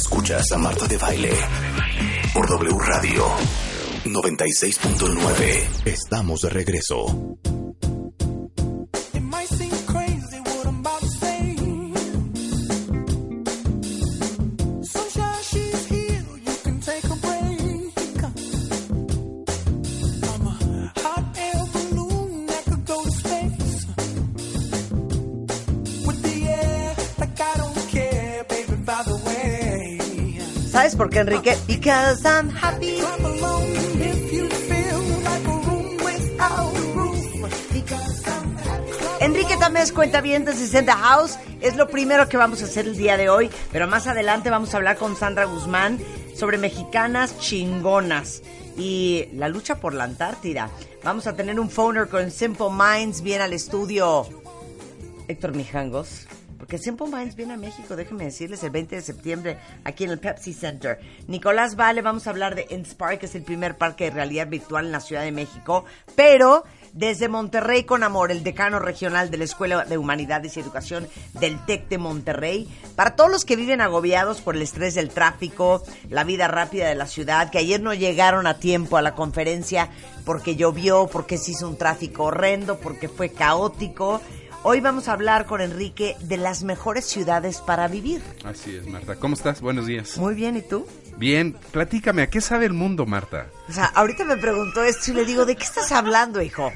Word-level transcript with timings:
Escuchas 0.00 0.50
a 0.52 0.56
Marta 0.56 0.88
de 0.88 0.96
Baile 0.96 1.30
por 2.32 2.48
W 2.48 2.74
Radio 2.78 3.26
96.9. 4.06 5.84
Estamos 5.84 6.40
de 6.40 6.48
regreso. 6.48 7.59
Roof. 31.24 31.66
Because 31.66 32.24
I'm 32.24 32.50
happy. 32.50 33.00
Enrique 39.20 39.54
Tamés 39.58 39.92
cuenta 39.92 40.22
bien 40.22 40.46
de 40.46 40.54
60 40.54 40.96
House. 40.96 41.38
Es 41.60 41.76
lo 41.76 41.88
primero 41.88 42.28
que 42.28 42.38
vamos 42.38 42.62
a 42.62 42.64
hacer 42.64 42.86
el 42.86 42.96
día 42.96 43.18
de 43.18 43.28
hoy. 43.28 43.50
Pero 43.70 43.86
más 43.86 44.06
adelante 44.06 44.48
vamos 44.48 44.72
a 44.72 44.78
hablar 44.78 44.96
con 44.96 45.14
Sandra 45.14 45.44
Guzmán 45.44 45.98
sobre 46.34 46.56
mexicanas 46.56 47.38
chingonas 47.38 48.42
y 48.78 49.26
la 49.34 49.48
lucha 49.48 49.76
por 49.76 49.92
la 49.92 50.04
Antártida. 50.04 50.70
Vamos 51.04 51.26
a 51.26 51.36
tener 51.36 51.60
un 51.60 51.68
phoner 51.68 52.08
con 52.08 52.30
Simple 52.30 52.68
Minds. 52.70 53.20
Viene 53.20 53.44
al 53.44 53.52
estudio 53.52 54.26
Héctor 55.28 55.54
Mijangos. 55.54 56.26
Porque 56.70 56.84
Simple 56.84 57.08
Minds 57.08 57.34
viene 57.34 57.54
a 57.54 57.56
México, 57.56 57.96
déjenme 57.96 58.26
decirles, 58.26 58.62
el 58.62 58.70
20 58.70 58.94
de 58.94 59.02
septiembre 59.02 59.58
aquí 59.82 60.04
en 60.04 60.10
el 60.10 60.20
Pepsi 60.20 60.52
Center. 60.52 61.00
Nicolás 61.26 61.74
Vale, 61.74 62.00
vamos 62.00 62.28
a 62.28 62.30
hablar 62.30 62.54
de 62.54 62.68
Inspire, 62.70 63.18
que 63.18 63.26
es 63.26 63.34
el 63.34 63.42
primer 63.42 63.76
parque 63.76 64.04
de 64.04 64.10
realidad 64.10 64.46
virtual 64.46 64.86
en 64.86 64.92
la 64.92 65.00
Ciudad 65.00 65.24
de 65.24 65.32
México. 65.32 65.84
Pero 66.14 66.62
desde 66.92 67.28
Monterrey 67.28 67.82
con 67.82 68.04
Amor, 68.04 68.30
el 68.30 68.44
decano 68.44 68.78
regional 68.78 69.32
de 69.32 69.38
la 69.38 69.44
Escuela 69.44 69.84
de 69.84 69.98
Humanidades 69.98 70.56
y 70.56 70.60
Educación 70.60 71.08
del 71.40 71.58
TEC 71.66 71.88
de 71.88 71.98
Monterrey. 71.98 72.68
Para 72.94 73.16
todos 73.16 73.32
los 73.32 73.44
que 73.44 73.56
viven 73.56 73.80
agobiados 73.80 74.40
por 74.40 74.54
el 74.54 74.62
estrés 74.62 74.94
del 74.94 75.10
tráfico, 75.10 75.82
la 76.08 76.22
vida 76.22 76.46
rápida 76.46 76.88
de 76.88 76.94
la 76.94 77.08
ciudad, 77.08 77.50
que 77.50 77.58
ayer 77.58 77.80
no 77.80 77.94
llegaron 77.94 78.46
a 78.46 78.60
tiempo 78.60 78.96
a 78.96 79.02
la 79.02 79.16
conferencia 79.16 79.90
porque 80.24 80.54
llovió, 80.54 81.08
porque 81.08 81.36
se 81.36 81.50
hizo 81.50 81.68
un 81.68 81.76
tráfico 81.76 82.26
horrendo, 82.26 82.78
porque 82.78 83.08
fue 83.08 83.30
caótico. 83.30 84.20
Hoy 84.62 84.80
vamos 84.80 85.08
a 85.08 85.14
hablar 85.14 85.46
con 85.46 85.62
Enrique 85.62 86.16
de 86.20 86.36
las 86.36 86.64
mejores 86.64 87.06
ciudades 87.06 87.62
para 87.62 87.88
vivir. 87.88 88.20
Así 88.44 88.76
es, 88.76 88.86
Marta. 88.86 89.16
¿Cómo 89.16 89.34
estás? 89.34 89.62
Buenos 89.62 89.86
días. 89.86 90.18
Muy 90.18 90.34
bien, 90.34 90.54
¿y 90.54 90.60
tú? 90.60 90.86
Bien, 91.16 91.56
platícame, 91.72 92.20
¿a 92.22 92.28
qué 92.28 92.42
sabe 92.42 92.66
el 92.66 92.74
mundo, 92.74 93.06
Marta? 93.06 93.46
O 93.70 93.72
sea, 93.72 93.86
ahorita 93.86 94.24
me 94.24 94.36
preguntó 94.36 94.84
esto 94.84 95.12
y 95.12 95.14
le 95.14 95.24
digo, 95.24 95.46
¿de 95.46 95.56
qué 95.56 95.64
estás 95.64 95.92
hablando, 95.92 96.42
hijo? 96.42 96.70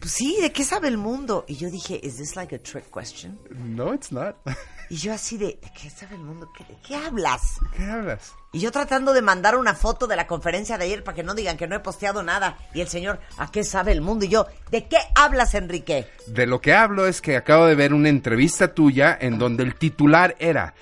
Pues 0.00 0.12
sí, 0.12 0.36
¿de 0.40 0.50
qué 0.50 0.64
sabe 0.64 0.88
el 0.88 0.98
mundo? 0.98 1.44
Y 1.46 1.54
yo 1.54 1.70
dije, 1.70 2.00
¿is 2.02 2.16
this 2.16 2.34
like 2.34 2.52
a 2.56 2.58
trick 2.58 2.90
question? 2.90 3.38
No, 3.50 3.94
it's 3.94 4.10
not. 4.10 4.34
Y 4.90 4.96
yo 4.96 5.12
así 5.14 5.36
de, 5.38 5.46
¿de 5.46 5.72
qué 5.80 5.88
sabe 5.90 6.14
el 6.16 6.22
mundo? 6.22 6.48
¿Qué- 6.56 6.64
¿De 6.64 6.76
qué 6.86 6.94
hablas? 6.96 7.58
¿Qué 7.76 7.84
hablas? 7.84 8.32
Y 8.52 8.60
yo 8.60 8.70
tratando 8.70 9.12
de 9.12 9.22
mandar 9.22 9.56
una 9.56 9.74
foto 9.74 10.06
de 10.06 10.14
la 10.16 10.26
conferencia 10.26 10.78
de 10.78 10.84
ayer 10.84 11.02
para 11.02 11.14
que 11.16 11.22
no 11.22 11.34
digan 11.34 11.56
que 11.56 11.66
no 11.66 11.74
he 11.74 11.80
posteado 11.80 12.22
nada. 12.22 12.56
Y 12.74 12.80
el 12.80 12.88
señor, 12.88 13.18
¿a 13.38 13.50
qué 13.50 13.64
sabe 13.64 13.92
el 13.92 14.00
mundo? 14.00 14.24
Y 14.24 14.28
yo, 14.28 14.46
¿de 14.70 14.86
qué 14.86 14.98
hablas, 15.14 15.54
Enrique? 15.54 16.06
De 16.28 16.46
lo 16.46 16.60
que 16.60 16.74
hablo 16.74 17.06
es 17.06 17.20
que 17.20 17.36
acabo 17.36 17.66
de 17.66 17.74
ver 17.74 17.92
una 17.94 18.08
entrevista 18.10 18.74
tuya 18.74 19.16
en 19.20 19.38
donde 19.38 19.62
el 19.64 19.74
titular 19.76 20.36
era 20.38 20.74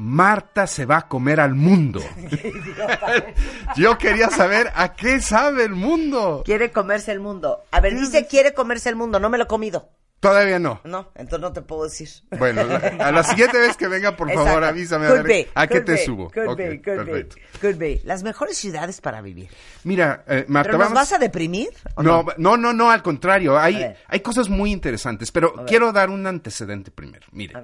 Marta 0.00 0.68
se 0.68 0.86
va 0.86 0.98
a 0.98 1.08
comer 1.08 1.40
al 1.40 1.54
mundo. 1.54 2.00
Yo 3.76 3.98
quería 3.98 4.30
saber 4.30 4.70
a 4.74 4.94
qué 4.94 5.20
sabe 5.20 5.64
el 5.64 5.74
mundo. 5.74 6.42
Quiere 6.44 6.70
comerse 6.72 7.12
el 7.12 7.20
mundo. 7.20 7.64
A 7.70 7.80
ver, 7.80 7.94
dice 7.98 8.26
quiere 8.26 8.54
comerse 8.54 8.88
el 8.88 8.96
mundo, 8.96 9.18
no 9.20 9.28
me 9.30 9.38
lo 9.38 9.44
he 9.44 9.48
comido. 9.48 9.88
Todavía 10.20 10.58
no. 10.58 10.80
No, 10.82 11.12
entonces 11.14 11.38
no 11.40 11.52
te 11.52 11.62
puedo 11.62 11.84
decir. 11.84 12.08
Bueno, 12.36 12.64
la- 12.64 12.76
a 12.98 13.12
la 13.12 13.22
siguiente 13.22 13.56
vez 13.56 13.76
que 13.76 13.86
venga, 13.86 14.16
por 14.16 14.32
favor, 14.32 14.64
avísame 14.64 15.06
a 15.06 15.12
ver 15.12 15.22
be, 15.22 15.48
a 15.54 15.66
qué 15.68 15.80
te 15.80 15.92
be, 15.92 15.98
subo. 16.04 16.28
Could 16.30 16.48
Ok, 16.48 16.56
be, 16.58 16.82
could 16.82 16.96
perfecto. 16.96 17.36
could 17.60 17.76
be. 17.76 18.00
Las 18.04 18.24
mejores 18.24 18.58
ciudades 18.58 19.00
para 19.00 19.20
vivir. 19.20 19.48
Mira, 19.84 20.24
eh, 20.26 20.44
Marta, 20.48 20.70
¿Pero 20.70 20.78
nos 20.78 20.88
vamos... 20.88 21.02
vas 21.02 21.12
a 21.12 21.18
deprimir? 21.18 21.68
¿o 21.94 22.02
No, 22.02 22.26
no, 22.36 22.56
no, 22.56 22.72
no, 22.72 22.90
al 22.90 23.02
contrario. 23.04 23.56
Hay, 23.56 23.94
hay 24.08 24.20
cosas 24.20 24.48
muy 24.48 24.72
interesantes, 24.72 25.30
pero 25.30 25.64
quiero 25.66 25.92
dar 25.92 26.10
un 26.10 26.26
antecedente 26.26 26.90
primero. 26.90 27.24
Mire, 27.30 27.54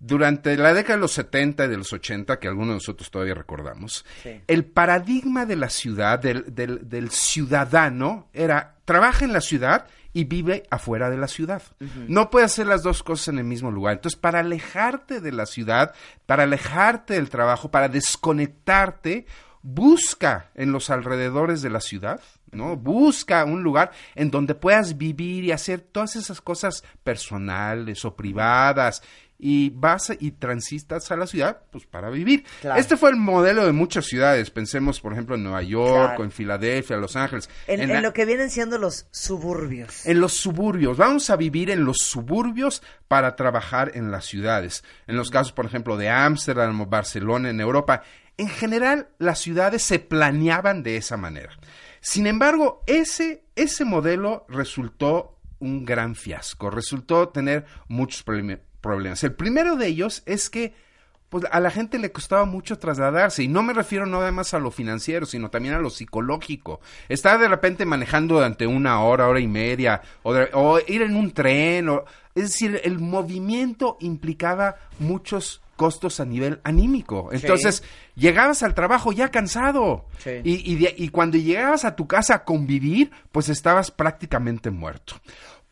durante 0.00 0.56
la 0.56 0.74
década 0.74 0.96
de 0.96 1.02
los 1.02 1.12
70 1.12 1.66
y 1.66 1.68
de 1.68 1.76
los 1.76 1.92
80, 1.92 2.40
que 2.40 2.48
algunos 2.48 2.70
de 2.70 2.74
nosotros 2.74 3.08
todavía 3.12 3.34
recordamos, 3.34 4.04
Sí. 4.24 4.40
el 4.48 4.64
paradigma 4.64 5.46
de 5.46 5.54
la 5.56 5.70
ciudad, 5.70 6.18
del, 6.18 6.52
del- 6.52 6.88
del 6.88 7.10
ciudadano, 7.10 8.28
era 8.32 8.74
trabaja 8.84 9.24
en 9.24 9.32
la 9.32 9.40
ciudad 9.40 9.86
y 10.12 10.24
vive 10.24 10.64
afuera 10.70 11.10
de 11.10 11.16
la 11.16 11.28
ciudad. 11.28 11.62
No 12.08 12.30
puede 12.30 12.46
hacer 12.46 12.66
las 12.66 12.82
dos 12.82 13.02
cosas 13.02 13.28
en 13.28 13.38
el 13.38 13.44
mismo 13.44 13.70
lugar. 13.70 13.94
Entonces, 13.94 14.18
para 14.18 14.40
alejarte 14.40 15.20
de 15.20 15.32
la 15.32 15.46
ciudad, 15.46 15.94
para 16.26 16.44
alejarte 16.44 17.14
del 17.14 17.30
trabajo, 17.30 17.70
para 17.70 17.88
desconectarte, 17.88 19.26
busca 19.62 20.50
en 20.54 20.72
los 20.72 20.90
alrededores 20.90 21.62
de 21.62 21.70
la 21.70 21.80
ciudad, 21.80 22.20
¿no? 22.50 22.76
Busca 22.76 23.44
un 23.44 23.62
lugar 23.62 23.92
en 24.14 24.30
donde 24.30 24.54
puedas 24.54 24.96
vivir 24.96 25.44
y 25.44 25.52
hacer 25.52 25.80
todas 25.80 26.16
esas 26.16 26.40
cosas 26.40 26.82
personales 27.04 28.04
o 28.04 28.16
privadas 28.16 29.02
y 29.42 29.70
vas 29.70 30.12
y 30.18 30.32
transistas 30.32 31.10
a 31.10 31.16
la 31.16 31.26
ciudad 31.26 31.62
pues 31.70 31.86
para 31.86 32.10
vivir. 32.10 32.44
Claro. 32.60 32.78
Este 32.80 32.96
fue 32.96 33.10
el 33.10 33.16
modelo 33.16 33.64
de 33.66 33.72
muchas 33.72 34.06
ciudades. 34.06 34.50
Pensemos, 34.50 35.00
por 35.00 35.12
ejemplo, 35.12 35.34
en 35.36 35.42
Nueva 35.42 35.62
York 35.62 36.06
Claro. 36.08 36.20
o 36.20 36.24
en 36.24 36.30
Filadelfia, 36.30 36.96
Los 36.96 37.16
Ángeles. 37.16 37.48
En, 37.66 37.80
En 37.80 37.88
en 37.90 37.96
la- 37.96 38.00
lo 38.02 38.12
que 38.12 38.24
vienen 38.26 38.50
siendo 38.50 38.78
los 38.78 39.06
suburbios. 39.10 40.04
en 40.06 40.20
los 40.20 40.34
suburbios. 40.34 40.96
Vamos 40.96 41.30
a 41.30 41.36
vivir 41.36 41.70
en 41.70 41.84
los 41.84 41.98
suburbios 41.98 42.82
para 43.08 43.36
trabajar 43.36 43.92
en 43.94 44.10
las 44.10 44.26
ciudades. 44.26 44.84
En 45.06 45.16
los 45.16 45.30
casos, 45.30 45.52
por 45.52 45.66
ejemplo, 45.66 45.96
de 45.96 46.08
Ámsterdam 46.10 46.80
o 46.80 46.86
Barcelona 46.86 47.50
en 47.50 47.60
Europa, 47.60 48.02
en 48.36 48.48
general 48.48 49.08
las 49.18 49.38
ciudades 49.38 49.82
se 49.82 49.98
planeaban 49.98 50.82
de 50.82 50.96
esa 50.96 51.16
manera. 51.16 51.52
Sin 52.00 52.26
embargo, 52.26 52.82
ese, 52.86 53.44
ese 53.56 53.84
modelo 53.84 54.46
resultó 54.48 55.36
un 55.58 55.84
gran 55.84 56.14
fiasco, 56.14 56.70
resultó 56.70 57.28
tener 57.28 57.66
muchos 57.88 58.24
problemi- 58.24 58.60
problemas. 58.80 59.22
El 59.24 59.32
primero 59.34 59.76
de 59.76 59.86
ellos 59.86 60.22
es 60.26 60.50
que 60.50 60.72
pues 61.28 61.44
a 61.52 61.60
la 61.60 61.70
gente 61.70 62.00
le 62.00 62.10
costaba 62.10 62.44
mucho 62.44 62.76
trasladarse 62.80 63.44
y 63.44 63.48
no 63.48 63.62
me 63.62 63.72
refiero 63.72 64.04
nada 64.04 64.32
más 64.32 64.52
a 64.52 64.58
lo 64.58 64.72
financiero, 64.72 65.26
sino 65.26 65.48
también 65.48 65.74
a 65.74 65.78
lo 65.78 65.88
psicológico. 65.88 66.80
Estar 67.08 67.38
de 67.38 67.46
repente 67.46 67.86
manejando 67.86 68.34
durante 68.34 68.66
una 68.66 69.00
hora, 69.00 69.28
hora 69.28 69.38
y 69.38 69.46
media, 69.46 70.02
o, 70.24 70.34
de- 70.34 70.50
o 70.54 70.80
ir 70.88 71.02
en 71.02 71.14
un 71.14 71.30
tren, 71.30 71.88
o, 71.88 72.04
es 72.34 72.42
decir, 72.44 72.80
el 72.82 72.98
movimiento 72.98 73.96
implicaba 74.00 74.74
muchos 74.98 75.62
costos 75.76 76.18
a 76.18 76.24
nivel 76.24 76.60
anímico. 76.64 77.30
Entonces, 77.32 77.84
llegabas 78.16 78.64
al 78.64 78.74
trabajo 78.74 79.12
ya 79.12 79.30
cansado. 79.30 80.06
Sí. 80.18 80.30
Y, 80.42 80.72
y 80.72 80.76
de- 80.76 80.94
y 80.98 81.10
cuando 81.10 81.38
llegabas 81.38 81.84
a 81.84 81.94
tu 81.94 82.08
casa 82.08 82.34
a 82.34 82.44
convivir, 82.44 83.12
pues 83.30 83.48
estabas 83.48 83.92
prácticamente 83.92 84.70
muerto. 84.70 85.14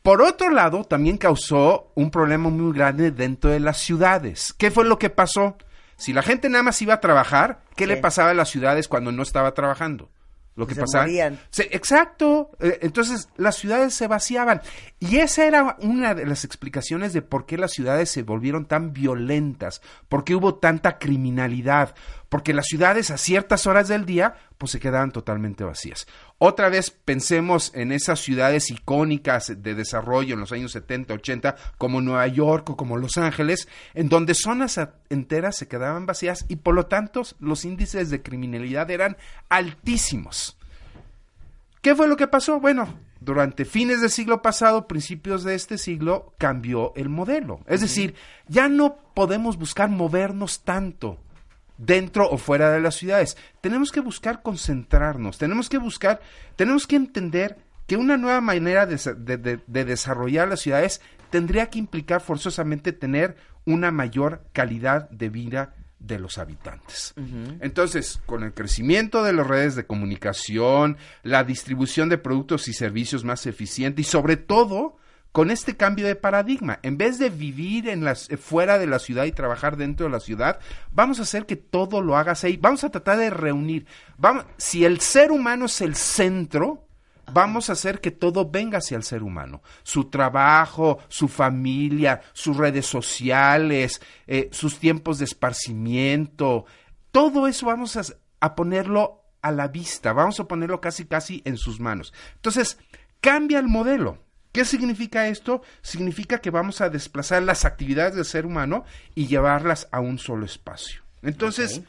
Por 0.03 0.23
otro 0.23 0.51
lado, 0.51 0.85
también 0.85 1.19
causó 1.19 1.93
un 1.95 2.11
problema 2.11 2.49
muy 2.49 2.73
grande 2.73 3.11
dentro 3.11 3.51
de 3.51 3.61
las 3.61 3.79
ciudades. 3.79 4.55
¿Qué 4.57 4.71
fue 4.71 4.85
lo 4.85 4.99
que 4.99 5.11
pasó? 5.11 5.57
Si 5.97 6.13
la 6.13 6.23
gente 6.23 6.49
nada 6.49 6.63
más 6.63 6.81
iba 6.81 6.95
a 6.95 7.01
trabajar, 7.01 7.61
¿qué 7.77 7.85
Sí. 7.85 7.89
le 7.89 7.97
pasaba 7.97 8.31
a 8.31 8.35
las 8.35 8.49
ciudades 8.49 8.89
cuando 8.89 9.13
no 9.13 9.23
estaba 9.23 9.53
trabajando? 9.53 10.11
Lo 10.55 10.67
que 10.67 10.75
Se 10.75 10.81
pasaba. 10.81 11.05
morían. 11.05 11.39
Se- 11.51 11.69
exacto. 11.71 12.51
Eh, 12.59 12.79
Entonces, 12.83 13.29
las 13.37 13.55
ciudades 13.57 13.95
se 13.95 14.09
vaciaban. 14.09 14.61
Y 14.99 15.19
esa 15.19 15.45
era 15.45 15.77
una 15.81 16.15
de 16.15 16.27
las 16.27 16.45
explicaciones 16.45 17.13
de 17.13 17.23
por 17.23 17.47
qué 17.47 17.57
las 17.59 17.73
ciudades 17.73 18.11
se 18.11 18.23
volvieron 18.25 18.67
tan 18.67 18.93
violentas, 18.93 19.83
por 20.09 20.25
qué 20.25 20.35
hubo 20.35 20.57
tanta 20.57 20.99
criminalidad, 20.99 21.95
porque 22.29 22.55
las 22.55 22.67
ciudades 22.67 23.11
a 23.12 23.19
ciertas 23.19 23.67
horas 23.69 23.87
del 23.87 24.05
día, 24.05 24.35
pues 24.58 24.72
se 24.72 24.81
quedaban 24.81 25.12
totalmente 25.12 25.64
vacías. 25.64 26.06
Otra 26.38 26.69
vez 26.69 26.90
pensemos 26.90 27.70
en 27.75 27.93
esas 27.93 28.20
ciudades 28.20 28.70
icónicas 28.70 29.62
de 29.62 29.75
desarrollo 29.75 30.34
en 30.34 30.40
los 30.40 30.52
años 30.52 30.72
70, 30.72 31.14
80, 31.14 31.56
como 31.78 32.00
Nueva 32.00 32.26
York 32.26 32.69
o 32.70 32.76
como 32.76 32.96
Los 32.96 33.16
Ángeles, 33.16 33.69
en 33.94 34.08
donde 34.08 34.34
zonas 34.34 34.78
enteras 35.08 35.56
se 35.56 35.69
quedaban 35.69 36.06
vacías 36.06 36.44
y 36.49 36.56
por 36.56 36.75
lo 36.75 36.87
tanto 36.87 37.22
los 37.38 37.64
índices 37.64 38.10
de 38.10 38.22
criminalidad 38.22 38.90
eran 38.90 39.16
altísimos. 39.49 40.58
¿Qué 41.81 41.94
fue 41.94 42.08
lo 42.08 42.16
que 42.16 42.26
pasó? 42.26 42.58
Bueno, 42.60 42.99
durante 43.20 43.64
fines 43.64 44.00
del 44.00 44.10
siglo 44.10 44.43
pasado, 44.43 44.88
principios 44.88 45.44
de 45.44 45.55
este 45.55 45.78
siglo, 45.78 46.34
cambió 46.38 46.93
el 46.96 47.08
modelo. 47.08 47.60
Es 47.66 47.81
decir, 47.81 48.14
ya 48.49 48.69
no 48.69 48.96
podemos 49.14 49.56
buscar 49.56 49.88
movernos 49.88 50.64
tanto 50.64 51.19
dentro 51.79 52.29
o 52.29 52.37
fuera 52.37 52.71
de 52.71 52.81
las 52.81 52.97
ciudades. 52.97 53.37
Tenemos 53.63 53.91
que 53.93 54.01
buscar 54.01 54.43
concentrarnos, 54.43 55.39
tenemos 55.39 55.69
que 55.71 55.79
buscar, 55.79 56.21
tenemos 56.57 56.87
que 56.87 56.97
entender 56.97 57.57
que 57.87 57.97
una 57.97 58.17
nueva 58.19 58.41
manera 58.43 58.85
de, 58.85 58.99
sa- 58.99 59.15
de- 59.15 59.39
de- 59.39 59.61
de 59.67 59.85
desarrollar 59.87 60.49
las 60.49 60.61
ciudades 60.61 61.01
tendría 61.31 61.71
que 61.71 61.79
implicar 61.79 62.21
forzosamente 62.21 62.93
tener 62.93 63.37
una 63.65 63.91
mayor 63.91 64.43
calidad 64.53 65.09
de 65.11 65.29
vida 65.31 65.75
de 65.99 66.19
los 66.19 66.39
habitantes. 66.39 67.13
Entonces, 67.61 68.21
con 68.27 68.43
el 68.45 68.53
crecimiento 68.53 69.23
de 69.25 69.33
las 69.33 69.47
redes 69.47 69.75
de 69.75 69.85
comunicación, 69.85 70.97
la 71.23 71.45
distribución 71.45 72.09
de 72.09 72.19
productos 72.19 72.69
y 72.69 72.73
servicios 72.73 73.25
más 73.25 73.47
eficiente 73.47 74.03
y 74.03 74.05
sobre 74.05 74.37
todo 74.37 74.97
con 75.33 75.51
este 75.51 75.77
cambio 75.77 76.07
de 76.07 76.17
paradigma, 76.17 76.81
en 76.83 76.97
vez 76.97 77.19
de 77.19 77.31
vivir 77.31 77.89
en 77.89 78.05
las, 78.05 78.31
eh, 78.31 78.37
fuera 78.37 78.79
de 78.79 78.87
la 78.87 78.99
ciudad 78.99 79.25
y 79.25 79.33
trabajar 79.33 79.77
dentro 79.77 80.07
de 80.07 80.13
la 80.13 80.21
ciudad, 80.21 80.59
vamos 80.91 81.19
a 81.19 81.23
hacer 81.23 81.47
que 81.47 81.57
todo 81.57 82.01
lo 82.03 82.17
hagas 82.17 82.45
ahí. 82.45 82.57
Vamos 82.57 82.85
a 82.85 82.91
tratar 82.91 83.19
de 83.19 83.31
reunir. 83.31 83.87
Vamos, 84.17 84.47
si 84.57 84.85
el 84.85 85.01
ser 85.01 85.31
humano 85.31 85.67
es 85.67 85.81
el 85.81 85.95
centro, 85.95 86.89
vamos 87.33 87.69
a 87.69 87.75
hacer 87.75 88.01
que 88.01 88.11
todo 88.11 88.51
venga 88.51 88.79
hacia 88.79 88.97
el 88.97 89.03
ser 89.03 89.23
humano. 89.23 89.63
Su 89.83 90.05
trabajo, 90.05 90.99
su 91.09 91.29
familia, 91.29 92.21
sus 92.33 92.57
redes 92.57 92.87
sociales, 92.87 94.01
eh, 94.27 94.49
sus 94.51 94.79
tiempos 94.79 95.19
de 95.19 95.27
esparcimiento, 95.27 96.65
todo 97.11 97.47
eso 97.47 97.67
vamos 97.67 97.97
a, 97.97 98.03
a 98.41 98.55
ponerlo 98.55 99.23
a 99.43 99.51
la 99.53 99.69
vista, 99.69 100.13
vamos 100.13 100.41
a 100.41 100.45
ponerlo 100.45 100.81
casi 100.81 101.05
casi 101.05 101.43
en 101.45 101.57
sus 101.57 101.81
manos. 101.81 102.13
Entonces, 102.37 102.79
cambia 103.21 103.59
el 103.59 103.69
modelo. 103.69 104.19
¿Qué 104.58 104.64
significa 104.64 105.28
esto? 105.28 105.62
Significa 105.82 106.40
que 106.40 106.50
vamos 106.50 106.81
a 106.81 106.90
desplazar 106.90 107.44
las 107.44 107.64
actividades 107.64 108.16
del 108.16 108.25
ser 108.25 108.44
humano 108.44 108.84
y 109.14 109.28
llevarlas 109.28 109.87
a 109.93 110.00
un 110.00 110.19
solo 110.19 110.44
espacio. 110.44 111.02
Entonces, 111.22 111.82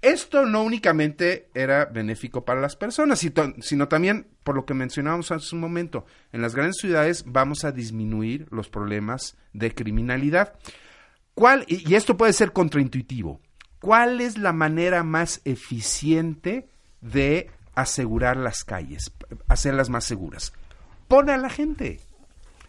esto 0.00 0.46
no 0.46 0.62
únicamente 0.62 1.50
era 1.52 1.84
benéfico 1.84 2.42
para 2.42 2.62
las 2.62 2.74
personas, 2.74 3.18
sino, 3.18 3.88
también, 3.88 4.28
por 4.44 4.54
lo 4.54 4.64
que 4.64 4.72
mencionábamos 4.72 5.30
hace 5.30 5.54
un 5.54 5.60
momento, 5.60 6.06
en 6.32 6.40
las 6.40 6.54
grandes 6.54 6.78
ciudades 6.78 7.22
vamos 7.26 7.66
a 7.66 7.72
disminuir 7.72 8.46
los 8.50 8.70
problemas 8.70 9.36
de 9.52 9.74
criminalidad. 9.74 10.54
¿Cuál, 11.34 11.66
y 11.68 11.96
esto 11.96 12.16
puede 12.16 12.32
ser 12.32 12.54
contraintuitivo, 12.54 13.42
¿cuál 13.78 14.22
es 14.22 14.38
la 14.38 14.54
manera 14.54 15.02
más 15.02 15.42
eficiente 15.44 16.70
de 17.02 17.50
asegurar 17.74 18.38
las 18.38 18.64
calles, 18.64 19.12
hacerlas 19.48 19.90
más 19.90 20.04
seguras? 20.04 20.54
Pone 21.08 21.32
a 21.32 21.36
la 21.36 21.50
gente. 21.50 22.00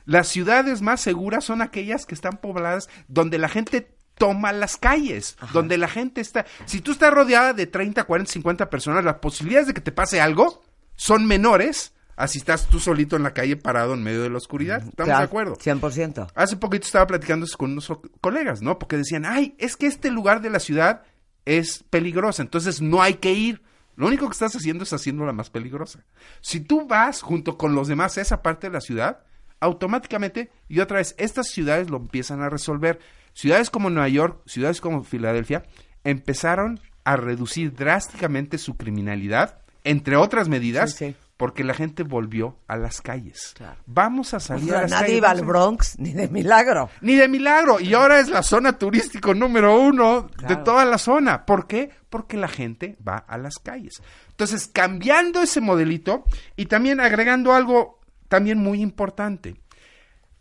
Las 0.07 0.29
ciudades 0.29 0.81
más 0.81 1.01
seguras 1.01 1.43
son 1.43 1.61
aquellas 1.61 2.05
que 2.05 2.15
están 2.15 2.37
pobladas 2.37 2.87
donde 3.09 3.37
la 3.37 3.49
gente 3.49 3.93
toma 4.17 4.53
las 4.53 4.77
calles, 4.77 5.37
donde 5.51 5.77
la 5.77 5.89
gente 5.89 6.21
está... 6.21 6.45
Si 6.65 6.79
tú 6.79 6.93
estás 6.93 7.13
rodeada 7.13 7.51
de 7.53 7.67
30, 7.67 8.05
40, 8.05 8.31
50 8.31 8.69
personas, 8.69 9.03
las 9.03 9.15
posibilidades 9.15 9.67
de 9.67 9.73
que 9.73 9.81
te 9.81 9.91
pase 9.91 10.21
algo 10.21 10.63
son 10.95 11.27
menores 11.27 11.93
a 12.15 12.29
si 12.29 12.39
estás 12.39 12.67
tú 12.67 12.79
solito 12.79 13.17
en 13.17 13.23
la 13.23 13.33
calle 13.33 13.57
parado 13.57 13.95
en 13.95 14.01
medio 14.01 14.23
de 14.23 14.29
la 14.29 14.37
oscuridad. 14.37 14.77
¿Estamos 14.77 15.05
Claro, 15.05 15.19
de 15.19 15.25
acuerdo? 15.25 15.57
100%. 15.57 16.31
Hace 16.33 16.55
poquito 16.55 16.85
estaba 16.85 17.05
platicando 17.05 17.45
con 17.57 17.73
unos 17.73 17.91
colegas, 18.21 18.61
¿no? 18.61 18.79
Porque 18.79 18.95
decían, 18.95 19.25
ay, 19.25 19.55
es 19.57 19.75
que 19.75 19.87
este 19.87 20.09
lugar 20.09 20.41
de 20.41 20.49
la 20.49 20.59
ciudad 20.59 21.03
es 21.43 21.83
peligrosa, 21.89 22.41
entonces 22.41 22.81
no 22.81 23.01
hay 23.01 23.15
que 23.15 23.33
ir. 23.33 23.61
Lo 23.97 24.07
único 24.07 24.25
que 24.27 24.33
estás 24.33 24.55
haciendo 24.55 24.85
es 24.85 24.93
haciéndola 24.93 25.33
más 25.33 25.49
peligrosa. 25.49 26.05
Si 26.39 26.61
tú 26.61 26.87
vas 26.87 27.21
junto 27.21 27.57
con 27.57 27.75
los 27.75 27.89
demás 27.89 28.17
a 28.17 28.21
esa 28.21 28.41
parte 28.41 28.67
de 28.67 28.73
la 28.73 28.81
ciudad, 28.81 29.26
automáticamente, 29.59 30.49
y 30.67 30.79
otra 30.79 30.97
vez, 30.97 31.15
estas 31.17 31.47
ciudades 31.47 31.89
lo 31.89 31.97
empiezan 31.97 32.41
a 32.41 32.49
resolver. 32.49 32.99
Ciudades 33.33 33.69
como 33.69 33.89
Nueva 33.89 34.09
York, 34.09 34.41
ciudades 34.45 34.81
como 34.81 35.03
Filadelfia, 35.03 35.63
empezaron 36.03 36.79
a 37.03 37.15
reducir 37.15 37.73
drásticamente 37.73 38.57
su 38.57 38.75
criminalidad, 38.77 39.59
entre 39.83 40.15
otras 40.17 40.49
medidas, 40.49 40.91
Sí, 40.93 41.09
sí. 41.09 41.15
porque 41.37 41.63
la 41.63 41.73
gente 41.73 42.03
volvió 42.03 42.57
a 42.67 42.75
las 42.77 42.99
calles. 43.01 43.53
Claro. 43.55 43.79
Vamos 43.85 44.33
a 44.33 44.37
O 44.37 44.39
salir 44.41 44.69
sea, 44.69 44.79
a 44.79 44.81
las 44.81 44.91
nadie 44.91 45.05
calles, 45.05 45.17
iba 45.19 45.29
al 45.29 45.45
Bronx 45.45 45.99
ni 45.99 46.11
de 46.13 46.27
milagro. 46.27 46.89
ni 47.01 47.15
de 47.15 47.27
milagro. 47.29 47.79
Y 47.79 47.93
ahora 47.93 48.19
es 48.19 48.27
la 48.29 48.43
zona 48.43 48.77
turístico 48.77 49.33
número 49.33 49.79
uno 49.79 50.23
de 50.23 50.45
Claro. 50.47 50.63
toda 50.63 50.83
la 50.85 50.97
zona. 50.97 51.45
¿Por 51.45 51.67
qué? 51.67 51.91
Porque 52.09 52.35
la 52.37 52.47
gente 52.49 52.97
va 53.07 53.17
a 53.17 53.37
las 53.37 53.55
calles. 53.59 54.01
Entonces, 54.31 54.67
cambiando 54.67 55.41
ese 55.41 55.61
modelito 55.61 56.25
y 56.55 56.65
también 56.65 56.99
agregando 56.99 57.53
algo 57.53 57.96
también 58.27 58.59
muy 58.59 58.81
importante. 58.81 59.55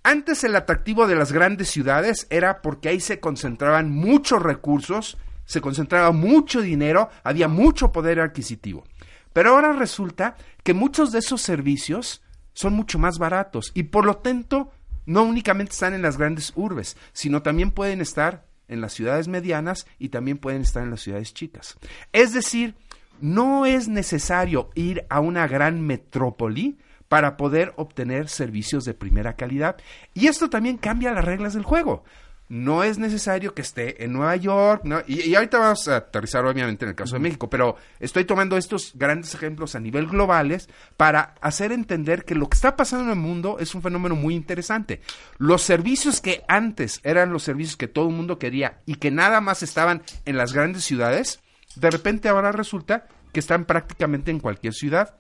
Antes 0.03 0.45
el 0.45 0.55
atractivo 0.55 1.07
de 1.07 1.17
las 1.17 1.33
grandes 1.33 1.69
ciudades 1.69 2.27
era 2.31 2.63
porque 2.63 2.89
ahí 2.89 3.01
se 3.01 3.19
concentraban 3.19 3.91
muchos 3.91 4.41
recursos, 4.41 5.19
se 5.45 5.61
concentraba 5.61 6.13
mucho 6.13 6.61
dinero, 6.61 7.11
había 7.25 7.49
mucho 7.49 7.91
poder 7.91 8.21
adquisitivo. 8.21 8.85
Pero 9.33 9.51
ahora 9.51 9.73
resulta 9.73 10.37
que 10.63 10.75
muchos 10.75 11.13
de 11.13 11.19
esos 11.19 11.43
servicios 11.43 12.23
son 12.53 12.73
mucho 12.73 12.99
más 12.99 13.19
baratos 13.19 13.73
y 13.75 13.83
por 13.83 14.07
lo 14.07 14.19
tanto 14.19 14.71
no 15.07 15.25
únicamente 15.25 15.73
están 15.73 15.93
en 15.93 16.03
las 16.03 16.17
grandes 16.17 16.53
urbes, 16.55 16.97
sino 17.13 17.43
también 17.43 17.71
pueden 17.71 18.01
estar 18.01 18.47
en 18.69 18.81
las 18.81 18.93
ciudades 18.93 19.29
medianas 19.29 19.87
y 19.99 20.09
también 20.09 20.39
pueden 20.39 20.63
estar 20.63 20.83
en 20.83 20.91
las 20.91 21.01
ciudades 21.01 21.35
chicas. 21.35 21.77
Es 22.13 22.33
decir, 22.33 22.77
no 23.21 23.67
es 23.67 23.89
necesario 23.89 24.71
ir 24.75 25.05
a 25.09 25.21
una 25.21 25.47
gran 25.47 25.81
metrópoli 25.81 26.79
para 27.09 27.37
poder 27.37 27.73
obtener 27.77 28.29
servicios 28.29 28.85
de 28.85 28.95
primera 28.95 29.35
calidad. 29.35 29.77
Y 30.15 30.27
esto 30.27 30.51
también 30.51 30.79
cambia 30.79 31.13
las 31.13 31.25
reglas 31.25 31.55
del 31.55 31.65
juego. 31.65 32.05
No 32.49 32.85
es 32.85 32.99
necesario 32.99 33.55
que 33.55 33.63
esté 33.63 34.05
en 34.05 34.13
Nueva 34.13 34.37
York, 34.37 34.83
¿no? 34.85 35.01
y, 35.09 35.21
y 35.23 35.35
ahorita 35.35 35.59
vamos 35.59 35.89
a 35.89 35.97
aterrizar 35.97 36.45
obviamente 36.45 36.85
en 36.85 36.91
el 36.91 36.95
caso 36.95 37.17
de 37.17 37.21
México, 37.21 37.51
pero 37.51 37.75
estoy 37.99 38.25
tomando 38.25 38.57
estos 38.57 38.93
grandes 38.95 39.35
ejemplos 39.35 39.75
a 39.75 39.81
nivel 39.81 40.07
globales 40.07 40.69
para 40.97 41.35
hacer 41.41 41.73
entender 41.73 42.25
que 42.25 42.37
lo 42.37 42.49
que 42.49 42.55
está 42.55 42.77
pasando 42.77 43.07
en 43.07 43.11
el 43.11 43.17
mundo 43.17 43.57
es 43.59 43.75
un 43.75 43.83
fenómeno 43.83 44.15
muy 44.15 44.37
interesante. 44.37 45.01
Los 45.39 45.63
servicios 45.63 46.21
que 46.21 46.45
antes 46.47 47.01
eran 47.03 47.33
los 47.33 47.43
servicios 47.43 47.77
que 47.77 47.89
todo 47.89 48.09
el 48.09 48.15
mundo 48.15 48.39
quería 48.39 48.79
y 48.87 48.95
que 48.95 49.11
nada 49.11 49.41
más 49.41 49.65
estaban 49.65 50.03
en 50.25 50.37
las 50.37 50.53
grandes 50.53 50.85
ciudades, 50.85 51.41
de 51.75 51.91
repente 51.91 52.29
ahora 52.29 52.53
resulta 52.53 53.09
que 53.33 53.41
están 53.41 53.65
prácticamente 53.65 54.31
en 54.31 54.39
cualquier 54.39 54.73
ciudad 54.73 55.17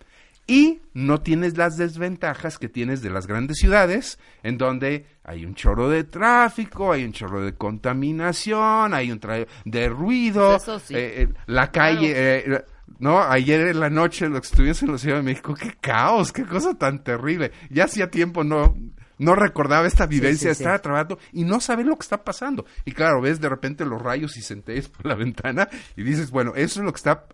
y 0.46 0.80
no 0.94 1.20
tienes 1.20 1.56
las 1.56 1.76
desventajas 1.76 2.58
que 2.58 2.68
tienes 2.68 3.02
de 3.02 3.10
las 3.10 3.26
grandes 3.26 3.56
ciudades, 3.58 4.18
en 4.42 4.58
donde 4.58 5.06
hay 5.24 5.44
un 5.44 5.54
chorro 5.54 5.88
de 5.88 6.04
tráfico, 6.04 6.92
hay 6.92 7.04
un 7.04 7.12
chorro 7.12 7.44
de 7.44 7.54
contaminación, 7.54 8.94
hay 8.94 9.10
un 9.10 9.20
tra- 9.20 9.46
de 9.64 9.88
ruido, 9.88 10.50
Pues 10.50 10.62
eso 10.62 10.78
sí. 10.78 10.94
eh, 10.94 11.22
eh, 11.22 11.28
la 11.46 11.70
calle, 11.70 12.12
eh, 12.16 12.64
no, 12.98 13.20
ayer 13.22 13.68
en 13.68 13.80
la 13.80 13.90
noche 13.90 14.28
lo 14.28 14.40
que 14.40 14.46
estuvimos 14.46 14.82
en 14.82 14.92
la 14.92 14.98
Ciudad 14.98 15.16
de 15.16 15.22
México, 15.22 15.54
qué 15.54 15.74
caos, 15.80 16.32
qué 16.32 16.44
cosa 16.44 16.74
tan 16.74 17.02
terrible. 17.02 17.52
Ya 17.70 17.84
hacía 17.84 18.10
tiempo 18.10 18.44
no 18.44 18.74
no 19.18 19.34
recordaba 19.34 19.86
esta 19.86 20.04
vivencia, 20.06 20.50
sí, 20.50 20.56
sí. 20.56 20.62
estaba 20.62 20.78
trabajando 20.80 21.18
y 21.32 21.44
no 21.44 21.58
sabes 21.58 21.86
lo 21.86 21.96
que 21.96 22.02
está 22.02 22.22
pasando. 22.22 22.66
Y 22.84 22.92
claro, 22.92 23.22
ves 23.22 23.40
de 23.40 23.48
repente 23.48 23.86
los 23.86 24.00
rayos 24.02 24.36
y 24.36 24.42
centellas 24.42 24.88
por 24.88 25.06
la 25.06 25.14
ventana 25.14 25.68
y 25.96 26.02
dices, 26.02 26.30
bueno, 26.30 26.52
eso 26.54 26.80
es 26.80 26.84
lo 26.84 26.92
que 26.92 26.98
está 26.98 27.24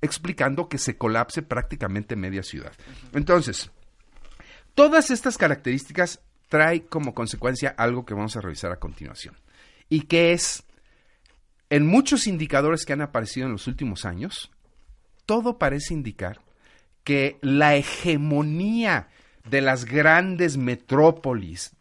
explicando 0.00 0.68
que 0.68 0.78
se 0.78 0.96
colapse 0.96 1.42
prácticamente 1.42 2.16
media 2.16 2.42
ciudad. 2.42 2.72
Entonces, 3.12 3.70
todas 4.74 5.10
estas 5.10 5.38
características 5.38 6.20
trae 6.48 6.86
como 6.86 7.14
consecuencia 7.14 7.74
algo 7.76 8.04
que 8.04 8.14
vamos 8.14 8.36
a 8.36 8.40
revisar 8.40 8.72
a 8.72 8.78
continuación. 8.78 9.36
Y 9.88 10.02
que 10.02 10.32
es, 10.32 10.64
en 11.70 11.86
muchos 11.86 12.26
indicadores 12.26 12.84
que 12.84 12.92
han 12.92 13.02
aparecido 13.02 13.46
en 13.46 13.52
los 13.52 13.66
últimos 13.66 14.04
años, 14.04 14.50
todo 15.26 15.58
parece 15.58 15.94
indicar 15.94 16.40
que 17.04 17.38
la 17.40 17.76
hegemonía 17.76 19.08
de 19.48 19.60
las 19.60 19.84
grandes 19.84 20.56
metrópolis, 20.56 21.75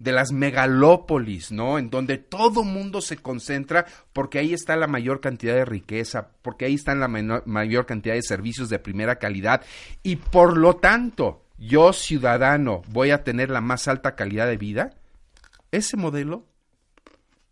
de 0.00 0.10
las 0.12 0.32
megalópolis, 0.32 1.52
¿no? 1.52 1.78
En 1.78 1.90
donde 1.90 2.18
todo 2.18 2.64
mundo 2.64 3.00
se 3.00 3.18
concentra 3.18 3.86
porque 4.12 4.38
ahí 4.40 4.52
está 4.52 4.74
la 4.74 4.88
mayor 4.88 5.20
cantidad 5.20 5.54
de 5.54 5.64
riqueza, 5.66 6.30
porque 6.42 6.64
ahí 6.64 6.74
está 6.74 6.94
la 6.96 7.06
menor- 7.06 7.44
mayor 7.46 7.86
cantidad 7.86 8.14
de 8.14 8.22
servicios 8.22 8.68
de 8.70 8.78
primera 8.80 9.16
calidad 9.16 9.62
y 10.02 10.16
por 10.16 10.56
lo 10.56 10.76
tanto, 10.76 11.44
yo 11.58 11.92
ciudadano 11.92 12.82
voy 12.88 13.10
a 13.10 13.22
tener 13.22 13.50
la 13.50 13.60
más 13.60 13.86
alta 13.86 14.16
calidad 14.16 14.46
de 14.48 14.56
vida. 14.56 14.90
Ese 15.70 15.96
modelo 15.98 16.46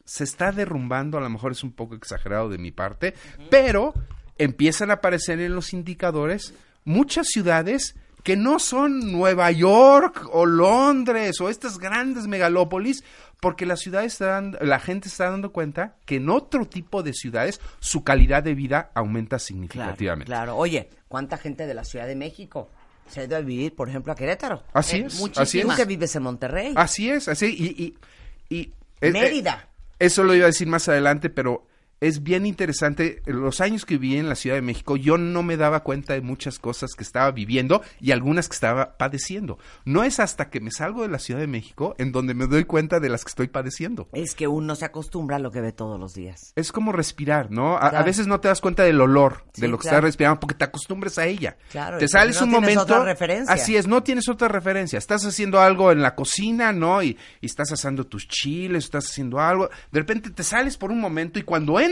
se 0.06 0.24
está 0.24 0.50
derrumbando, 0.50 1.18
a 1.18 1.20
lo 1.20 1.28
mejor 1.28 1.52
es 1.52 1.62
un 1.62 1.72
poco 1.72 1.94
exagerado 1.94 2.48
de 2.48 2.56
mi 2.56 2.70
parte, 2.72 3.12
pero 3.50 3.92
empiezan 4.38 4.90
a 4.90 4.94
aparecer 4.94 5.38
en 5.40 5.54
los 5.54 5.74
indicadores 5.74 6.54
muchas 6.84 7.26
ciudades 7.28 7.94
que 8.22 8.36
no 8.36 8.58
son 8.58 9.12
Nueva 9.12 9.50
York 9.50 10.28
o 10.32 10.44
Londres 10.46 11.40
o 11.40 11.48
estas 11.48 11.78
grandes 11.78 12.26
megalópolis, 12.26 13.04
porque 13.40 13.64
la 13.66 13.76
ciudad 13.76 14.04
está 14.04 14.26
dando- 14.26 14.58
la 14.60 14.80
gente 14.80 15.08
está 15.08 15.30
dando 15.30 15.52
cuenta 15.52 15.94
que 16.04 16.16
en 16.16 16.28
otro 16.28 16.66
tipo 16.66 17.02
de 17.02 17.12
ciudades 17.12 17.60
su 17.78 18.02
calidad 18.04 18.42
de 18.42 18.54
vida 18.54 18.90
aumenta 18.94 19.36
Claro, 19.36 19.44
significativamente. 19.44 20.26
claro. 20.26 20.56
Oye, 20.56 20.90
¿cuánta 21.08 21.36
gente 21.38 21.66
de 21.66 21.74
la 21.74 21.84
Ciudad 21.84 22.06
de 22.06 22.16
México 22.16 22.68
se 23.08 23.20
ha 23.20 23.24
ido 23.24 23.36
a 23.36 23.40
vivir, 23.40 23.74
por 23.76 23.88
ejemplo, 23.88 24.12
a 24.12 24.16
Querétaro? 24.16 24.64
Así 24.72 24.96
Eh, 24.98 25.04
es, 25.06 25.18
muchísima. 25.20 25.42
así 25.44 25.62
¿Tú 25.62 25.70
es. 25.70 25.76
que 25.76 25.84
vives 25.84 26.16
en 26.16 26.22
Monterrey? 26.24 26.72
Así 26.76 27.08
es, 27.10 27.28
así 27.28 27.46
y, 27.46 27.82
y, 27.84 28.56
y- 28.56 28.72
eh, 29.00 29.12
Mérida. 29.12 29.68
eh, 29.68 29.94
eso 30.06 30.24
lo 30.24 30.34
iba 30.34 30.44
a 30.44 30.48
decir 30.48 30.66
más 30.66 30.88
adelante, 30.88 31.30
pero 31.30 31.64
es 32.00 32.22
bien 32.22 32.46
interesante. 32.46 33.22
Los 33.26 33.60
años 33.60 33.84
que 33.84 33.98
viví 33.98 34.16
en 34.16 34.28
la 34.28 34.34
Ciudad 34.34 34.56
de 34.56 34.62
México, 34.62 34.96
yo 34.96 35.18
no 35.18 35.42
me 35.42 35.56
daba 35.56 35.82
cuenta 35.82 36.14
de 36.14 36.20
muchas 36.20 36.58
cosas 36.58 36.92
que 36.96 37.02
estaba 37.02 37.30
viviendo 37.30 37.82
y 38.00 38.12
algunas 38.12 38.48
que 38.48 38.54
estaba 38.54 38.96
padeciendo. 38.96 39.58
No 39.84 40.04
es 40.04 40.20
hasta 40.20 40.50
que 40.50 40.60
me 40.60 40.70
salgo 40.70 41.02
de 41.02 41.08
la 41.08 41.18
Ciudad 41.18 41.40
de 41.40 41.46
México 41.46 41.94
en 41.98 42.12
donde 42.12 42.34
me 42.34 42.46
doy 42.46 42.64
cuenta 42.64 43.00
de 43.00 43.08
las 43.08 43.24
que 43.24 43.30
estoy 43.30 43.48
padeciendo. 43.48 44.08
Es 44.12 44.34
que 44.34 44.46
uno 44.46 44.74
se 44.76 44.84
acostumbra 44.84 45.36
a 45.36 45.38
lo 45.38 45.50
que 45.50 45.60
ve 45.60 45.72
todos 45.72 45.98
los 45.98 46.14
días. 46.14 46.52
Es 46.56 46.72
como 46.72 46.92
respirar, 46.92 47.50
¿no? 47.50 47.76
A, 47.76 48.02
veces 48.02 48.26
no 48.26 48.40
te 48.40 48.48
das 48.48 48.60
cuenta 48.60 48.84
del 48.84 49.00
olor 49.00 49.44
Sí, 49.52 49.62
de 49.62 49.68
lo 49.68 49.76
que 49.76 49.82
claro. 49.82 49.96
estás 49.96 50.04
respirando 50.04 50.40
porque 50.40 50.54
te 50.54 50.64
acostumbras 50.64 51.18
a 51.18 51.26
ella. 51.26 51.56
Claro, 51.70 51.98
te 51.98 52.08
sales 52.08 52.38
no 52.40 52.46
un 52.46 52.52
momento. 52.52 52.82
otra 52.82 53.04
referencia. 53.04 53.52
Así 53.52 53.76
es, 53.76 53.86
no 53.86 54.02
tienes 54.02 54.28
otra 54.28 54.48
referencia. 54.48 54.98
Estás 54.98 55.24
haciendo 55.24 55.60
algo 55.60 55.90
en 55.92 56.02
la 56.02 56.14
cocina, 56.14 56.72
¿no? 56.72 57.02
Y, 57.02 57.18
y 57.40 57.46
estás 57.46 57.72
asando 57.72 58.06
tus 58.06 58.28
chiles, 58.28 58.84
estás 58.84 59.06
haciendo 59.06 59.40
algo. 59.40 59.68
De 59.90 59.98
repente 59.98 60.30
te 60.30 60.42
sales 60.42 60.76
por 60.76 60.90
un 60.90 61.00
momento 61.00 61.38
y 61.38 61.42
cuando 61.42 61.80
entras, 61.80 61.87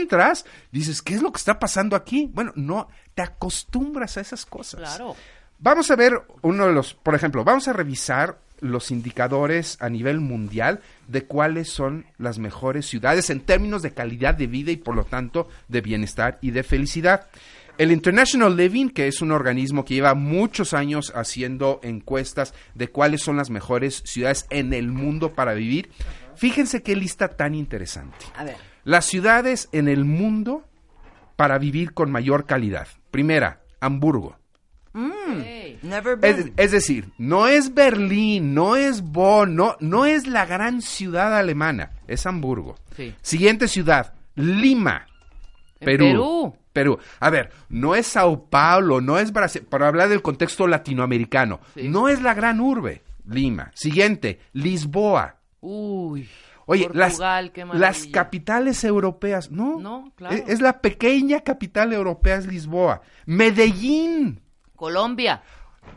dices, 0.71 1.01
¿qué 1.01 1.15
es 1.15 1.21
lo 1.21 1.31
que 1.31 1.37
está 1.37 1.59
pasando 1.59 1.95
aquí? 1.95 2.29
Bueno, 2.33 2.51
no, 2.55 2.87
te 3.15 3.21
acostumbras 3.21 4.17
a 4.17 4.21
esas 4.21 4.45
cosas. 4.45 4.79
Claro. 4.79 5.15
Vamos 5.59 5.89
a 5.89 5.95
ver 5.95 6.21
uno 6.43 6.67
de 6.67 6.73
los, 6.73 6.93
por 6.93 7.15
ejemplo, 7.15 7.43
vamos 7.43 7.67
a 7.67 7.73
revisar 7.73 8.37
los 8.59 8.91
indicadores 8.91 9.77
a 9.79 9.89
nivel 9.89 10.19
mundial 10.19 10.81
de 11.07 11.25
cuáles 11.25 11.69
son 11.69 12.05
las 12.17 12.39
mejores 12.39 12.85
ciudades 12.87 13.29
en 13.29 13.41
términos 13.41 13.81
de 13.81 13.93
calidad 13.93 14.35
de 14.35 14.47
vida 14.47 14.71
y 14.71 14.77
por 14.77 14.95
lo 14.95 15.03
tanto 15.03 15.47
de 15.67 15.81
bienestar 15.81 16.37
y 16.41 16.51
de 16.51 16.63
felicidad. 16.63 17.27
El 17.77 17.91
International 17.91 18.55
Living, 18.57 18.89
que 18.89 19.07
es 19.07 19.21
un 19.21 19.31
organismo 19.31 19.85
que 19.85 19.93
lleva 19.93 20.15
muchos 20.15 20.73
años 20.73 21.13
haciendo 21.15 21.79
encuestas 21.83 22.55
de 22.73 22.87
cuáles 22.87 23.21
son 23.21 23.37
las 23.37 23.51
mejores 23.51 24.01
ciudades 24.03 24.47
en 24.49 24.73
el 24.73 24.91
mundo 24.91 25.33
para 25.33 25.53
vivir, 25.53 25.91
fíjense 26.35 26.81
qué 26.81 26.95
lista 26.95 27.27
tan 27.27 27.53
interesante. 27.53 28.25
A 28.35 28.43
ver. 28.43 28.57
Las 28.87 29.03
ciudades 29.05 29.67
en 29.73 29.89
el 29.89 30.05
mundo 30.05 30.63
para 31.35 31.57
vivir 31.57 31.93
con 31.93 32.09
mayor 32.09 32.45
calidad. 32.45 32.87
Primera, 33.11 33.59
Hamburgo. 33.81 34.37
Ey. 35.43 35.77
Never 35.81 36.17
Es, 36.23 36.37
been. 36.37 36.53
es 36.55 36.71
decir, 36.71 37.09
no 37.17 37.47
es 37.47 37.73
Berlín, 37.73 38.53
no 38.53 38.77
es 38.77 39.01
Bonn, 39.01 39.57
no, 39.57 39.75
no 39.81 40.05
es 40.05 40.25
la 40.25 40.45
gran 40.45 40.81
ciudad 40.81 41.37
alemana, 41.37 41.91
es 42.07 42.25
Hamburgo. 42.25 42.77
Sí. 42.95 43.13
Siguiente 43.21 43.67
ciudad, 43.67 44.13
Lima, 44.35 45.05
Perú. 45.79 46.05
Perú. 46.05 46.57
Perú. 46.71 46.99
A 47.19 47.29
ver, 47.29 47.51
no 47.67 47.93
es 47.93 48.07
Sao 48.07 48.45
Paulo, 48.49 49.01
no 49.01 49.19
es 49.19 49.33
Brasil, 49.33 49.63
para 49.69 49.89
hablar 49.89 50.07
del 50.07 50.21
contexto 50.21 50.65
latinoamericano, 50.65 51.59
Sí. 51.75 51.89
no 51.89 52.07
es 52.07 52.21
la 52.21 52.33
gran 52.33 52.61
urbe, 52.61 53.03
Lima. 53.27 53.69
Siguiente, 53.75 54.39
Lisboa. 54.53 55.35
Uy. 55.59 56.29
Oye, 56.69 56.89
las, 56.93 57.13
Portugal, 57.13 57.51
las 57.73 58.05
capitales 58.07 58.83
europeas, 58.83 59.49
no, 59.51 59.79
No, 59.79 60.11
claro. 60.15 60.35
es, 60.35 60.43
es 60.47 60.61
la 60.61 60.81
pequeña 60.81 61.39
capital 61.41 61.93
europea, 61.93 62.35
es 62.35 62.45
Lisboa. 62.45 63.01
Medellín, 63.25 64.41
Colombia. 64.75 65.41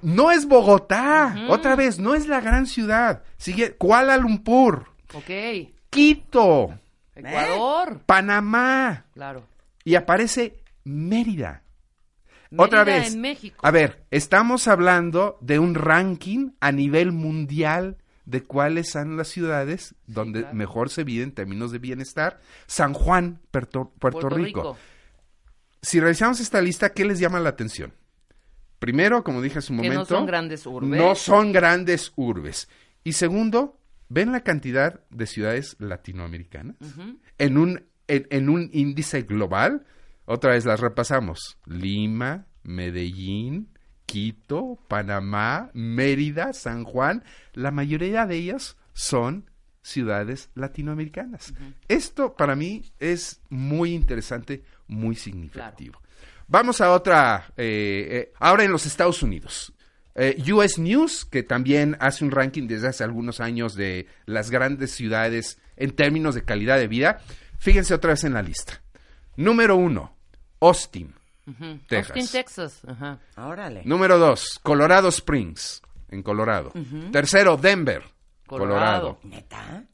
no 0.03 0.31
es 0.31 0.47
Bogotá, 0.47 1.35
otra 1.49 1.75
vez, 1.77 1.99
no 1.99 2.15
es 2.15 2.27
la 2.29 2.41
gran 2.41 2.67
ciudad. 2.67 3.23
Sigue 3.37 3.73
Kuala 3.77 4.17
Lumpur, 4.17 4.87
Ok. 5.13 5.31
Quito, 5.91 6.79
Ecuador. 7.17 8.01
Panamá 8.07 9.07
Claro. 9.13 9.43
y 9.85 9.97
aparece 9.97 10.63
Mérida. 10.85 11.63
Otra 12.57 12.85
Mérida 12.85 13.03
vez. 13.05 13.15
en 13.15 13.21
México. 13.21 13.59
A 13.63 13.71
ver, 13.73 14.05
estamos 14.11 14.69
hablando 14.69 15.37
de 15.41 15.59
un 15.59 15.75
ranking 15.75 16.51
a 16.61 16.71
nivel 16.73 17.11
mundial 17.13 17.97
de 18.31 18.43
cuáles 18.43 18.91
son 18.91 19.17
las 19.17 19.29
ciudades 19.29 19.95
donde 20.07 20.41
claro. 20.43 20.55
mejor 20.57 20.91
se 20.91 21.05
vive 21.05 21.25
en 21.25 21.33
términos 21.33 21.73
de 21.73 21.79
bienestar. 21.79 22.41
San 22.67 22.93
Juan, 22.93 23.41
Puerto, 23.51 23.93
Puerto 23.99 24.29
Rico. 24.29 24.77
Si 25.83 25.99
revisamos 26.01 26.41
esta 26.41 26.61
lista, 26.61 26.91
¿qué 26.91 27.05
les 27.05 27.19
llama 27.19 27.41
la 27.41 27.49
atención? 27.51 27.93
Primero, 28.79 29.25
como 29.25 29.43
dije 29.43 29.59
hace 29.59 29.73
un 29.73 29.81
Que 29.81 29.89
no 29.89 29.95
momento, 29.95 30.15
son 30.15 30.27
grandes 30.27 30.67
urbes. 30.67 31.01
no 31.01 31.15
son 31.15 31.53
grandes 31.53 32.13
urbes. 32.17 32.69
Y 33.05 33.13
segundo, 33.15 33.79
ven 34.09 34.33
la 34.33 34.41
cantidad 34.41 35.01
de 35.11 35.27
ciudades 35.27 35.77
latinoamericanas 35.79 36.77
en, 37.39 37.59
un, 37.59 37.85
en, 38.09 38.27
en 38.31 38.49
un 38.49 38.71
índice 38.73 39.23
global. 39.23 39.85
Otra 40.25 40.53
vez 40.53 40.65
las 40.65 40.81
repasamos. 40.81 41.59
Lima, 41.67 42.47
Medellín, 42.63 43.69
Quito, 44.11 44.77
Panamá, 44.89 45.71
Mérida, 45.73 46.53
San 46.53 46.83
Juan. 46.83 47.23
La 47.55 47.71
mayoría 47.71 48.27
de 48.27 48.35
ellas 48.35 48.77
son 48.93 49.49
ciudades 49.83 50.51
latinoamericanas. 50.57 51.55
Esto 51.87 52.35
para 52.35 52.57
mí 52.57 52.83
es 52.99 53.41
muy 53.51 53.95
interesante, 53.95 54.65
muy 54.89 55.15
significativo. 55.15 56.03
Vamos 56.49 56.81
a 56.81 56.91
otra, 56.91 57.53
eh, 57.57 58.09
eh, 58.11 58.33
ahora 58.41 58.65
en 58.65 58.73
los 58.73 58.85
Estados 58.85 59.23
Unidos. 59.23 59.73
Eh, 60.17 60.43
US 60.53 60.81
News, 60.81 61.25
que 61.25 61.45
también 61.45 61.97
hace 62.01 62.25
un 62.25 62.33
ranking 62.33 62.67
desde 62.67 62.89
hace 62.89 63.05
algunos 63.05 63.39
años 63.39 63.77
de 63.77 64.09
las 64.27 64.51
grandes 64.51 64.91
ciudades 64.91 65.61
en 65.77 65.93
términos 65.93 66.35
de 66.35 66.43
calidad 66.43 66.79
de 66.79 66.89
vida. 66.89 67.21
Fíjense 67.61 67.95
otra 67.95 68.11
vez 68.11 68.25
en 68.25 68.35
la 68.35 68.43
lista. 68.43 68.83
Número 69.37 69.77
uno, 69.77 70.17
Austin, 70.59 71.15
Texas. 71.89 72.17
Austin, 72.17 72.29
Texas. 72.29 72.81
Ajá. 72.87 73.19
Órale. 73.37 73.83
Número 73.85 74.19
dos, 74.19 74.59
Colorado 74.63 75.09
Springs, 75.09 75.83
en 76.09 76.23
Colorado. 76.23 76.73
Tercero, 77.13 77.57
Denver, 77.57 78.03
Colorado. 78.47 79.17
Colorado. 79.17 79.19
¿Neta? 79.25 79.85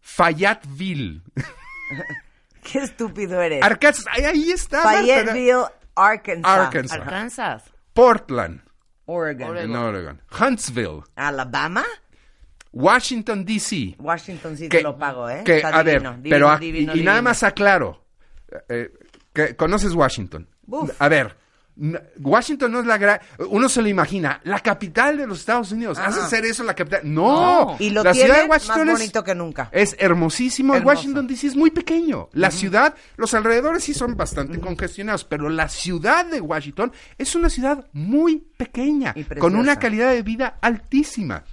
Fayetteville, 0.00 1.22
Qué 2.62 2.78
estúpido 2.78 3.40
eres. 3.40 3.62
Arkansas, 3.62 4.04
ahí, 4.10 4.24
ahí 4.24 4.50
está. 4.50 4.82
Fayetteville, 4.82 5.66
Arkansas. 5.94 6.44
Arkansas. 6.58 6.98
Arkansas. 7.00 7.62
Portland, 7.94 8.60
Oregon. 9.06 9.50
Oregon. 9.50 9.70
en 9.70 9.76
Oregon. 9.76 10.22
Huntsville, 10.40 11.02
Alabama. 11.16 11.84
Washington, 12.72 13.44
D.C. 13.44 13.96
Washington 13.98 14.56
sí 14.56 14.68
que, 14.68 14.78
te 14.78 14.82
lo 14.84 14.96
pago, 14.96 15.28
¿eh? 15.28 15.42
que, 15.44 15.56
Está 15.56 15.68
a 15.76 15.82
ver, 15.82 16.00
divino, 16.00 16.20
pero 16.22 16.48
a- 16.50 16.56
divino, 16.58 16.94
y, 16.94 17.00
y 17.00 17.02
nada 17.02 17.20
más 17.20 17.42
aclaro, 17.42 18.04
eh, 18.68 18.92
que 19.32 19.56
conoces 19.56 19.92
Washington. 19.94 20.48
Uf. 20.66 20.90
A 21.00 21.08
ver, 21.08 21.36
Washington 22.20 22.72
no 22.72 22.80
es 22.80 22.86
la 22.86 22.98
gran, 22.98 23.20
uno 23.48 23.68
se 23.68 23.80
lo 23.80 23.88
imagina, 23.88 24.40
la 24.44 24.60
capital 24.60 25.16
de 25.16 25.26
los 25.26 25.38
Estados 25.40 25.72
Unidos. 25.72 25.98
Ajá. 25.98 26.08
¿Hace 26.08 26.28
ser 26.28 26.44
eso 26.44 26.62
la 26.62 26.74
capital? 26.74 27.00
No, 27.04 27.64
No. 27.70 27.76
Y 27.78 27.90
lo 27.90 28.02
la 28.02 28.12
ciudad 28.12 28.26
tiene 28.26 28.42
de 28.42 28.48
Washington 28.48 28.86
más 28.86 28.94
es- 28.94 29.00
bonito 29.00 29.24
que 29.24 29.34
nunca. 29.34 29.68
es 29.72 29.96
hermosísimo. 29.98 30.74
y 30.74 30.76
Hermoso. 30.78 30.94
Washington 30.96 31.26
DC 31.26 31.46
es 31.46 31.56
muy 31.56 31.70
pequeño. 31.70 32.28
La 32.32 32.50
ciudad, 32.50 32.94
los 33.16 33.32
alrededores 33.34 33.84
sí 33.84 33.94
son 33.94 34.16
bastante 34.16 34.60
congestionados, 34.60 35.24
pero 35.24 35.48
la 35.48 35.68
ciudad 35.68 36.26
de 36.26 36.40
Washington 36.40 36.92
es 37.16 37.34
una 37.34 37.48
ciudad 37.48 37.86
muy 37.92 38.38
pequeña, 38.56 39.14
con 39.38 39.56
una 39.56 39.78
calidad 39.78 40.12
de 40.12 40.22
vida 40.22 40.58
altísima. 40.60 41.44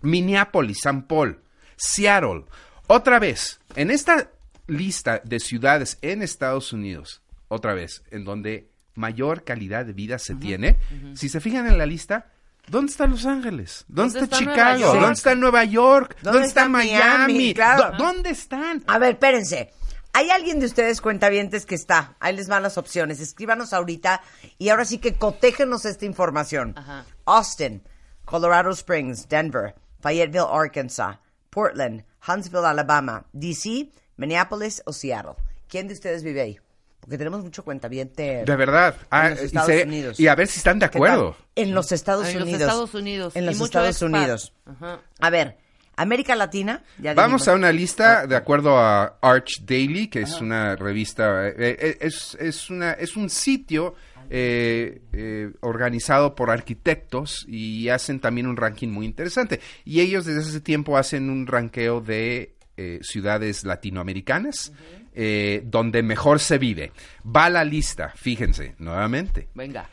Minneapolis, 0.00 0.78
San 0.82 1.02
Paul, 1.06 1.40
Seattle. 1.76 2.44
Otra 2.86 3.18
vez, 3.18 3.60
en 3.76 3.90
esta 3.90 4.30
lista 4.68 5.20
de 5.24 5.40
ciudades 5.40 5.98
en 6.02 6.22
Estados 6.22 6.72
Unidos, 6.72 7.22
otra 7.48 7.74
vez, 7.74 8.02
en 8.10 8.24
donde 8.24 8.70
mayor 8.94 9.42
calidad 9.44 9.84
de 9.86 9.92
vida 9.92 10.18
se 10.18 10.34
tiene, 10.36 10.76
si 11.14 11.28
se 11.28 11.40
fijan 11.40 11.66
en 11.66 11.78
la 11.78 11.86
lista, 11.86 12.30
¿dónde 12.68 12.90
está 12.92 13.06
Los 13.06 13.26
Ángeles? 13.26 13.84
¿Dónde, 13.88 14.20
¿Dónde 14.20 14.24
está, 14.36 14.38
Chicago? 14.38 14.94
¿Dónde 14.94 15.12
está 15.12 15.34
Nueva 15.34 15.64
York? 15.64 16.16
¿Dónde, 16.22 16.30
¿Dónde 16.38 16.48
está, 16.48 16.60
está 16.62 16.68
Miami? 16.68 17.34
Miami? 17.34 17.54
Claro. 17.54 17.96
¿Dó- 17.96 18.04
¿Dónde 18.04 18.30
están? 18.30 18.84
A 18.86 18.98
ver, 18.98 19.12
espérense. 19.14 19.72
¿Hay 20.14 20.30
alguien 20.30 20.58
de 20.58 20.66
ustedes 20.66 21.00
cuentavientes 21.00 21.64
que 21.64 21.74
está? 21.76 22.16
Ahí 22.18 22.34
les 22.34 22.48
van 22.48 22.62
las 22.62 22.76
opciones. 22.78 23.20
Escríbanos 23.20 23.72
ahorita 23.72 24.20
y 24.58 24.70
ahora 24.70 24.84
sí 24.84 24.98
que 24.98 25.14
cotéjenos 25.14 25.84
esta 25.84 26.06
información. 26.06 26.74
Ajá. 26.76 27.04
Austin, 27.26 27.82
Colorado 28.24 28.70
Springs, 28.70 29.28
Denver, 29.28 29.74
Fayetteville, 30.00 30.46
Arkansas, 30.50 31.18
Portland, 31.50 32.04
Huntsville, 32.26 32.66
Alabama, 32.66 33.26
DC, 33.32 33.90
Minneapolis 34.18 34.82
o 34.84 34.92
Seattle. 34.92 35.32
¿Quién 35.68 35.88
de 35.88 35.94
ustedes 35.94 36.22
vive 36.22 36.42
ahí? 36.42 36.58
Porque 37.00 37.16
tenemos 37.16 37.42
mucho 37.42 37.64
cuentaviente. 37.64 38.44
De 38.44 38.56
verdad. 38.56 38.94
Ah, 39.10 39.30
los 39.30 39.40
y, 39.40 39.44
Estados 39.46 39.66
se- 39.70 39.82
Unidos. 39.84 40.20
y 40.20 40.26
a 40.26 40.34
ver 40.34 40.46
si 40.48 40.58
están 40.58 40.78
de 40.78 40.84
acuerdo. 40.86 41.36
En 41.54 41.72
los 41.74 41.90
Estados 41.92 42.28
En 42.28 42.34
los 42.34 42.42
Unidos. 42.42 42.60
Estados 42.60 42.94
Unidos. 42.94 43.36
En 43.36 43.44
Y 43.44 43.46
los 43.46 43.60
Estados 43.60 43.90
expat. 44.02 44.08
Unidos. 44.10 44.52
Ajá. 44.66 45.00
A 45.20 45.30
ver, 45.30 45.56
América 45.96 46.36
Latina. 46.36 46.82
Ya 46.98 47.14
Vamos 47.14 47.40
dijimos. 47.42 47.48
a 47.48 47.54
una 47.54 47.72
lista 47.72 48.26
de 48.26 48.36
acuerdo 48.36 48.76
a 48.78 49.16
Arch 49.22 49.62
Daily, 49.64 50.08
que 50.08 50.20
es 50.22 50.40
una 50.40 50.76
revista, 50.76 51.48
eh, 51.48 51.54
eh, 51.58 51.98
es, 52.00 52.36
es, 52.40 52.68
una, 52.68 52.92
es 52.92 53.16
un 53.16 53.30
sitio 53.30 53.94
eh, 54.30 55.00
eh, 55.12 55.50
organizado 55.60 56.34
por 56.34 56.50
arquitectos 56.50 57.46
y 57.48 57.88
hacen 57.88 58.20
también 58.20 58.46
un 58.46 58.56
ranking 58.56 58.88
muy 58.88 59.06
interesante. 59.06 59.60
Y 59.86 60.00
ellos 60.00 60.26
desde 60.26 60.40
hace 60.40 60.60
tiempo 60.60 60.98
hacen 60.98 61.30
un 61.30 61.46
ranqueo 61.46 62.00
de 62.02 62.54
eh, 62.78 62.98
ciudades 63.02 63.64
latinoamericanas 63.64 64.72
eh, 65.14 65.62
donde 65.64 66.02
mejor 66.02 66.38
se 66.38 66.58
vive. 66.58 66.92
Va 67.26 67.50
la 67.50 67.64
lista, 67.64 68.12
fíjense, 68.14 68.74
nuevamente. 68.78 69.48
Venga. 69.54 69.88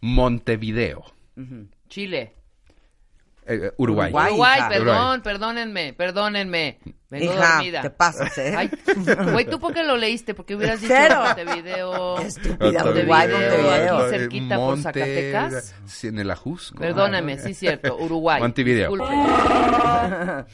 Montevideo. 0.00 1.04
Chile. 1.88 2.34
Eh, 3.50 3.72
Uruguay. 3.78 4.10
Uruguay. 4.10 4.28
Uruguay, 4.30 4.58
hija. 4.58 4.68
perdón, 4.68 4.88
Uruguay. 4.96 5.20
perdónenme, 5.24 5.92
perdónenme. 5.94 6.78
Vengo 7.10 7.32
Hija, 7.32 7.54
dormida. 7.54 7.80
te 7.80 7.88
pasas, 7.90 8.36
¿eh? 8.36 8.54
Ay, 8.54 8.70
güey, 9.32 9.46
¿tú 9.46 9.58
por 9.58 9.72
qué 9.72 9.82
lo 9.82 9.96
leíste? 9.96 10.34
Porque 10.34 10.54
hubieras 10.54 10.82
dicho 10.82 10.92
Cero. 10.94 11.22
Montevideo. 11.24 12.18
Estúpida, 12.18 12.56
Montevideo, 12.84 12.90
Uruguay, 12.92 13.28
Montevideo. 13.28 13.98
aquí 13.98 14.10
cerquita 14.10 14.56
por 14.56 14.66
Monte- 14.76 14.82
Zacatecas. 14.82 15.74
sí, 15.86 16.08
en 16.08 16.18
el 16.18 16.30
Ajusco. 16.30 16.78
Perdóname, 16.78 17.38
sí, 17.38 17.54
cierto. 17.54 17.96
Uruguay. 17.96 18.40
Montevideo. 18.42 18.92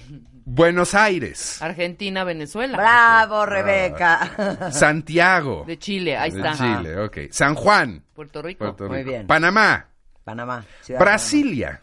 Buenos 0.46 0.94
Aires. 0.94 1.60
Argentina, 1.62 2.22
Venezuela. 2.24 2.76
Bravo, 2.76 3.46
Rebeca. 3.46 4.70
Santiago. 4.70 5.64
De 5.66 5.78
Chile, 5.78 6.16
ahí 6.16 6.30
De 6.30 6.36
está. 6.38 6.52
Chile, 6.52 6.98
ok. 6.98 7.18
San 7.30 7.54
Juan. 7.54 8.02
Puerto 8.14 8.42
Rico. 8.42 8.58
Puerto 8.64 8.88
Muy 8.88 8.98
Rico. 8.98 9.10
bien. 9.10 9.26
Panamá. 9.26 9.86
Panamá. 10.22 10.64
ciudad 10.82 10.98
de 11.00 11.04
Brasilia. 11.04 11.80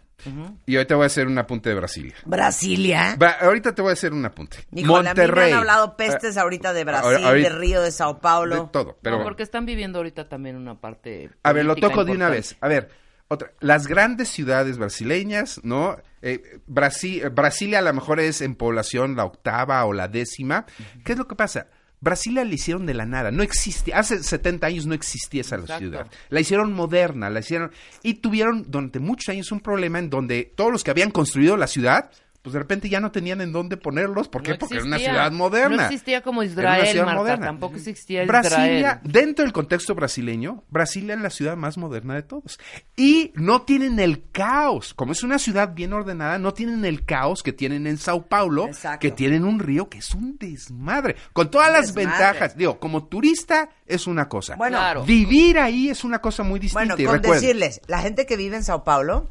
Y 0.67 0.75
ahorita 0.75 0.95
voy 0.95 1.03
a 1.03 1.07
hacer 1.07 1.25
un 1.25 1.35
apunte 1.39 1.69
de 1.69 1.75
Brasilia. 1.75 2.13
Brasilia. 2.25 3.15
Bra- 3.17 3.37
ahorita 3.41 3.73
te 3.73 3.81
voy 3.81 3.89
a 3.89 3.93
hacer 3.93 4.13
un 4.13 4.23
apunte. 4.23 4.57
Híjole, 4.71 5.09
a 5.09 5.13
mí 5.13 5.19
me 5.19 5.25
Monterrey. 5.25 5.51
han 5.53 5.57
hablado 5.59 5.97
pestes 5.97 6.37
ahorita 6.37 6.73
de 6.73 6.83
Brasil, 6.83 7.25
ahorita- 7.25 7.49
de 7.49 7.55
Río, 7.55 7.81
de 7.81 7.91
Sao 7.91 8.19
Paulo. 8.19 8.55
De 8.65 8.69
todo, 8.71 8.99
pero 9.01 9.17
no, 9.17 9.23
porque 9.23 9.41
están 9.41 9.65
viviendo 9.65 9.97
ahorita 9.97 10.29
también 10.29 10.57
una 10.57 10.75
parte. 10.79 11.31
A 11.41 11.51
ver, 11.53 11.65
lo 11.65 11.75
toco 11.75 12.05
de 12.05 12.11
una 12.11 12.29
vez. 12.29 12.55
A 12.61 12.67
ver, 12.67 12.91
otra. 13.33 13.51
Las 13.59 13.87
grandes 13.87 14.29
ciudades 14.29 14.77
brasileñas, 14.77 15.59
¿no? 15.63 15.97
Eh, 16.21 16.59
Brasi- 16.67 17.23
eh, 17.23 17.29
Brasilia 17.29 17.79
a 17.79 17.81
lo 17.81 17.93
mejor 17.93 18.19
es 18.19 18.41
en 18.41 18.55
población 18.55 19.15
la 19.15 19.25
octava 19.25 19.83
o 19.85 19.93
la 19.93 20.07
décima. 20.07 20.65
¿Qué 21.03 21.13
es 21.13 21.17
lo 21.17 21.27
que 21.27 21.35
pasa? 21.35 21.67
Brasilia 21.99 22.43
la 22.43 22.53
hicieron 22.53 22.85
de 22.87 22.95
la 22.95 23.05
nada, 23.05 23.29
no 23.29 23.43
existía, 23.43 23.99
hace 23.99 24.23
70 24.23 24.65
años 24.65 24.87
no 24.87 24.95
existía 24.95 25.41
esa 25.41 25.57
Exacto. 25.57 25.77
ciudad. 25.79 26.07
La 26.29 26.39
hicieron 26.39 26.73
moderna, 26.73 27.29
la 27.29 27.41
hicieron 27.41 27.71
y 28.01 28.15
tuvieron 28.15 28.65
durante 28.69 28.99
muchos 28.99 29.29
años 29.29 29.51
un 29.51 29.59
problema 29.59 29.99
en 29.99 30.09
donde 30.09 30.51
todos 30.55 30.71
los 30.71 30.83
que 30.83 30.89
habían 30.89 31.11
construido 31.11 31.57
la 31.57 31.67
ciudad, 31.67 32.09
pues 32.41 32.53
de 32.53 32.59
repente 32.59 32.89
ya 32.89 32.99
no 32.99 33.11
tenían 33.11 33.39
en 33.41 33.51
dónde 33.51 33.77
ponerlos, 33.77 34.27
¿por 34.27 34.41
qué? 34.41 34.51
No 34.51 34.57
Porque 34.57 34.75
era 34.77 34.85
una 34.85 34.97
ciudad 34.97 35.31
moderna. 35.31 35.75
No 35.75 35.83
existía 35.83 36.21
como 36.21 36.41
Era 36.41 36.51
una 36.53 36.61
Israel, 36.61 36.87
ciudad 36.87 37.05
Marta. 37.05 37.19
moderna. 37.21 37.45
Tampoco 37.45 37.75
existía 37.77 38.25
Brasilia, 38.25 38.77
Israel. 38.77 38.99
dentro 39.03 39.45
del 39.45 39.53
contexto 39.53 39.93
brasileño, 39.93 40.63
Brasilia 40.69 41.13
es 41.13 41.21
la 41.21 41.29
ciudad 41.29 41.55
más 41.55 41.77
moderna 41.77 42.15
de 42.15 42.23
todos. 42.23 42.59
Y 42.95 43.31
no 43.35 43.61
tienen 43.61 43.99
el 43.99 44.23
caos. 44.31 44.93
Como 44.95 45.11
es 45.11 45.21
una 45.23 45.37
ciudad 45.37 45.73
bien 45.75 45.93
ordenada, 45.93 46.39
no 46.39 46.53
tienen 46.53 46.83
el 46.83 47.05
caos 47.05 47.43
que 47.43 47.53
tienen 47.53 47.85
en 47.85 47.97
Sao 47.97 48.27
Paulo, 48.27 48.67
Exacto. 48.67 48.99
que 48.99 49.11
tienen 49.11 49.45
un 49.45 49.59
río 49.59 49.87
que 49.89 49.99
es 49.99 50.15
un 50.15 50.37
desmadre. 50.39 51.15
Con 51.33 51.51
todas 51.51 51.67
Un 51.67 51.73
las 51.73 51.93
desmadre. 51.93 52.09
ventajas. 52.17 52.57
Digo, 52.57 52.79
como 52.79 53.03
turista 53.05 53.69
es 53.85 54.07
una 54.07 54.27
cosa. 54.27 54.55
Bueno, 54.55 54.77
Claro. 54.77 55.03
Vivir 55.03 55.59
ahí 55.59 55.89
es 55.89 56.03
una 56.03 56.19
cosa 56.19 56.41
muy 56.41 56.59
distinta. 56.59 56.95
Bueno, 56.95 57.21
con 57.21 57.21
decirles, 57.33 57.81
la 57.87 57.99
gente 57.99 58.25
que 58.25 58.35
vive 58.35 58.55
en 58.57 58.63
Sao 58.63 58.83
Paulo, 58.83 59.29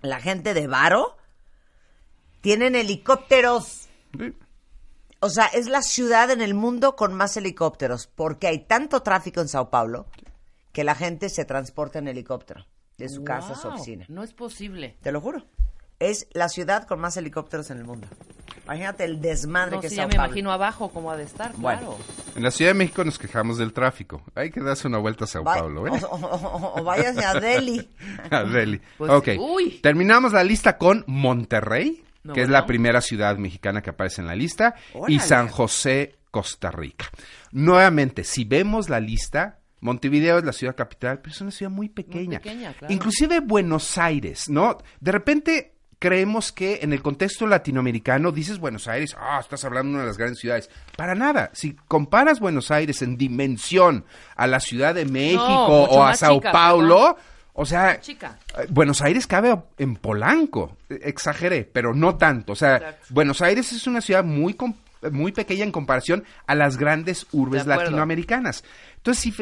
la 0.00 0.18
gente 0.20 0.54
de 0.54 0.66
Varo, 0.66 1.16
tienen 2.40 2.74
helicópteros. 2.76 3.88
Sí. 4.18 4.32
O 5.20 5.30
sea, 5.30 5.46
es 5.46 5.66
la 5.68 5.82
ciudad 5.82 6.30
en 6.30 6.40
el 6.40 6.54
mundo 6.54 6.94
con 6.94 7.12
más 7.14 7.36
helicópteros, 7.36 8.06
porque 8.06 8.46
hay 8.46 8.60
tanto 8.60 9.02
tráfico 9.02 9.40
en 9.40 9.48
Sao 9.48 9.68
Paulo 9.70 10.06
que 10.72 10.84
la 10.84 10.94
gente 10.94 11.28
se 11.28 11.44
transporta 11.44 11.98
en 11.98 12.06
helicóptero 12.08 12.66
de 12.98 13.08
su 13.08 13.24
casa 13.24 13.52
a 13.54 13.56
su 13.56 13.68
oficina. 13.68 14.04
No 14.08 14.22
es 14.22 14.32
posible. 14.32 14.96
Te 15.02 15.10
lo 15.10 15.20
juro. 15.20 15.44
Es 15.98 16.28
la 16.32 16.48
ciudad 16.48 16.86
con 16.86 17.00
más 17.00 17.16
helicópteros 17.16 17.70
en 17.70 17.78
el 17.78 17.84
mundo. 17.84 18.06
Imagínate 18.64 19.02
el 19.04 19.20
desmadre 19.20 19.76
No, 19.76 19.80
que 19.80 19.88
sí, 19.88 19.94
es 19.94 19.96
ya 19.96 20.02
Sao 20.04 20.08
me 20.08 20.14
imagino 20.14 20.52
abajo 20.52 20.90
cómo 20.90 21.10
ha 21.10 21.16
de 21.16 21.24
estar, 21.24 21.52
Bueno. 21.56 21.80
claro. 21.80 21.98
En 22.36 22.42
la 22.44 22.50
Ciudad 22.52 22.70
de 22.70 22.74
México 22.74 23.02
nos 23.02 23.18
quejamos 23.18 23.58
del 23.58 23.72
tráfico. 23.72 24.22
Hay 24.36 24.50
que 24.52 24.60
darse 24.60 24.86
una 24.86 24.98
vuelta 24.98 25.24
a 25.24 25.26
Sao 25.26 25.42
Paulo, 25.42 25.86
¿eh? 25.88 26.00
o, 26.08 26.14
o- 26.14 26.36
o- 26.36 26.80
o 26.80 26.84
váyase 26.84 27.24
a 27.24 27.34
Delhi. 27.40 27.88
Really. 28.30 28.80
Pues, 28.98 29.10
ok. 29.10 29.28
uy. 29.40 29.80
Terminamos 29.82 30.32
la 30.32 30.44
lista 30.44 30.76
con 30.78 31.02
Monterrey, 31.08 32.04
No, 32.28 32.34
que 32.34 32.42
es 32.42 32.48
bueno. 32.48 32.60
la 32.60 32.66
primera 32.66 33.00
ciudad 33.00 33.36
mexicana 33.38 33.82
que 33.82 33.90
aparece 33.90 34.20
en 34.20 34.26
la 34.26 34.36
lista, 34.36 34.74
y. 35.06 35.18
San 35.18 35.48
José, 35.48 36.16
Costa 36.30 36.70
Rica. 36.70 37.06
Nuevamente, 37.52 38.22
si 38.22 38.44
vemos 38.44 38.88
la 38.88 39.00
lista, 39.00 39.58
Montevideo 39.80 40.38
es 40.38 40.44
la 40.44 40.52
ciudad 40.52 40.76
capital, 40.76 41.20
pero 41.20 41.32
es 41.32 41.40
una 41.40 41.50
ciudad 41.50 41.70
muy 41.70 41.88
pequeña. 41.88 42.40
pequeña, 42.40 42.72
claro. 42.74 42.92
Inclusive 42.92 43.40
Buenos 43.40 43.96
Aires, 43.96 44.48
¿no? 44.48 44.78
De 45.00 45.12
repente 45.12 45.74
creemos 45.98 46.52
que 46.52 46.80
en 46.82 46.92
el 46.92 47.02
contexto 47.02 47.46
latinoamericano 47.46 48.30
dices 48.30 48.58
Buenos 48.58 48.86
Aires, 48.88 49.16
ah, 49.18 49.38
estás 49.40 49.64
hablando 49.64 49.90
de 49.90 49.94
una 49.94 50.02
de 50.02 50.08
las 50.08 50.18
grandes 50.18 50.38
ciudades. 50.38 50.70
Para 50.96 51.14
nada. 51.14 51.50
Si 51.54 51.74
comparas 51.74 52.40
Buenos 52.40 52.70
Aires 52.70 53.02
en 53.02 53.16
dimensión 53.16 54.04
a 54.36 54.46
la 54.46 54.60
Ciudad 54.60 54.94
de 54.94 55.04
México 55.04 55.42
o 55.42 56.02
a 56.02 56.14
Sao 56.14 56.36
chica, 56.36 56.52
Paulo, 56.52 57.16
o 57.60 57.66
sea, 57.66 58.00
Chica. 58.00 58.38
eh, 58.58 58.66
Buenos 58.70 59.02
Aires 59.02 59.26
cabe 59.26 59.56
en 59.78 59.96
Polanco, 59.96 60.76
exageré, 60.88 61.64
pero 61.64 61.92
no 61.94 62.16
tanto. 62.16 62.52
O 62.52 62.56
sea, 62.56 62.76
Exacto. 62.76 63.06
Buenos 63.10 63.42
Aires 63.42 63.72
es 63.72 63.86
una 63.86 64.00
ciudad 64.00 64.24
muy 64.24 64.54
com- 64.54 64.74
muy 65.12 65.30
pequeña 65.30 65.62
en 65.62 65.70
comparación 65.70 66.24
a 66.46 66.56
las 66.56 66.76
grandes 66.76 67.26
urbes 67.30 67.66
latinoamericanas. 67.66 68.64
Entonces, 68.96 69.22
si 69.22 69.32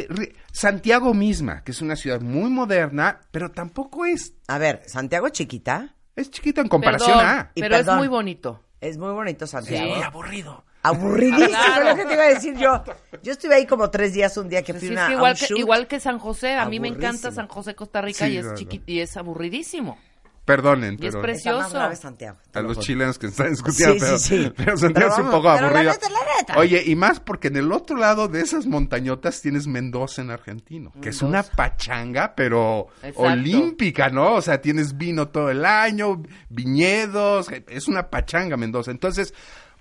Santiago 0.52 1.14
misma, 1.14 1.62
que 1.64 1.72
es 1.72 1.80
una 1.80 1.96
ciudad 1.96 2.20
muy 2.20 2.50
moderna, 2.50 3.20
pero 3.30 3.50
tampoco 3.50 4.04
es 4.04 4.34
A 4.48 4.58
ver, 4.58 4.82
Santiago 4.86 5.26
es 5.28 5.32
chiquita. 5.32 5.94
es 6.14 6.30
chiquito 6.30 6.60
en 6.60 6.68
comparación 6.68 7.16
Perdón, 7.18 7.26
a 7.38 7.52
pero 7.54 7.68
perdón. 7.76 7.94
es 7.94 7.98
muy 8.00 8.08
bonito. 8.08 8.62
Es 8.82 8.98
muy 8.98 9.12
bonito 9.12 9.46
Santiago. 9.46 9.94
Sí. 9.96 10.02
aburrido. 10.02 10.65
Aburridísimo, 10.88 11.48
Claro. 11.48 11.88
es 11.88 11.96
lo 11.96 12.02
que 12.02 12.04
te 12.08 12.14
iba 12.14 12.22
a 12.24 12.28
decir 12.28 12.54
yo. 12.56 12.82
Yo 13.22 13.32
estuve 13.32 13.54
ahí 13.54 13.66
como 13.66 13.90
tres 13.90 14.12
días 14.12 14.36
un 14.36 14.48
día 14.48 14.62
que 14.62 14.72
Pues 14.74 14.80
fui 14.80 14.88
sí, 14.88 14.94
es 14.94 15.00
que 15.00 15.06
a 15.06 15.12
igual, 15.16 15.32
un 15.32 15.38
que, 15.38 15.46
shoot. 15.46 15.58
igual 15.58 15.86
que 15.86 16.00
San 16.00 16.18
José, 16.18 16.54
a 16.54 16.66
mí 16.66 16.80
me 16.80 16.88
encanta. 16.88 17.30
San 17.32 17.48
José, 17.48 17.74
Costa 17.74 18.00
Rica, 18.00 18.26
Sí, 18.26 18.32
y 18.32 18.36
es 18.38 18.42
claro. 18.44 18.58
chiquito 18.58 18.84
y 18.86 19.00
es 19.00 19.16
aburridísimo. 19.16 19.98
Perdonen, 20.44 20.92
Y 21.00 21.06
es 21.06 21.10
pero 21.10 21.22
precioso. 21.22 21.56
Está 21.58 21.62
más 21.64 21.72
grave 21.72 21.96
Santiago. 21.96 22.38
te 22.52 22.58
a 22.60 22.62
lo 22.62 22.68
los 22.68 22.78
chilenos 22.78 23.18
que 23.18 23.26
están 23.26 23.50
discutiendo, 23.50 23.94
Sí, 23.94 24.00
pero, 24.00 24.18
sí, 24.20 24.44
sí. 24.44 24.52
pero 24.56 24.76
Santiago 24.76 25.10
Pero 25.10 25.12
es 25.12 25.18
un 25.18 25.30
poco 25.32 25.52
pero 25.56 25.60
la 25.62 25.66
aburrido. 25.80 25.92
neta, 25.92 26.08
la 26.08 26.18
neta. 26.38 26.58
Oye, 26.60 26.82
y 26.86 26.94
más 26.94 27.18
porque 27.18 27.48
en 27.48 27.56
el 27.56 27.72
otro 27.72 27.96
lado 27.96 28.28
de 28.28 28.42
esas 28.42 28.64
montañotas 28.64 29.42
tienes 29.42 29.66
Mendoza 29.66 30.22
en 30.22 30.30
argentino, 30.30 30.92
que 31.02 31.08
es 31.08 31.20
una 31.22 31.42
pachanga, 31.42 32.32
pero 32.36 32.86
Exacto. 33.02 33.22
olímpica, 33.22 34.08
¿no? 34.10 34.34
O 34.34 34.40
sea, 34.40 34.60
tienes 34.60 34.96
vino 34.96 35.26
todo 35.30 35.50
el 35.50 35.64
año, 35.64 36.22
viñedos, 36.48 37.48
es 37.68 37.88
una 37.88 38.08
pachanga 38.08 38.56
Mendoza. 38.56 38.92
Entonces, 38.92 39.34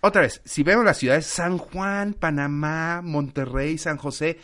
otra 0.06 0.22
vez, 0.22 0.42
si 0.46 0.64
vemos 0.64 0.86
las 0.86 0.98
ciudades, 0.98 1.26
San 1.28 1.58
Juan, 1.58 2.14
Panamá, 2.14 3.02
Monterrey, 3.04 3.78
San 3.78 3.98
José, 3.98 4.40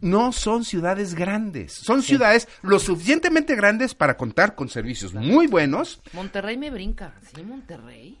no 0.00 0.32
son 0.32 0.64
ciudades 0.64 1.14
grandes, 1.14 1.72
son 1.72 2.02
ciudades 2.02 2.48
lo 2.62 2.78
suficientemente 2.80 3.54
grandes 3.54 3.94
para 3.94 4.16
contar 4.16 4.54
con 4.56 4.68
servicios 4.68 5.14
muy 5.14 5.46
buenos, 5.46 6.00
Monterrey 6.12 6.56
me 6.56 6.70
brinca. 6.70 7.14
¿Sí, 7.34 7.42
Monterrey? 7.44 8.20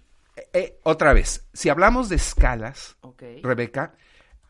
eh, 0.52 0.78
otra 0.84 1.12
vez, 1.12 1.44
si 1.52 1.68
hablamos 1.68 2.08
de 2.08 2.16
escalas, 2.16 2.96
Ok. 3.00 3.22
Rebeca, 3.42 3.94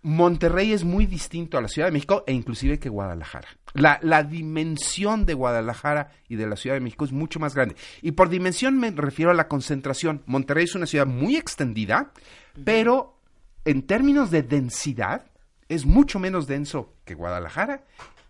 Monterrey 0.05 0.75
es 0.75 0.85
muy 0.85 1.07
distinto 1.07 1.57
a 1.57 1.63
la 1.63 1.69
Ciudad 1.69 1.89
de 1.89 1.93
México 1.93 2.25
e 2.27 2.35
inclusive 2.35 2.79
que 2.79 2.91
Guadalajara. 2.91 3.49
La, 3.73 3.99
la 4.03 4.23
dimensión 4.23 5.25
de 5.25 5.33
Guadalajara 5.33 6.13
y 6.29 6.37
de 6.37 6.47
la 6.47 6.57
Ciudad 6.57 6.77
de 6.77 6.81
México 6.81 7.07
es 7.07 7.13
mucho 7.13 7.41
más 7.41 7.55
grande. 7.55 7.75
Y 8.03 8.13
por 8.13 8.29
dimensión 8.29 8.79
me 8.79 8.91
refiero 8.91 9.31
a 9.31 9.35
la 9.35 9.49
concentración. 9.49 10.23
Monterrey 10.27 10.65
es 10.65 10.75
una 10.75 10.85
ciudad 10.85 11.07
muy 11.07 11.37
extendida, 11.37 12.13
pero 12.65 13.19
en 13.65 13.81
términos 13.87 14.31
de 14.31 14.43
densidad 14.43 15.25
es 15.71 15.87
mucho 15.87 16.19
menos 16.19 16.47
denso 16.47 16.93
que 17.07 17.15
Guadalajara 17.15 17.85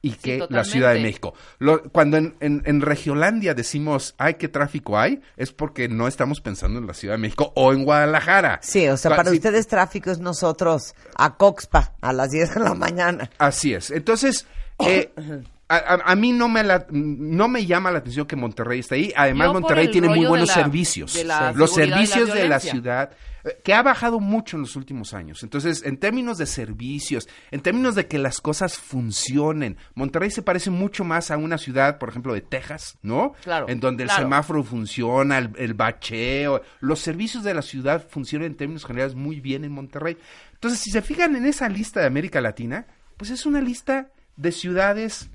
y 0.04 0.12
que 0.12 0.44
la. 0.50 0.64
Ciudad 0.64 0.92
de 0.94 1.00
México. 1.00 1.34
Lo- 1.58 1.82
cuando 1.90 2.16
en, 2.16 2.34
en, 2.40 2.62
en 2.64 2.80
Regiolandia 2.80 3.54
decimos, 3.54 4.14
ay, 4.18 4.34
qué 4.34 4.48
tráfico 4.48 4.98
hay, 4.98 5.20
es 5.36 5.52
porque 5.52 5.88
no 5.88 6.08
estamos 6.08 6.40
pensando 6.40 6.78
en 6.78 6.86
la 6.86 6.94
Ciudad 6.94 7.14
de 7.14 7.18
México 7.18 7.52
o 7.54 7.72
en 7.72 7.84
Guadalajara. 7.84 8.60
Sí, 8.62 8.88
o 8.88 8.96
sea, 8.96 9.14
para 9.16 9.30
si- 9.30 9.36
ustedes 9.36 9.66
tráfico 9.68 10.10
es 10.10 10.18
nosotros 10.18 10.94
a 11.16 11.36
Coxpa 11.36 11.94
a 12.00 12.12
las 12.12 12.30
10 12.30 12.54
de 12.54 12.60
la 12.60 12.74
mañana. 12.74 13.30
Así 13.38 13.72
es. 13.74 13.90
Entonces, 13.90 14.46
eh, 14.80 15.10
a, 15.68 15.76
a- 15.76 16.12
a 16.12 16.14
mí 16.16 16.32
no 16.32 16.48
me, 16.48 16.62
la- 16.62 16.86
no 16.90 17.48
me 17.48 17.64
llama 17.66 17.90
la 17.90 17.98
atención 17.98 18.26
que 18.26 18.36
Monterrey 18.36 18.80
esté 18.80 18.94
ahí. 18.96 19.12
Además, 19.16 19.48
Yo 19.48 19.52
Monterrey 19.54 19.90
tiene 19.90 20.08
muy 20.08 20.26
buenos 20.26 20.48
la- 20.48 20.54
servicios. 20.54 21.14
Los 21.14 21.26
la 21.26 21.66
servicios 21.66 22.32
de 22.32 22.48
la 22.48 22.60
ciudad, 22.60 23.10
eh, 23.44 23.58
que 23.64 23.72
ha 23.74 23.82
bajado 23.82 24.20
mucho 24.20 24.56
en 24.56 24.62
los 24.62 24.76
últimos 24.76 25.14
años. 25.14 25.42
Entonces, 25.42 25.82
en 25.84 25.96
términos 25.98 26.38
de 26.38 26.46
servicios, 26.46 27.28
en 27.50 27.60
términos 27.60 27.94
de 27.94 28.06
que 28.06 28.18
las 28.18 28.40
cosas 28.40 28.78
funcionen, 28.78 29.76
Monterrey 29.94 30.30
se 30.30 30.42
parece 30.42 30.70
mucho 30.70 31.04
más 31.04 31.30
a 31.30 31.36
una 31.36 31.56
ciudad, 31.58 31.98
por 31.98 32.08
ejemplo, 32.10 32.34
de 32.34 32.40
Texas, 32.42 32.98
¿no? 33.02 33.32
Claro, 33.42 33.68
En 33.68 33.80
donde 33.80 34.02
el 34.04 34.08
claro. 34.08 34.22
semáforo 34.24 34.64
funciona, 34.64 35.38
el, 35.38 35.50
el 35.56 35.74
bacheo, 35.74 36.62
los 36.80 37.00
servicios 37.00 37.42
de 37.44 37.54
la 37.54 37.62
ciudad 37.62 38.06
funcionan 38.08 38.46
en 38.48 38.56
términos 38.56 38.84
generales 38.84 39.14
muy 39.14 39.40
bien 39.40 39.64
en 39.64 39.72
Monterrey. 39.72 40.16
Entonces, 40.52 40.80
si 40.80 40.90
se 40.90 41.02
fijan 41.02 41.36
en 41.36 41.46
esa 41.46 41.68
lista 41.68 42.00
de 42.00 42.06
América 42.06 42.40
Latina, 42.40 42.86
pues 43.16 43.30
es 43.30 43.46
una 43.46 43.60
lista 43.60 44.08
de 44.36 44.50
ciudades 44.52 45.30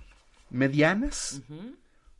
medianas, 0.49 1.41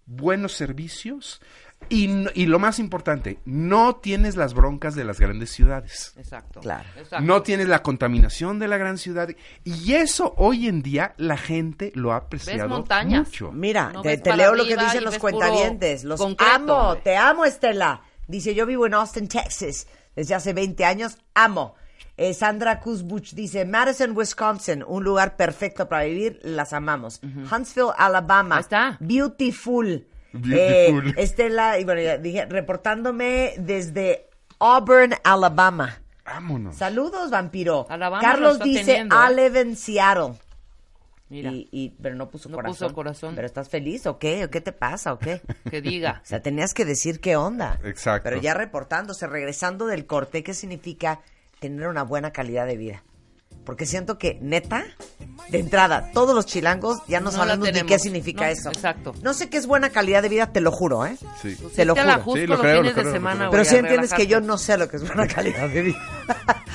buenos 0.05 0.53
servicios 0.53 1.41
y, 1.87 2.09
y 2.39 2.45
lo 2.45 2.59
más 2.59 2.77
importante, 2.77 3.39
no 3.45 3.95
tienes 3.95 4.35
las 4.35 4.53
broncas 4.53 4.95
de 4.95 5.05
las 5.05 5.19
grandes 5.19 5.49
ciudades. 5.49 6.13
Exacto. 6.17 6.59
Claro. 6.59 6.87
Exacto. 6.97 7.25
No 7.25 7.41
tienes 7.41 7.67
la 7.67 7.81
contaminación 7.81 8.59
de 8.59 8.67
la 8.67 8.77
gran 8.77 8.97
ciudad. 8.97 9.29
Y 9.63 9.93
eso 9.93 10.33
hoy 10.37 10.67
en 10.67 10.81
día 10.81 11.13
la 11.17 11.37
gente 11.37 11.91
lo 11.95 12.11
ha 12.11 12.17
apreciado 12.17 12.69
montañas. 12.69 13.27
mucho. 13.27 13.51
Mira, 13.51 13.91
No 13.93 14.01
te, 14.01 14.17
te 14.17 14.35
leo 14.35 14.53
lo 14.55 14.65
que 14.65 14.75
dicen 14.77 15.03
los 15.03 15.17
cuentavientes. 15.17 16.03
Los 16.03 16.19
concreto, 16.19 16.51
amo, 16.53 16.73
hombre. 16.73 17.01
te 17.03 17.15
amo, 17.15 17.45
Estela. 17.45 18.01
Dice, 18.27 18.53
yo 18.53 18.65
vivo 18.67 18.85
en 18.85 18.93
Austin, 18.93 19.27
Texas, 19.27 19.87
desde 20.15 20.35
hace 20.35 20.53
20 20.53 20.85
años. 20.85 21.17
Amo. 21.33 21.75
Eh, 22.21 22.33
Sandra 22.33 22.81
Kuzbuch 22.81 23.31
dice, 23.33 23.63
Madison, 23.63 24.11
Wisconsin, 24.15 24.83
un 24.85 25.03
lugar 25.05 25.37
perfecto 25.37 25.87
para 25.87 26.03
vivir, 26.03 26.39
las 26.43 26.73
amamos. 26.73 27.21
Huntsville, 27.23 27.93
Alabama. 27.97 28.55
Ahí 28.57 28.61
está. 28.61 28.97
Beautiful. 28.99 30.05
Beautiful. 30.33 31.07
Eh, 31.09 31.13
Estela, 31.17 31.79
y 31.79 31.85
bueno, 31.85 32.01
ya 32.01 32.17
dije, 32.17 32.45
reportándome 32.45 33.53
desde 33.57 34.27
Auburn, 34.59 35.13
Alabama. 35.23 35.99
Vámonos. 36.25 36.75
Saludos, 36.75 37.31
vampiro. 37.31 37.87
Alabama 37.89 38.21
Carlos 38.21 38.59
dice, 38.59 38.83
teniendo, 38.85 39.15
¿eh? 39.15 39.19
I 39.31 39.35
live 39.35 39.61
in 39.61 39.75
Seattle. 39.77 40.33
Mira, 41.29 41.51
Y, 41.51 41.69
y- 41.71 41.89
pero 42.01 42.15
no 42.15 42.29
puso 42.29 42.49
No 42.49 42.55
corazón. 42.57 42.87
puso 42.89 42.95
corazón. 42.95 43.35
¿Pero 43.35 43.45
estás 43.47 43.69
feliz 43.69 44.05
o 44.07 44.17
qué? 44.19 44.43
¿O 44.45 44.49
qué 44.49 44.61
te 44.61 44.71
pasa 44.71 45.13
o 45.13 45.19
qué? 45.19 45.41
que 45.71 45.81
diga. 45.81 46.19
O 46.23 46.25
sea, 46.25 46.41
tenías 46.41 46.73
que 46.73 46.85
decir 46.85 47.19
qué 47.21 47.35
onda. 47.35 47.79
Exacto. 47.83 48.23
Pero 48.29 48.41
ya 48.41 48.53
reportándose, 48.55 49.25
regresando 49.27 49.85
del 49.87 50.05
corte, 50.05 50.43
¿qué 50.43 50.53
significa 50.53 51.21
tener 51.59 51.87
una 51.87 52.03
buena 52.03 52.31
calidad 52.31 52.65
de 52.65 52.77
vida? 52.77 53.03
Porque 53.65 53.85
siento 53.85 54.17
que, 54.17 54.37
neta, 54.41 54.83
de 55.49 55.59
entrada, 55.59 56.09
todos 56.13 56.33
los 56.35 56.45
chilangos 56.45 56.99
ya 57.07 57.19
no, 57.19 57.31
No 57.31 57.55
ni 57.57 57.65
tenemos. 57.65 57.87
qué 57.91 57.99
significa 57.99 58.45
No, 58.45 58.51
eso. 58.51 58.69
exacto. 58.69 59.13
No 59.21 59.33
sé 59.33 59.49
qué 59.49 59.57
es 59.57 59.67
buena 59.67 59.89
calidad 59.89 60.21
de 60.23 60.29
vida, 60.29 60.47
te 60.51 60.59
lo 60.61 60.71
juro, 60.71 61.05
¿eh? 61.05 61.15
Sí. 61.41 61.55
Pues 61.61 61.73
Te 61.73 61.85
lo 61.85 61.95
juro. 61.95 62.13
justo 62.21 62.39
Sí, 62.39 62.47
lo 62.47 62.53
los 62.55 62.61
creo, 62.61 62.75
lo 62.75 62.79
fines 62.81 62.93
creo, 62.93 63.05
de 63.05 63.09
lo 63.11 63.15
semana, 63.15 63.37
creo. 63.39 63.51
Pero 63.51 63.65
sí 63.65 63.75
a 63.75 63.79
entiendes 63.79 64.13
que 64.13 64.27
yo 64.27 64.41
no 64.41 64.57
sé 64.57 64.77
lo 64.77 64.87
que 64.89 64.97
es 64.97 65.05
buena 65.07 65.27
calidad 65.27 65.69
de 65.69 65.81
vida. 65.83 65.99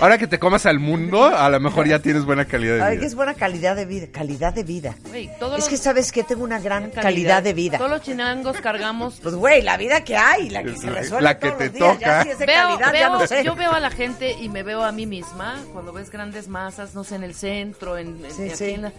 Ahora 0.00 0.18
que 0.18 0.26
te 0.26 0.40
comas 0.40 0.66
al 0.66 0.80
mundo, 0.80 1.24
a 1.24 1.48
lo 1.48 1.60
mejor 1.60 1.86
ya 1.86 2.00
tienes 2.00 2.24
buena 2.24 2.44
calidad 2.46 2.74
de 2.76 2.82
Ay, 2.82 2.90
vida. 2.92 3.00
¿qué 3.00 3.06
es 3.06 3.14
buena 3.14 3.34
calidad 3.34 3.76
de 3.76 3.84
vida? 3.86 4.06
Calidad 4.10 4.52
de 4.52 4.64
vida. 4.64 4.96
Güey, 5.08 5.30
todos 5.38 5.60
Es 5.60 5.68
que 5.68 5.76
sabes 5.76 6.10
que 6.10 6.24
tengo 6.24 6.42
una 6.42 6.58
gran 6.58 6.90
calidad, 6.90 7.42
de 7.44 7.52
vida. 7.52 7.78
Todos 7.78 7.90
los 7.90 8.02
chinangos 8.02 8.60
cargamos. 8.60 9.20
Pues 9.22 9.34
güey, 9.36 9.62
la 9.62 9.76
vida 9.76 10.02
que 10.02 10.16
hay, 10.16 10.50
la 10.50 10.62
que 10.64 10.76
se 10.76 10.90
resuelve 10.90 11.22
la 11.22 11.38
que 11.38 11.46
todos 11.46 11.58
te 11.58 11.64
los 11.66 11.72
días, 11.74 11.98
ya 12.00 12.06
toca. 12.06 12.22
si 12.24 12.28
es 12.30 12.38
de 12.38 12.46
Veo, 12.46 12.56
calidad, 12.78 12.86
ya 12.86 13.08
veo- 13.08 13.18
no 13.20 13.26
sé. 13.26 13.44
Yo 13.44 13.54
veo 13.54 13.70
a 13.72 13.80
la 13.80 13.90
gente 13.90 14.32
y 14.40 14.48
me 14.48 14.62
veo 14.64 14.82
a 14.82 14.90
mí 14.92 15.06
misma 15.06 15.62
cuando 15.72 15.92
ves 15.92 16.10
grandes 16.10 16.23
masas, 16.48 16.94
no 16.94 17.04
sé, 17.04 17.16
en 17.16 17.24
el 17.24 17.34
centro, 17.34 17.96
en, 17.98 18.24
en- 18.24 18.30
Sí, 18.34 18.42
aquí 18.44 18.56
sí. 18.56 18.70
en 18.70 18.82
la- 18.82 18.92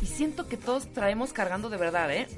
y 0.00 0.06
siento 0.06 0.46
que 0.46 0.56
todos 0.56 0.92
traemos 0.92 1.32
cargando 1.32 1.68
de 1.70 1.76
verdad, 1.76 2.10
¿eh? 2.12 2.28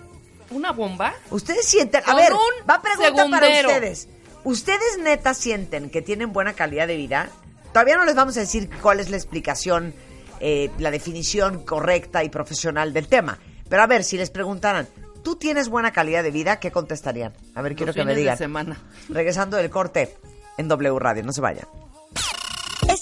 Una 0.50 0.72
bomba. 0.72 1.14
Ustedes 1.30 1.66
sienten, 1.66 2.02
a 2.06 2.14
ver, 2.14 2.32
va 2.68 2.80
pregunta 2.82 3.14
para 3.14 3.46
segundero. 3.46 3.68
ustedes. 3.68 4.08
¿Ustedes 4.42 4.98
neta 5.00 5.34
sienten 5.34 5.90
que 5.90 6.00
tienen 6.02 6.32
buena 6.32 6.54
calidad 6.54 6.86
de 6.88 6.96
vida? 6.96 7.28
Todavía 7.72 7.96
no 7.96 8.04
les 8.04 8.14
vamos 8.16 8.36
a 8.36 8.40
decir 8.40 8.68
cuál 8.82 8.98
es 8.98 9.10
la 9.10 9.16
explicación, 9.16 9.94
eh, 10.40 10.70
la 10.78 10.90
definición 10.90 11.64
correcta 11.64 12.24
y 12.24 12.30
profesional 12.30 12.92
del 12.92 13.06
tema. 13.06 13.38
Pero 13.68 13.82
a 13.82 13.86
ver, 13.86 14.02
si 14.02 14.16
les 14.16 14.30
preguntaran, 14.30 14.88
¿tú 15.22 15.36
tienes 15.36 15.68
buena 15.68 15.92
calidad 15.92 16.22
de 16.24 16.30
vida? 16.32 16.58
¿Qué 16.58 16.72
contestarían? 16.72 17.32
A 17.54 17.62
ver, 17.62 17.76
quiero 17.76 17.88
los 17.90 17.94
que 17.96 18.00
me 18.00 18.06
fines 18.12 18.16
de 18.16 18.20
digan. 18.22 18.38
semana. 18.38 18.82
Regresando 19.10 19.56
del 19.58 19.70
corte 19.70 20.16
en 20.56 20.66
W 20.66 20.98
Radio, 20.98 21.22
no 21.22 21.32
se 21.32 21.40
vayan. 21.42 21.66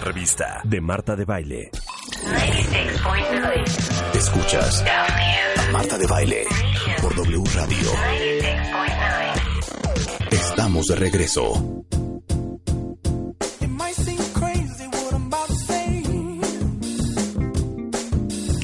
Revista 0.00 0.60
de 0.64 0.80
Marta 0.80 1.14
de 1.14 1.24
Baile. 1.24 1.70
Escuchas 4.14 4.84
a 4.86 5.72
Marta 5.72 5.98
de 5.98 6.06
Baile 6.06 6.46
por 7.02 7.14
W 7.14 7.44
Radio. 7.54 7.90
Estamos 10.30 10.86
de 10.86 10.96
regreso. 10.96 11.84
Say. 15.66 16.00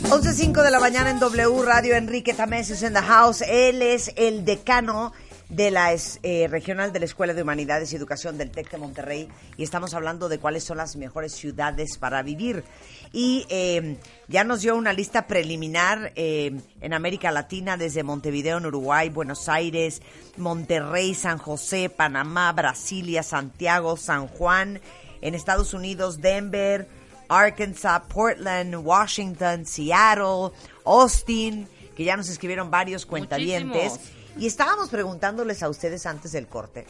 11.05 0.09 0.63
de 0.63 0.71
la 0.71 0.79
mañana 0.79 1.11
en 1.11 1.19
W 1.19 1.63
Radio, 1.63 1.97
Enrique 1.97 2.33
Tameses 2.33 2.83
en 2.85 2.95
the 2.95 3.03
house. 3.03 3.43
Él 3.43 3.83
es 3.83 4.13
el 4.17 4.45
decano 4.45 5.13
de 5.49 5.71
la 5.71 5.95
eh, 6.23 6.49
regional 6.49 6.93
de 6.93 6.99
la 6.99 7.05
Escuela 7.05 7.33
de 7.33 7.43
Humanidades 7.43 7.93
y 7.93 7.97
Educación 7.97 8.37
del 8.37 8.51
TEC 8.51 8.73
de 8.73 8.79
Monterrey 8.79 9.29
y 9.57 9.63
estamos 9.63 9.95
hablando 9.95 10.29
de 10.29 10.39
cuáles 10.39 10.65
son 10.65 10.79
las 10.79 10.97
mejores 10.97 11.33
ciudades 11.33 11.99
para 11.99 12.23
vivir. 12.23 12.65
Y 13.13 13.47
eh, 13.49 13.97
ya 14.27 14.43
nos 14.43 14.63
dio 14.63 14.75
una 14.75 14.93
lista 14.93 15.27
preliminar 15.29 16.13
eh, 16.17 16.61
en 16.81 16.93
América 16.93 17.31
Latina, 17.31 17.77
desde 17.77 18.03
Montevideo 18.03 18.59
en 18.59 18.67
Uruguay, 18.67 19.09
Buenos 19.09 19.49
Aires, 19.49 20.03
Monterrey, 20.37 21.15
San 21.15 21.39
José, 21.39 21.89
Panamá, 21.91 22.53
Brasilia, 22.53 23.23
Santiago, 23.23 23.97
San 23.97 24.27
Juan, 24.27 24.81
en 25.21 25.35
Estados 25.35 25.75
Unidos, 25.75 26.21
Denver, 26.21 26.89
Arkansas, 27.29 28.03
Portland, 28.09 28.75
Washington, 28.75 29.65
Seattle, 29.65 30.51
Austin, 30.85 31.69
que 31.97 32.05
ya 32.05 32.17
nos 32.17 32.29
escribieron 32.29 32.71
varios 32.71 33.07
cuentavientes. 33.07 34.01
Y 34.39 34.47
estábamos 34.47 34.91
preguntándoles 34.91 35.63
a 35.63 35.69
ustedes 35.69 36.05
antes 36.05 36.33
del 36.33 36.47
corte, 36.47 36.87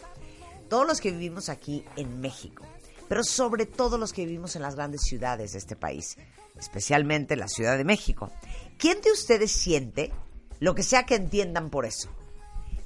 todos 0.69 0.87
los 0.87 1.01
que 1.01 1.13
vivimos 1.13 1.49
aquí 1.49 1.85
en 1.97 2.21
México, 2.21 2.65
pero 3.09 3.23
sobre 3.23 3.67
todo 3.67 3.99
los 3.99 4.13
que 4.13 4.25
vivimos 4.25 4.57
en 4.57 4.63
las 4.63 4.75
grandes 4.75 5.03
ciudades 5.03 5.53
de 5.53 5.59
este 5.59 5.77
país, 5.77 6.17
especialmente 6.59 7.37
la 7.37 7.47
Ciudad 7.47 7.77
de 7.77 7.85
México, 7.85 8.33
¿quién 8.79 9.01
de 9.01 9.13
ustedes 9.13 9.53
siente, 9.53 10.13
lo 10.59 10.75
que 10.75 10.83
sea 10.83 11.05
que 11.05 11.15
entiendan 11.15 11.71
por 11.71 11.87
eso, 11.87 12.09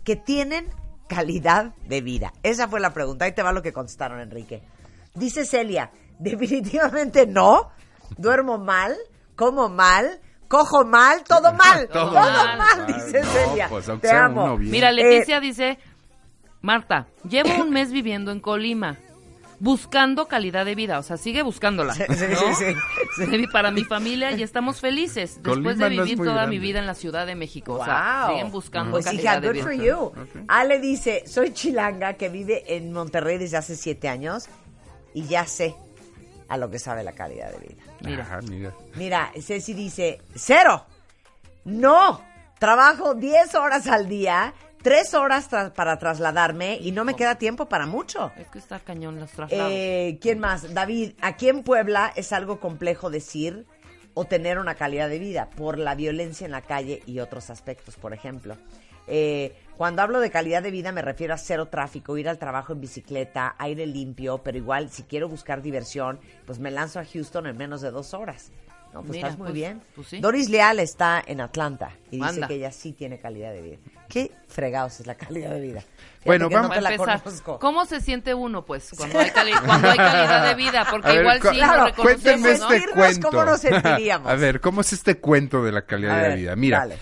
que 0.05 0.17
tienen 0.17 0.69
calidad 1.09 1.75
de 1.87 2.03
vida? 2.03 2.35
Esa 2.43 2.69
fue 2.69 2.81
la 2.81 2.93
pregunta. 2.93 3.25
Ahí 3.25 3.33
te 3.33 3.43
va 3.43 3.53
lo 3.53 3.63
que 3.63 3.73
contestaron, 3.73 4.21
Enrique. 4.21 4.63
Dice 5.15 5.47
Celia, 5.47 5.91
definitivamente 6.19 7.27
no. 7.27 7.71
Duermo 8.19 8.59
mal, 8.59 8.97
como 9.37 9.69
mal, 9.69 10.21
cojo 10.51 10.85
mal, 10.85 11.23
todo 11.23 11.53
mal. 11.55 11.89
todo, 11.89 12.07
Todo 12.11 12.15
mal, 12.21 12.59
mal. 12.59 12.87
dice 12.89 13.21
No, 13.23 13.27
Celia. 13.31 13.69
pues, 13.69 13.89
aunque 13.89 14.09
te 14.09 14.15
amo. 14.15 14.59
Mira, 14.59 14.91
Eh, 14.91 14.93
Leticia 14.95 15.39
dice, 15.39 15.79
Marta, 16.61 17.07
llevo 17.29 17.55
un 17.63 17.71
mes 17.71 17.93
viviendo 17.93 18.33
en 18.33 18.41
Colima, 18.41 18.97
buscando 19.61 20.27
calidad 20.27 20.65
de 20.65 20.75
vida, 20.75 20.99
o 20.99 21.03
sea, 21.05 21.17
sigue 21.17 21.43
buscándola. 21.43 21.95
Sí, 21.95 22.03
sí, 22.09 22.25
¿no? 22.31 22.55
sí, 22.55 22.65
sí, 23.17 23.27
sí. 23.27 23.37
Y 23.37 23.47
Para 23.47 23.71
mi 23.71 23.85
familia 23.85 24.33
y 24.33 24.43
estamos 24.43 24.81
felices 24.81 25.37
después 25.37 25.55
Colima 25.77 25.85
de 25.85 25.89
vivir 25.91 26.19
toda 26.19 26.33
grande. 26.33 26.51
mi 26.51 26.59
vida 26.59 26.79
en 26.81 26.87
la 26.87 26.95
Ciudad 26.95 27.27
de 27.27 27.35
México. 27.37 27.75
O 27.75 27.85
sea, 27.85 28.25
Wow. 28.27 28.31
siguen 28.35 28.51
buscando 28.51 28.91
Pues 28.93 29.05
calidad 29.05 29.23
hija, 29.35 29.41
de 29.41 29.47
good 29.49 29.55
vida. 29.55 29.65
for 29.65 29.73
you. 29.73 30.45
Ale 30.49 30.81
dice, 30.81 31.23
soy 31.27 31.53
chilanga 31.53 32.15
que 32.15 32.29
vive 32.29 32.65
en 32.77 32.93
Monterrey 32.93 33.39
desde 33.39 33.57
hace 33.59 33.77
siete 33.77 34.09
años 34.09 34.49
y 35.15 35.25
ya 35.27 35.47
sé 35.47 35.75
a 36.51 36.57
lo 36.59 36.69
que 36.71 36.79
sabe 36.79 37.03
la 37.03 37.13
calidad 37.13 37.51
de 37.53 37.59
vida. 37.69 37.83
Mira. 38.03 38.23
Ajá, 38.25 38.41
mira. 38.43 38.75
Mira, 38.97 39.33
Ceci 39.41 39.73
dice, 39.73 40.21
cero. 40.35 40.85
No, 41.65 42.23
trabajo 42.59 43.15
10 43.15 43.55
horas 43.55 43.87
al 43.87 44.09
día, 44.09 44.53
3 44.83 45.15
horas 45.15 45.51
tra- 45.51 45.73
para 45.73 45.99
trasladarme 45.99 46.77
y 46.81 46.91
no 46.93 47.05
me 47.05 47.15
queda 47.15 47.37
tiempo 47.37 47.69
para 47.69 47.87
mucho. 47.87 48.33
Es 48.37 48.49
que 48.49 48.59
está 48.59 48.81
cañón 48.81 49.21
los 49.21 49.31
traslados. 49.31 49.71
Eh, 49.73 50.19
¿Quién 50.21 50.39
más? 50.41 50.73
David, 50.75 51.13
aquí 51.21 51.49
en 51.49 51.63
Puebla 51.63 52.13
es 52.17 52.33
algo 52.33 52.61
complejo 52.61 53.11
decir 53.11 53.67
o 54.15 54.25
tener 54.25 54.59
una 54.59 54.75
calidad 54.75 55.09
de 55.09 55.19
vida 55.19 55.51
por 55.51 55.79
la 55.79 55.95
violencia 55.95 56.45
en 56.45 56.51
la 56.51 56.63
calle 56.63 57.03
y 57.07 57.21
otros 57.21 57.49
aspectos, 57.51 57.97
por 57.97 58.13
ejemplo. 58.13 58.57
Eh, 59.07 59.55
cuando 59.81 60.03
hablo 60.03 60.21
de 60.21 60.31
calidad 60.31 60.63
de 60.63 60.71
vida 60.71 60.93
me 60.93 61.01
refiero 61.01 61.33
a 61.33 61.39
cero 61.39 61.69
tráfico, 61.69 62.19
ir 62.19 62.29
al 62.29 62.37
trabajo 62.37 62.75
en 62.75 62.83
bicicleta, 62.83 63.55
aire 63.57 63.87
limpio, 63.87 64.43
pero 64.43 64.59
igual 64.59 64.91
si 64.91 65.05
quiero 65.05 65.27
buscar 65.27 65.63
diversión, 65.63 66.21
pues 66.45 66.59
me 66.59 66.71
lanzo 66.71 67.01
a 67.01 67.05
Houston 67.07 67.47
en 67.47 67.57
menos 67.57 67.81
de 67.81 67.91
dos 67.91 68.13
horas. 68.13 68.53
No, 68.93 69.01
pues 69.01 69.13
Mira, 69.13 69.29
estás 69.29 69.39
muy 69.39 69.47
pues, 69.47 69.55
bien. 69.55 69.81
pues 69.95 70.07
sí. 70.09 70.21
Doris 70.21 70.51
Leal 70.51 70.81
está 70.81 71.25
en 71.27 71.41
Atlanta 71.41 71.93
y 72.11 72.19
dice 72.19 72.29
Anda. 72.29 72.49
que 72.49 72.57
ella 72.57 72.73
sí 72.73 72.93
tiene 72.93 73.19
calidad 73.21 73.53
de 73.53 73.63
vida. 73.63 73.77
¿Qué 74.11 74.31
fregados 74.49 75.01
es 75.01 75.07
la 75.07 75.15
calidad 75.17 75.49
de 75.53 75.61
vida? 75.63 75.81
Fíjate 75.81 76.27
Bueno, 76.27 76.51
no 76.51 76.57
vamos- 76.57 76.75
te 76.77 76.81
la 76.83 76.93
empezar, 76.93 77.23
conozco. 77.23 77.59
¿cómo 77.59 77.87
se 77.87 78.03
siente 78.03 78.35
uno, 78.35 78.67
pues, 78.67 78.91
cuando 78.95 79.19
hay, 79.19 79.31
cali- 79.31 79.53
cuando 79.65 79.89
hay 79.89 79.97
calidad 79.97 80.47
de 80.47 80.55
vida? 80.57 80.87
Porque 80.91 81.09
A 81.09 81.13
ver, 81.13 81.21
igual 81.23 81.41
cu- 81.41 81.49
sí 81.49 81.55
Claro, 81.57 81.77
lo 81.79 81.85
reconocemos, 81.87 82.23
Cuéntenme 82.23 82.59
¿no? 82.59 82.71
este 82.75 82.91
cuento. 82.93 83.29
cómo 83.31 83.45
nos 83.47 83.61
sentiríamos. 83.63 84.29
A 84.31 84.35
ver, 84.35 84.61
¿cómo 84.61 84.83
es 84.83 84.93
este 84.93 85.19
cuento 85.19 85.65
de 85.65 85.73
la 85.73 85.87
calidad 85.87 86.19
A 86.19 86.23
de 86.25 86.29
ver, 86.29 86.39
vida? 86.39 86.55
Mira, 86.57 86.79
dale. 86.81 86.99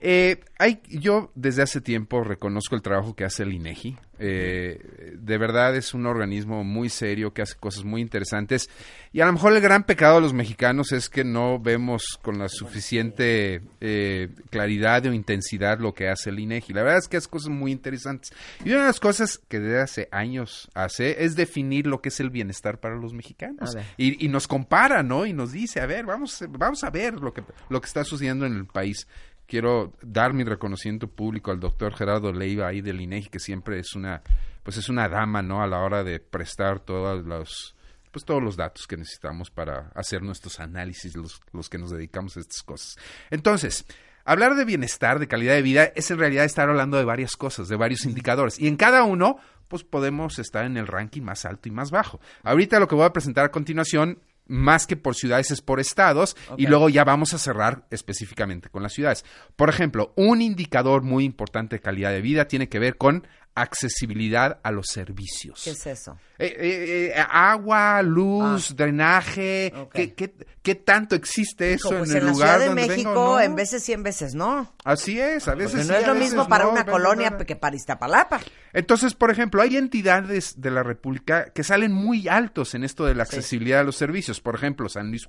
Eh, 0.00 0.40
hay, 0.58 0.80
yo 0.88 1.32
desde 1.34 1.62
hace 1.62 1.80
tiempo 1.80 2.22
reconozco 2.22 2.76
el 2.76 2.82
trabajo 2.82 3.14
que 3.14 3.24
hace 3.24 3.42
el 3.42 3.52
INEGI. 3.52 3.96
Eh, 4.20 5.14
de 5.16 5.38
verdad 5.38 5.76
es 5.76 5.94
un 5.94 6.04
organismo 6.04 6.64
muy 6.64 6.88
serio 6.88 7.32
que 7.32 7.42
hace 7.42 7.54
cosas 7.56 7.84
muy 7.84 8.00
interesantes. 8.00 8.68
Y 9.12 9.20
a 9.20 9.26
lo 9.26 9.32
mejor 9.32 9.52
el 9.52 9.60
gran 9.60 9.84
pecado 9.84 10.16
de 10.16 10.20
los 10.22 10.34
mexicanos 10.34 10.92
es 10.92 11.08
que 11.08 11.24
no 11.24 11.58
vemos 11.58 12.18
con 12.22 12.38
la 12.38 12.48
suficiente 12.48 13.62
eh, 13.80 14.30
claridad 14.50 15.06
o 15.06 15.12
intensidad 15.12 15.78
lo 15.78 15.94
que 15.94 16.08
hace 16.08 16.30
el 16.30 16.40
INEGI. 16.40 16.72
La 16.72 16.82
verdad 16.82 16.98
es 16.98 17.08
que 17.08 17.16
hace 17.16 17.28
cosas 17.28 17.50
muy 17.50 17.72
interesantes. 17.72 18.32
Y 18.64 18.70
una 18.70 18.80
de 18.80 18.86
las 18.86 19.00
cosas 19.00 19.38
que 19.48 19.60
desde 19.60 19.80
hace 19.80 20.08
años 20.10 20.68
hace 20.74 21.24
es 21.24 21.36
definir 21.36 21.86
lo 21.86 22.00
que 22.00 22.08
es 22.08 22.20
el 22.20 22.30
bienestar 22.30 22.78
para 22.78 22.96
los 22.96 23.14
mexicanos. 23.14 23.76
Y, 23.96 24.24
y 24.24 24.28
nos 24.28 24.46
compara, 24.48 25.02
¿no? 25.02 25.26
Y 25.26 25.32
nos 25.32 25.52
dice, 25.52 25.80
a 25.80 25.86
ver, 25.86 26.04
vamos, 26.04 26.44
vamos 26.50 26.82
a 26.84 26.90
ver 26.90 27.14
lo 27.14 27.32
que, 27.32 27.42
lo 27.68 27.80
que 27.80 27.86
está 27.86 28.04
sucediendo 28.04 28.46
en 28.46 28.54
el 28.54 28.66
país 28.66 29.06
quiero 29.48 29.94
dar 30.02 30.34
mi 30.34 30.44
reconocimiento 30.44 31.08
público 31.08 31.50
al 31.50 31.58
doctor 31.58 31.94
Gerardo 31.94 32.32
Leiva 32.32 32.68
ahí 32.68 32.82
del 32.82 33.00
INEGI, 33.00 33.30
que 33.30 33.40
siempre 33.40 33.80
es 33.80 33.94
una, 33.96 34.22
pues 34.62 34.76
es 34.76 34.88
una 34.88 35.08
dama, 35.08 35.42
¿no? 35.42 35.62
A 35.62 35.66
la 35.66 35.80
hora 35.80 36.04
de 36.04 36.20
prestar 36.20 36.78
todos 36.80 37.24
los, 37.24 37.74
pues 38.12 38.24
todos 38.24 38.42
los 38.42 38.56
datos 38.56 38.86
que 38.86 38.96
necesitamos 38.96 39.50
para 39.50 39.90
hacer 39.94 40.22
nuestros 40.22 40.60
análisis, 40.60 41.16
los, 41.16 41.40
los 41.52 41.68
que 41.68 41.78
nos 41.78 41.90
dedicamos 41.90 42.36
a 42.36 42.40
estas 42.40 42.62
cosas. 42.62 42.96
Entonces, 43.30 43.86
hablar 44.24 44.54
de 44.54 44.66
bienestar, 44.66 45.18
de 45.18 45.26
calidad 45.26 45.54
de 45.54 45.62
vida, 45.62 45.84
es 45.96 46.10
en 46.10 46.18
realidad 46.18 46.44
estar 46.44 46.68
hablando 46.68 46.98
de 46.98 47.04
varias 47.04 47.34
cosas, 47.34 47.68
de 47.68 47.76
varios 47.76 48.04
indicadores. 48.04 48.60
Y 48.60 48.68
en 48.68 48.76
cada 48.76 49.02
uno, 49.04 49.38
pues 49.68 49.82
podemos 49.82 50.38
estar 50.38 50.66
en 50.66 50.76
el 50.76 50.86
ranking 50.86 51.22
más 51.22 51.46
alto 51.46 51.68
y 51.68 51.72
más 51.72 51.90
bajo. 51.90 52.20
Ahorita 52.42 52.78
lo 52.78 52.86
que 52.86 52.94
voy 52.94 53.06
a 53.06 53.12
presentar 53.14 53.46
a 53.46 53.50
continuación 53.50 54.20
más 54.48 54.86
que 54.86 54.96
por 54.96 55.14
ciudades 55.14 55.50
es 55.50 55.60
por 55.62 55.78
estados 55.78 56.36
y 56.56 56.66
luego 56.66 56.88
ya 56.88 57.04
vamos 57.04 57.34
a 57.34 57.38
cerrar 57.38 57.86
específicamente 57.90 58.68
con 58.70 58.82
las 58.82 58.92
ciudades. 58.94 59.24
Por 59.56 59.68
ejemplo, 59.68 60.12
un 60.16 60.40
indicador 60.42 61.02
muy 61.02 61.24
importante 61.24 61.76
de 61.76 61.80
calidad 61.80 62.10
de 62.10 62.20
vida 62.22 62.48
tiene 62.48 62.68
que 62.68 62.78
ver 62.78 62.96
con 62.96 63.26
accesibilidad 63.54 64.60
a 64.62 64.70
los 64.70 64.86
servicios. 64.86 65.62
¿Qué 65.64 65.70
es 65.70 65.86
eso? 65.86 66.16
Eh, 66.38 66.46
eh, 66.58 67.12
eh, 67.16 67.24
agua, 67.30 68.00
luz, 68.02 68.74
drenaje, 68.76 69.72
Ah. 69.74 69.82
Ok. 69.82 69.92
¿qué, 69.94 70.14
qué, 70.14 70.34
qué 70.62 70.74
tanto 70.76 71.16
existe 71.16 71.72
eso 71.72 71.88
Pues 71.90 72.10
en 72.10 72.16
en 72.16 72.16
el 72.18 72.26
la 72.26 72.30
lugar 72.32 72.48
Ciudad 72.48 72.60
de 72.60 72.66
donde 72.66 72.86
México, 72.88 73.10
vengo, 73.10 73.32
no? 73.34 73.40
en 73.40 73.54
veces 73.56 73.82
sí, 73.82 73.92
en 73.92 74.02
veces 74.02 74.34
no. 74.34 74.72
Así 74.84 75.18
es, 75.20 75.48
a 75.48 75.54
veces 75.54 75.72
Porque 75.72 75.84
sí, 75.84 75.90
no 75.90 75.96
es 75.98 76.04
a 76.04 76.06
lo 76.06 76.14
mismo 76.14 76.48
para 76.48 76.64
no, 76.64 76.70
una 76.70 76.84
colonia 76.86 77.36
que 77.36 77.56
para 77.56 77.74
Iztapalapa. 77.76 78.40
Entonces, 78.72 79.14
por 79.14 79.30
ejemplo, 79.30 79.62
hay 79.62 79.76
entidades 79.76 80.60
de 80.60 80.70
la 80.70 80.82
República 80.82 81.50
que 81.52 81.64
salen 81.64 81.92
muy 81.92 82.28
altos 82.28 82.74
en 82.74 82.84
esto 82.84 83.06
de 83.06 83.14
la 83.14 83.22
accesibilidad 83.22 83.80
a 83.80 83.84
los 83.84 83.96
servicios. 83.96 84.40
Por 84.40 84.54
ejemplo, 84.54 84.88
San 84.88 85.08
Luis 85.08 85.28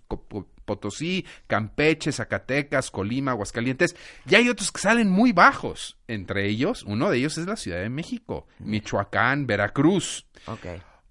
Potosí, 0.65 1.25
Campeche, 1.47 2.11
Zacatecas, 2.11 2.91
Colima, 2.91 3.31
Aguascalientes. 3.31 3.95
Y 4.29 4.35
hay 4.35 4.49
otros 4.49 4.71
que 4.71 4.81
salen 4.81 5.09
muy 5.09 5.31
bajos. 5.31 5.97
Entre 6.07 6.47
ellos, 6.47 6.83
uno 6.83 7.09
de 7.09 7.17
ellos 7.17 7.37
es 7.37 7.47
la 7.47 7.55
Ciudad 7.55 7.79
de 7.79 7.89
México, 7.89 8.47
Michoacán, 8.59 9.47
Veracruz. 9.47 10.25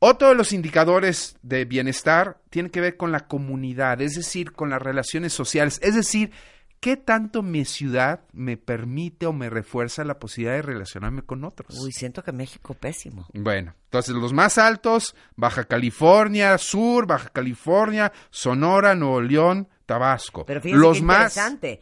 Otro 0.01 0.29
de 0.29 0.35
los 0.37 0.53
indicadores 0.53 1.37
de 1.43 1.65
bienestar 1.65 2.41
tiene 2.51 2.71
que 2.71 2.81
ver 2.81 2.97
con 2.97 3.11
la 3.11 3.27
comunidad, 3.27 4.01
es 4.01 4.15
decir, 4.15 4.53
con 4.53 4.71
las 4.71 4.81
relaciones 4.81 5.33
sociales, 5.33 5.81
es 5.83 5.97
decir, 5.97 6.31
qué 6.81 6.97
tanto 6.97 7.43
mi 7.43 7.65
ciudad 7.65 8.21
me 8.33 8.57
permite 8.57 9.27
o 9.27 9.33
me 9.33 9.51
refuerza 9.51 10.05
la 10.05 10.19
posibilidad 10.19 10.55
de 10.57 10.63
relacionarme 10.63 11.23
con 11.23 11.45
otros. 11.45 11.79
Uy, 11.81 11.93
siento 11.93 12.23
que 12.23 12.33
México 12.33 12.75
pésimo. 12.75 13.27
Bueno, 13.35 13.75
entonces 13.85 14.15
los 14.15 14.33
más 14.33 14.59
altos, 14.59 15.15
Baja 15.37 15.65
California 15.65 16.57
Sur, 16.59 17.07
Baja 17.07 17.31
California, 17.31 18.13
Sonora, 18.31 18.95
Nuevo 18.95 19.21
León, 19.21 19.69
Tabasco. 19.87 20.45
Pero 20.47 20.61
fíjense 20.61 20.81
los 20.83 20.99
qué 20.99 21.03
más 21.05 21.37
interesante. 21.37 21.81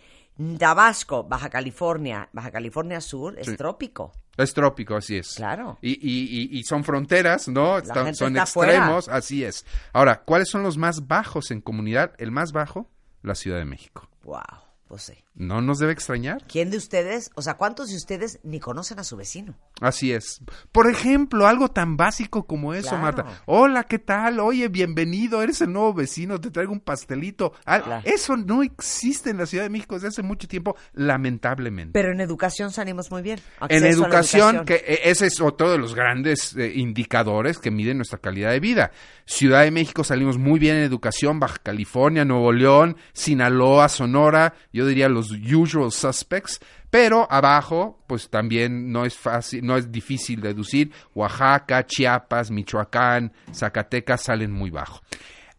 Tabasco, 0.59 1.25
Baja 1.25 1.49
California, 1.49 2.29
Baja 2.33 2.51
California 2.51 3.01
Sur 3.01 3.39
es 3.39 3.47
Sí. 3.47 3.57
trópico. 3.57 4.13
es 4.39 4.53
trópico, 4.53 4.95
así 4.97 5.17
es. 5.17 5.33
Claro. 5.35 5.79
Y, 5.81 5.93
y- 5.93 6.43
y- 6.53 6.59
y 6.59 6.63
son 6.65 6.85
fronteras, 6.85 7.49
¿no? 7.49 7.79
Están- 7.79 8.15
son 8.15 8.37
extremos, 8.37 9.09
así 9.09 9.43
es. 9.43 9.65
Ahora, 9.95 10.25
¿cuáles 10.27 10.51
son 10.51 10.63
los 10.63 10.77
más 10.77 11.07
bajos 11.07 11.51
en 11.51 11.63
comunidad? 11.63 12.13
El 12.19 12.33
más 12.33 12.53
bajo, 12.53 12.91
la 13.23 13.35
Ciudad 13.35 13.57
de 13.57 13.65
México. 13.65 14.11
Wow, 14.25 14.43
pues 14.89 15.03
sí. 15.03 15.26
¿No 15.39 15.61
nos 15.61 15.79
debe 15.79 15.93
extrañar? 15.93 16.43
¿Quién 16.51 16.71
de 16.71 16.79
ustedes, 16.79 17.31
o 17.35 17.43
sea, 17.43 17.55
cuántos 17.59 17.91
de 17.91 17.97
ustedes 17.97 18.41
ni 18.43 18.59
conocen 18.59 18.99
a 18.99 19.05
su 19.05 19.17
vecino? 19.17 19.55
Así 19.83 20.11
es. 20.11 20.41
Por 20.73 20.89
ejemplo, 20.89 21.47
algo 21.47 21.69
tan 21.69 21.99
básico 21.99 22.47
como 22.47 22.73
eso, 22.73 22.89
Claro. 22.89 23.03
Marta. 23.03 23.43
Hola, 23.45 23.85
¿qué 23.85 23.99
tal? 23.99 24.41
Oye, 24.41 24.69
bienvenido, 24.69 25.43
eres 25.43 25.61
el 25.61 25.73
nuevo 25.75 25.93
vecino, 25.93 26.41
te 26.41 26.51
traigo 26.51 26.73
un 26.73 26.81
pastelito. 26.81 27.53
Ah, 27.67 27.81
Claro. 27.83 28.03
Eso 28.07 28.37
no 28.39 28.63
existe 28.63 29.29
en 29.29 29.37
la 29.37 29.45
Ciudad 29.45 29.65
de 29.65 29.71
México 29.71 29.97
desde 29.97 30.09
hace 30.09 30.23
mucho 30.23 30.49
tiempo, 30.49 30.75
lamentablemente. 30.95 31.93
Pero 31.93 32.13
en 32.13 32.21
educación 32.21 32.71
salimos 32.73 33.11
muy 33.11 33.21
bien. 33.23 33.39
en 33.69 33.85
educación, 33.85 34.65
que 34.65 34.77
eh, 34.87 35.01
ese 35.05 35.27
es 35.27 35.41
otro 35.43 35.71
de 35.71 35.77
los 35.79 35.95
grandes 35.95 36.57
eh, 36.57 36.73
indicadores 36.77 37.59
que 37.59 37.71
miden 37.71 37.99
nuestra 37.99 38.19
calidad 38.19 38.53
de 38.53 38.61
vida. 38.61 38.91
Ciudad 39.27 39.63
de 39.65 39.71
México 39.71 40.03
salimos 40.05 40.39
muy 40.39 40.59
bien 40.59 40.77
en 40.77 40.83
educación, 40.85 41.41
Baja 41.41 41.59
California, 41.63 42.25
Nuevo 42.25 42.53
León, 42.53 42.97
Sinaloa, 43.13 43.89
Sonora, 43.89 44.55
yo 44.73 44.87
diría 44.87 45.09
los 45.09 45.26
usual 45.33 45.93
suspects, 45.93 46.61
pero 46.91 47.27
abajo, 47.31 48.03
pues 48.07 48.31
también 48.31 48.91
no 48.93 49.05
es 49.05 49.17
fácil, 49.17 49.65
no 49.65 49.77
es 49.77 49.91
difícil 49.91 50.41
deducir, 50.41 50.93
Oaxaca, 51.15 51.85
Chiapas, 51.87 52.51
Michoacán, 52.51 53.33
Zacatecas 53.53 54.23
salen 54.23 54.53
muy 54.53 54.71
bajo. 54.71 55.03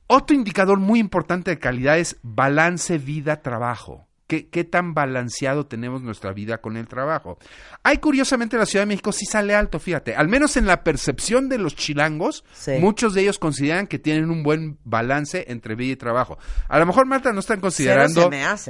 Otro 0.08 0.36
indicador 0.36 0.80
muy 0.80 1.00
importante 1.00 1.52
de 1.52 1.60
calidad 1.60 2.00
es 2.00 2.18
balance 2.24 2.98
vida-trabajo. 2.98 4.07
¿Qué, 4.28 4.50
¿Qué 4.50 4.64
tan 4.66 4.94
balanceado 4.94 5.66
tenemos 5.68 6.02
nuestra 6.02 6.34
vida 6.34 6.58
con 6.58 6.76
el 6.76 6.88
trabajo? 6.88 7.38
Hay 7.84 8.00
curiosamente 8.00 8.58
la 8.58 8.66
Ciudad 8.66 8.84
de 8.84 8.88
México 8.90 9.14
sí 9.14 9.26
sale 9.26 9.56
alto, 9.56 9.80
fíjate. 9.80 10.16
Al 10.16 10.28
menos 10.28 10.58
en 10.58 10.66
la 10.66 10.84
percepción 10.84 11.48
de 11.48 11.58
los 11.58 11.76
chilangos, 11.76 12.44
Sí. 12.52 12.74
muchos 12.80 13.14
de 13.14 13.22
ellos 13.22 13.40
consideran 13.40 13.88
que 13.88 14.00
tienen 14.00 14.30
un 14.30 14.44
buen 14.44 14.78
balance 14.84 15.46
entre 15.48 15.76
vida 15.76 15.94
y 15.94 15.96
trabajo. 15.96 16.38
A 16.68 16.78
lo 16.78 16.86
mejor, 16.86 17.06
Marta, 17.06 17.32
no 17.32 17.40
están 17.40 17.62
considerando 17.62 18.30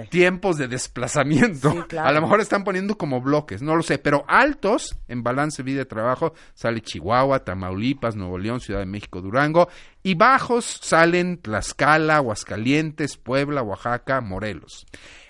tiempos 0.09 0.57
de 0.57 0.67
desplazamiento. 0.67 1.71
Sí, 1.71 1.77
claro. 1.87 2.07
A 2.07 2.11
lo 2.11 2.21
mejor 2.21 2.39
están 2.39 2.63
poniendo 2.63 2.97
como 2.97 3.19
bloques, 3.21 3.61
no 3.63 3.75
lo 3.75 3.81
sé. 3.81 3.97
Pero 3.97 4.25
altos 4.27 4.97
en 5.07 5.23
balance 5.23 5.63
vida 5.63 5.81
y 5.81 5.85
trabajo 5.85 6.33
sale 6.53 6.81
Chihuahua, 6.81 7.43
Tamaulipas, 7.43 8.15
Nuevo 8.15 8.37
León, 8.37 8.59
Ciudad 8.59 8.81
de 8.81 8.85
México, 8.85 9.21
Durango. 9.21 9.69
Y 10.03 10.13
bajos 10.13 10.65
salen 10.83 11.39
Tlaxcala, 11.39 12.17
Aguascalientes, 12.17 13.17
Puebla, 13.17 13.63
Oaxaca, 13.63 14.21
Morelos. 14.21 14.85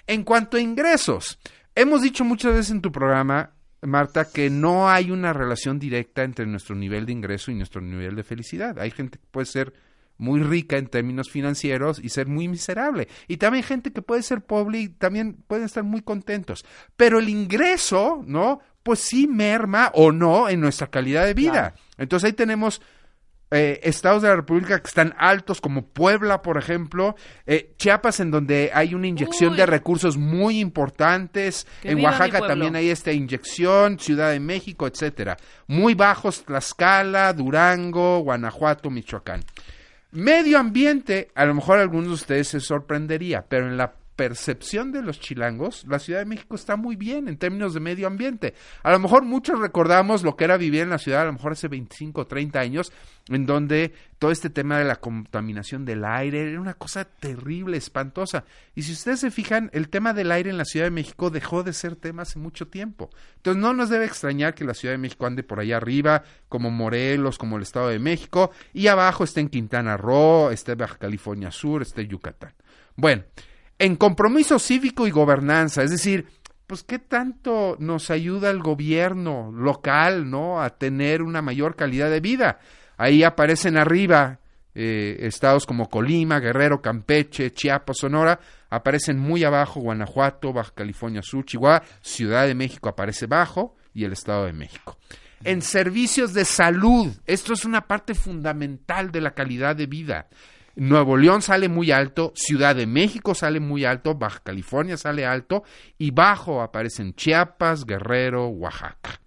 En 0.08 0.24
cuanto 0.24 0.58
a 0.58 0.62
ingresos, 0.62 1.38
hemos 1.76 2.02
dicho 2.02 2.24
muchas 2.24 2.54
veces 2.54 2.72
en 2.72 2.82
tu 2.82 2.92
programa, 2.92 3.52
Marta, 3.82 4.32
que 4.32 4.50
no 4.50 4.90
hay 4.90 5.12
una 5.12 5.34
relación 5.34 5.80
directa 5.80 6.24
entre 6.24 6.46
nuestro 6.46 6.76
nivel 6.76 7.06
de 7.06 7.12
ingreso 7.12 7.52
y 7.52 7.56
nuestro 7.56 7.82
nivel 7.82 8.16
de 8.16 8.24
felicidad. 8.24 8.80
Hay 8.80 8.92
gente 8.92 9.20
que 9.20 9.26
puede 9.30 9.46
ser 9.46 9.74
muy 10.18 10.42
rica 10.42 10.78
en 10.78 10.88
términos 10.88 11.30
financieros 11.30 12.00
y 12.02 12.10
ser 12.10 12.28
muy 12.28 12.48
miserable. 12.48 13.08
Y 13.28 13.38
también 13.38 13.64
gente 13.64 13.92
que 13.92 14.02
puede 14.02 14.24
ser 14.24 14.42
pobre 14.42 14.80
y 14.80 14.90
también 14.90 15.34
pueden 15.46 15.66
estar 15.66 15.84
muy 15.84 16.02
contentos. 16.02 16.66
Pero 16.96 17.20
el 17.20 17.30
ingreso, 17.30 18.24
¿no? 18.26 18.62
Pues 18.84 19.00
sí 19.00 19.28
merma 19.28 19.92
o 19.94 20.12
no 20.12 20.50
en 20.50 20.62
nuestra 20.62 20.88
calidad 20.88 21.26
de 21.26 21.34
vida. 21.34 21.52
Claro. 21.52 21.76
Entonces 21.98 22.28
ahí 22.28 22.34
tenemos 22.34 22.82
eh, 23.52 23.80
estados 23.84 24.22
de 24.22 24.28
la 24.28 24.36
República 24.36 24.80
que 24.80 24.88
están 24.88 25.14
altos, 25.18 25.62
como 25.62 25.88
Puebla, 25.88 26.42
por 26.42 26.58
ejemplo, 26.58 27.16
eh, 27.46 27.74
Chiapas, 27.78 28.20
en 28.20 28.32
donde 28.32 28.72
hay 28.74 28.94
una 28.94 29.08
inyección 29.08 29.52
Uy. 29.52 29.58
de 29.58 29.66
recursos 29.66 30.18
muy 30.18 30.60
importantes, 30.60 31.66
Que 31.82 31.92
en 31.92 32.04
Oaxaca 32.04 32.46
también 32.46 32.76
hay 32.76 32.90
esta 32.90 33.12
inyección, 33.12 34.00
Ciudad 34.00 34.32
de 34.32 34.40
México, 34.40 34.88
etcétera. 34.88 35.38
Muy 35.68 35.94
bajos 35.94 36.44
Tlaxcala, 36.44 37.32
Durango, 37.34 38.20
Guanajuato, 38.20 38.90
Michoacán. 38.90 39.44
Medio 40.12 40.58
ambiente, 40.58 41.30
a 41.36 41.46
lo 41.46 41.54
mejor 41.54 41.80
a 41.80 41.84
algunos 41.84 42.08
de 42.08 42.14
ustedes 42.14 42.48
se 42.48 42.60
sorprendería, 42.60 43.46
pero 43.48 43.68
en 43.68 43.78
la 43.78 43.94
percepción 44.18 44.92
de 44.92 45.04
los 45.04 45.20
chilangos, 45.20 45.86
la 45.88 46.00
Ciudad 46.00 46.20
de 46.20 46.26
México 46.26 46.56
está 46.56 46.76
muy 46.76 46.96
bien 46.96 47.30
en 47.30 47.38
términos 47.38 47.76
de 47.76 47.80
medio 47.80 48.08
ambiente. 48.08 48.56
A 48.84 48.92
lo 48.92 49.00
mejor 49.00 49.24
muchos 49.24 49.60
recordamos 49.60 50.24
lo 50.24 50.36
que 50.36 50.44
era 50.44 50.58
vivir 50.58 50.82
en 50.82 50.90
la 50.90 50.98
ciudad, 50.98 51.22
a 51.22 51.26
lo 51.26 51.34
mejor 51.34 51.52
hace 51.54 51.68
25 51.68 52.22
o 52.22 52.28
30 52.28 52.60
años, 52.60 52.92
en 53.30 53.46
donde 53.46 53.94
todo 54.18 54.32
este 54.32 54.50
tema 54.50 54.80
de 54.80 54.86
la 54.86 54.96
contaminación 54.96 55.86
del 55.86 56.04
aire 56.04 56.52
era 56.52 56.60
una 56.60 56.74
cosa 56.74 57.06
terrible, 57.06 57.78
espantosa. 57.78 58.44
Y 58.74 58.82
si 58.82 58.94
ustedes 58.94 59.20
se 59.20 59.30
fijan, 59.30 59.70
el 59.72 59.90
tema 59.90 60.14
del 60.14 60.32
aire 60.32 60.50
en 60.50 60.58
la 60.58 60.66
Ciudad 60.66 60.88
de 60.88 60.92
México 60.92 61.30
dejó 61.30 61.62
de 61.62 61.74
ser 61.74 61.96
tema 61.96 62.24
hace 62.24 62.40
mucho 62.40 62.68
tiempo. 62.68 63.12
Entonces 63.36 63.62
no 63.62 63.74
nos 63.74 63.90
debe 63.90 64.06
extrañar 64.06 64.56
que 64.56 64.66
la 64.66 64.74
Ciudad 64.74 64.96
de 64.96 65.00
México 65.00 65.28
ande 65.28 65.44
por 65.44 65.60
allá 65.60 65.78
arriba, 65.78 66.24
como 66.50 66.72
Morelos, 66.72 67.38
como 67.38 67.58
el 67.58 67.64
Estado 67.64 67.90
de 67.90 68.00
México, 68.00 68.50
y 68.74 68.88
abajo 68.88 69.24
esté 69.24 69.42
en 69.42 69.50
Quintana 69.50 69.96
Roo, 69.96 70.50
esté 70.50 70.74
Baja 70.74 70.98
California 70.98 71.52
Sur, 71.52 71.84
esté 71.84 72.08
Yucatán. 72.08 72.54
Bueno, 72.96 73.24
en 73.80 73.96
compromiso 73.96 74.60
cívico 74.60 75.08
y 75.08 75.12
gobernanza, 75.12 75.84
es 75.84 75.92
decir, 75.92 76.28
pues 76.66 76.84
qué 76.84 77.00
tanto 77.00 77.78
nos 77.80 78.10
ayuda 78.10 78.50
el 78.50 78.60
gobierno 78.60 79.52
local, 79.52 80.30
¿no? 80.30 80.62
A 80.62 80.72
tener 80.72 81.22
una 81.22 81.42
mayor 81.42 81.76
calidad 81.76 82.10
de 82.10 82.20
vida. 82.20 82.60
Ahí 82.98 83.24
aparecen 83.24 83.78
arriba 83.78 84.40
eh, 84.76 85.18
estados 85.22 85.66
como 85.66 85.90
Colima, 85.90 86.40
Guerrero, 86.40 86.82
Campeche, 86.82 87.52
Chiapas, 87.52 87.98
Sonora, 88.00 88.40
Aparecen 88.70 89.18
muy 89.18 89.44
abajo 89.44 89.80
Guanajuato, 89.80 90.52
Baja 90.52 90.74
California 90.76 91.22
Sur, 91.22 91.46
Chihuahua, 91.46 91.84
Ciudad 92.02 92.48
de 92.48 92.56
México 92.56 92.90
aparece 92.90 93.26
bajo 93.26 93.76
y 93.94 94.04
el 94.04 94.14
Estado 94.14 94.46
de 94.46 94.54
México. 94.54 94.98
En 95.44 95.62
servicios 95.62 96.34
de 96.34 96.46
salud, 96.46 97.14
esto 97.26 97.54
es 97.54 97.64
una 97.64 97.88
parte 97.88 98.16
fundamental 98.16 99.12
de 99.12 99.22
la 99.22 99.32
calidad 99.32 99.76
de 99.76 99.86
vida. 99.86 100.28
Nuevo 100.78 101.18
León 101.18 101.42
sale 101.42 101.70
muy 101.70 101.92
alto, 101.92 102.34
Ciudad 102.36 102.76
de 102.76 102.86
México 102.86 103.34
sale 103.34 103.60
muy 103.60 103.84
alto, 103.84 104.14
Baja 104.14 104.42
California 104.44 104.96
sale 104.96 105.26
alto 105.26 105.64
y 105.98 106.12
bajo 106.12 106.62
aparecen 106.62 107.16
Chiapas, 107.16 107.84
Guerrero, 107.84 108.48
Oaxaca. 108.50 109.20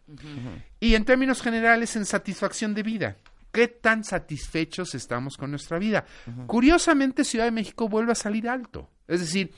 Y 0.79 0.95
en 0.95 1.05
términos 1.05 1.43
generales, 1.43 1.97
en 1.97 2.07
satisfacción 2.07 2.73
de 2.73 2.85
vida. 2.85 3.17
¿Qué 3.51 3.67
tan 3.67 4.05
satisfechos 4.05 4.95
estamos 4.95 5.37
con 5.37 5.51
nuestra 5.51 5.81
vida? 5.81 6.05
Curiosamente, 6.47 7.25
Ciudad 7.25 7.47
de 7.47 7.51
México 7.51 7.89
vuelve 7.89 8.13
a 8.13 8.15
salir 8.15 8.49
alto. 8.49 8.89
Es 9.09 9.19
decir, 9.19 9.53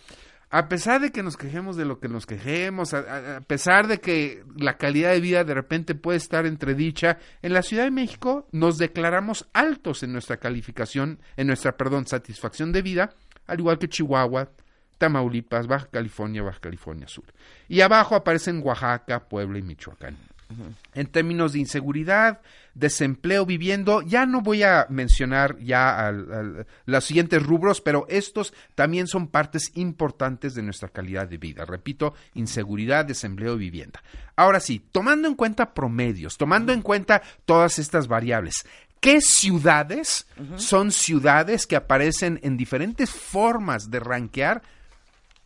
a 0.52 0.68
pesar 0.68 1.00
de 1.00 1.10
que 1.10 1.22
nos 1.22 1.38
quejemos 1.38 1.76
de 1.76 1.86
lo 1.86 1.98
que 1.98 2.08
nos 2.08 2.26
quejemos, 2.26 2.92
a, 2.92 3.40
pesar 3.46 3.88
de 3.88 4.00
que 4.00 4.44
la 4.54 4.76
calidad 4.76 5.12
de 5.12 5.20
vida 5.20 5.44
de 5.44 5.54
repente 5.54 5.94
puede 5.94 6.18
estar 6.18 6.44
entredicha, 6.44 7.16
en 7.40 7.54
la 7.54 7.62
Ciudad 7.62 7.84
de 7.84 7.90
México 7.90 8.46
nos 8.52 8.76
declaramos 8.76 9.48
altos 9.54 10.02
en 10.02 10.12
nuestra 10.12 10.36
calificación, 10.36 11.20
en 11.38 11.46
nuestra, 11.46 11.78
perdón, 11.78 12.06
satisfacción 12.06 12.70
de 12.70 12.82
vida, 12.82 13.14
al 13.46 13.60
igual 13.60 13.78
que 13.78 13.88
Chihuahua, 13.88 14.50
Tamaulipas, 14.98 15.66
Baja 15.66 15.88
California, 15.90 16.42
Baja 16.42 16.60
California 16.60 17.08
Sur. 17.08 17.24
Y 17.66 17.80
abajo 17.80 18.14
aparecen 18.14 18.60
Oaxaca, 18.62 19.26
Puebla 19.26 19.58
y 19.58 19.62
Michoacán. 19.62 20.18
En 20.94 21.06
términos 21.06 21.52
de 21.52 21.58
inseguridad, 21.60 22.40
desempleo, 22.74 23.44
viviendo, 23.46 24.02
ya 24.02 24.24
no 24.26 24.40
voy 24.40 24.62
a 24.62 24.86
mencionar 24.88 25.58
ya 25.58 26.06
al- 26.08 26.32
al- 26.32 26.66
los 26.86 27.04
siguientes 27.04 27.42
rubros, 27.42 27.80
pero 27.80 28.06
estos 28.08 28.52
también 28.74 29.06
son 29.06 29.28
partes 29.28 29.72
importantes 29.74 30.54
de 30.54 30.62
nuestra 30.62 30.88
calidad 30.88 31.28
de 31.28 31.36
vida. 31.38 31.64
Repito, 31.64 32.14
inseguridad, 32.34 33.04
desempleo, 33.04 33.56
vivienda. 33.56 34.02
Ahora 34.36 34.60
sí, 34.60 34.82
tomando 34.92 35.28
en 35.28 35.34
cuenta 35.34 35.74
promedios, 35.74 36.36
tomando 36.38 36.72
en 36.72 36.82
cuenta 36.82 37.22
todas 37.44 37.78
estas 37.78 38.08
variables, 38.08 38.54
¿qué 39.00 39.20
ciudades 39.20 40.26
son 40.56 40.92
ciudades 40.92 41.66
que 41.66 41.76
aparecen 41.76 42.40
en 42.42 42.56
diferentes 42.56 43.10
formas 43.10 43.90
de 43.90 44.00
rankear 44.00 44.62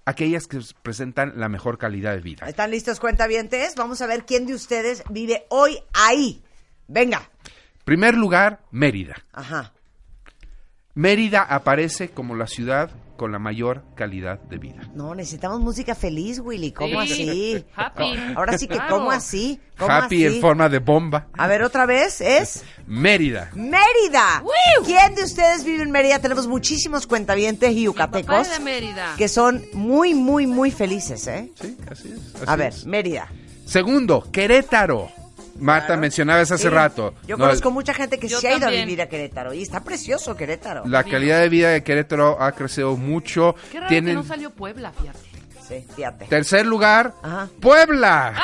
aquellas 0.06 0.46
que 0.46 0.60
presentan 0.82 1.34
la 1.36 1.50
mejor 1.50 1.76
calidad 1.76 2.14
de 2.14 2.20
vida? 2.20 2.48
¿Están 2.48 2.70
listos, 2.70 2.98
cuentavientes? 2.98 3.74
Vamos 3.76 4.00
a 4.00 4.06
ver 4.06 4.24
quién 4.24 4.46
de 4.46 4.54
ustedes 4.54 5.02
vive 5.10 5.44
hoy 5.50 5.78
ahí. 5.92 6.42
Venga. 6.88 7.28
Primer 7.84 8.14
lugar, 8.14 8.60
Mérida. 8.70 9.16
Ajá. 9.32 9.74
Mérida 10.94 11.42
aparece 11.42 12.08
como 12.08 12.34
la 12.34 12.46
ciudad 12.46 12.90
con 13.16 13.32
la 13.32 13.38
mayor 13.38 13.82
calidad 13.94 14.38
de 14.40 14.58
vida. 14.58 14.88
No, 14.94 15.14
necesitamos 15.14 15.60
música 15.60 15.94
feliz, 15.94 16.38
Willy. 16.40 16.72
¿Cómo 16.72 17.02
Sí. 17.02 17.12
así? 17.12 17.64
Happy. 17.74 18.14
Ahora 18.36 18.56
sí 18.58 18.66
que, 18.68 18.74
Claro. 18.76 18.96
¿cómo 18.98 19.10
así? 19.10 19.60
¿Cómo 19.78 19.90
Happy 19.92 20.24
así? 20.26 20.36
en 20.36 20.40
forma 20.40 20.68
de 20.68 20.78
bomba. 20.78 21.26
A 21.32 21.46
ver, 21.46 21.62
otra 21.62 21.86
vez, 21.86 22.20
es 22.20 22.62
Mérida. 22.86 23.50
Mérida. 23.54 24.42
¿Quién 24.84 25.14
de 25.14 25.24
ustedes 25.24 25.64
vive 25.64 25.82
en 25.82 25.90
Mérida? 25.90 26.18
Tenemos 26.20 26.46
muchísimos 26.46 27.06
cuentavientes 27.06 27.70
y 27.72 27.86
Papá 27.86 28.20
yucatecos 28.20 28.50
de 28.50 28.60
Mérida. 28.60 29.14
que 29.18 29.28
son 29.28 29.64
muy, 29.72 30.14
muy, 30.14 30.46
muy 30.46 30.70
felices, 30.70 31.26
¿eh? 31.26 31.50
Sí, 31.60 31.76
así 31.90 32.08
es. 32.12 32.34
así 32.36 32.44
A 32.46 32.56
ver, 32.56 32.68
es. 32.72 32.86
Mérida. 32.86 33.28
Segundo, 33.64 34.26
Querétaro. 34.32 35.08
Marta 35.60 35.86
Claro. 35.86 36.00
mencionabas 36.00 36.50
hace 36.52 36.64
Sí. 36.64 36.68
rato. 36.68 37.14
Yo 37.26 37.36
No, 37.36 37.44
conozco 37.46 37.70
mucha 37.70 37.92
gente 37.94 38.18
que 38.18 38.28
se 38.28 38.48
ha 38.48 38.56
ido 38.56 38.66
a 38.66 38.70
vivir 38.70 39.00
a 39.02 39.08
Querétaro 39.08 39.52
y 39.54 39.62
está 39.62 39.80
precioso 39.82 40.36
Querétaro. 40.36 40.82
La 40.86 41.04
calidad 41.04 41.40
de 41.40 41.48
vida 41.48 41.70
de 41.70 41.82
Querétaro 41.82 42.40
ha 42.42 42.52
crecido 42.52 42.96
mucho. 42.96 43.54
Qué 43.70 43.78
raro 43.78 43.88
Tienen 43.88 44.14
que 44.16 44.22
no 44.22 44.28
salió 44.28 44.50
Puebla, 44.50 44.92
fíjate. 44.92 45.18
Sí, 45.66 45.84
fíjate. 45.96 46.26
tercer 46.26 46.64
lugar, 46.64 47.12
Ajá. 47.22 47.48
Puebla. 47.60 48.34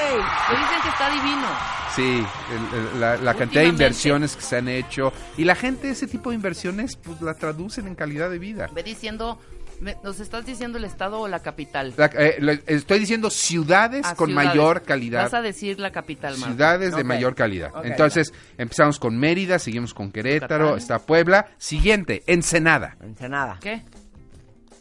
¡Ey! 0.00 0.16
Me 0.50 0.58
dicen 0.58 0.82
que 0.82 0.88
está 0.88 1.10
divino. 1.10 1.46
Sí, 1.94 2.26
el- 2.52 2.78
el- 2.94 3.00
la, 3.00 3.16
la 3.16 3.34
cantidad 3.34 3.62
de 3.62 3.68
inversiones 3.68 4.36
que 4.36 4.42
se 4.42 4.56
han 4.58 4.68
hecho 4.68 5.12
y 5.38 5.44
la 5.44 5.54
gente 5.54 5.88
ese 5.88 6.06
tipo 6.06 6.28
de 6.30 6.36
inversiones 6.36 6.96
pues 6.96 7.22
la 7.22 7.32
traducen 7.34 7.86
en 7.86 7.94
calidad 7.94 8.28
de 8.28 8.38
vida. 8.38 8.68
Ve 8.74 8.82
diciendo, 8.82 9.38
me- 9.80 9.96
nos 10.02 10.20
estás 10.20 10.44
diciendo 10.46 10.78
el 10.78 10.84
estado 10.84 11.20
o 11.20 11.28
la 11.28 11.40
capital. 11.40 11.94
La- 11.96 12.06
eh, 12.06 12.36
le- 12.40 12.62
estoy 12.66 12.98
diciendo 12.98 13.30
ciudades 13.30 14.02
Ah, 14.04 14.14
con 14.14 14.28
ciudades. 14.28 14.48
mayor 14.50 14.82
calidad. 14.82 15.24
Vas 15.24 15.34
a 15.34 15.42
decir 15.42 15.78
la 15.80 15.90
capital, 15.92 16.36
Marta. 16.38 16.46
Ciudades 16.54 16.96
de 16.96 17.04
mayor 17.04 17.34
calidad. 17.34 17.70
Entonces, 17.84 18.32
empezamos 18.58 18.98
con 18.98 19.16
Mérida, 19.18 19.58
seguimos 19.58 19.94
con 19.94 20.10
Querétaro, 20.12 20.64
Yucatán. 20.76 20.78
está 20.78 20.98
Puebla. 21.00 21.46
Siguiente, 21.58 22.22
Ensenada. 22.26 22.96
Ensenada. 23.00 23.58
¿Qué? 23.60 23.82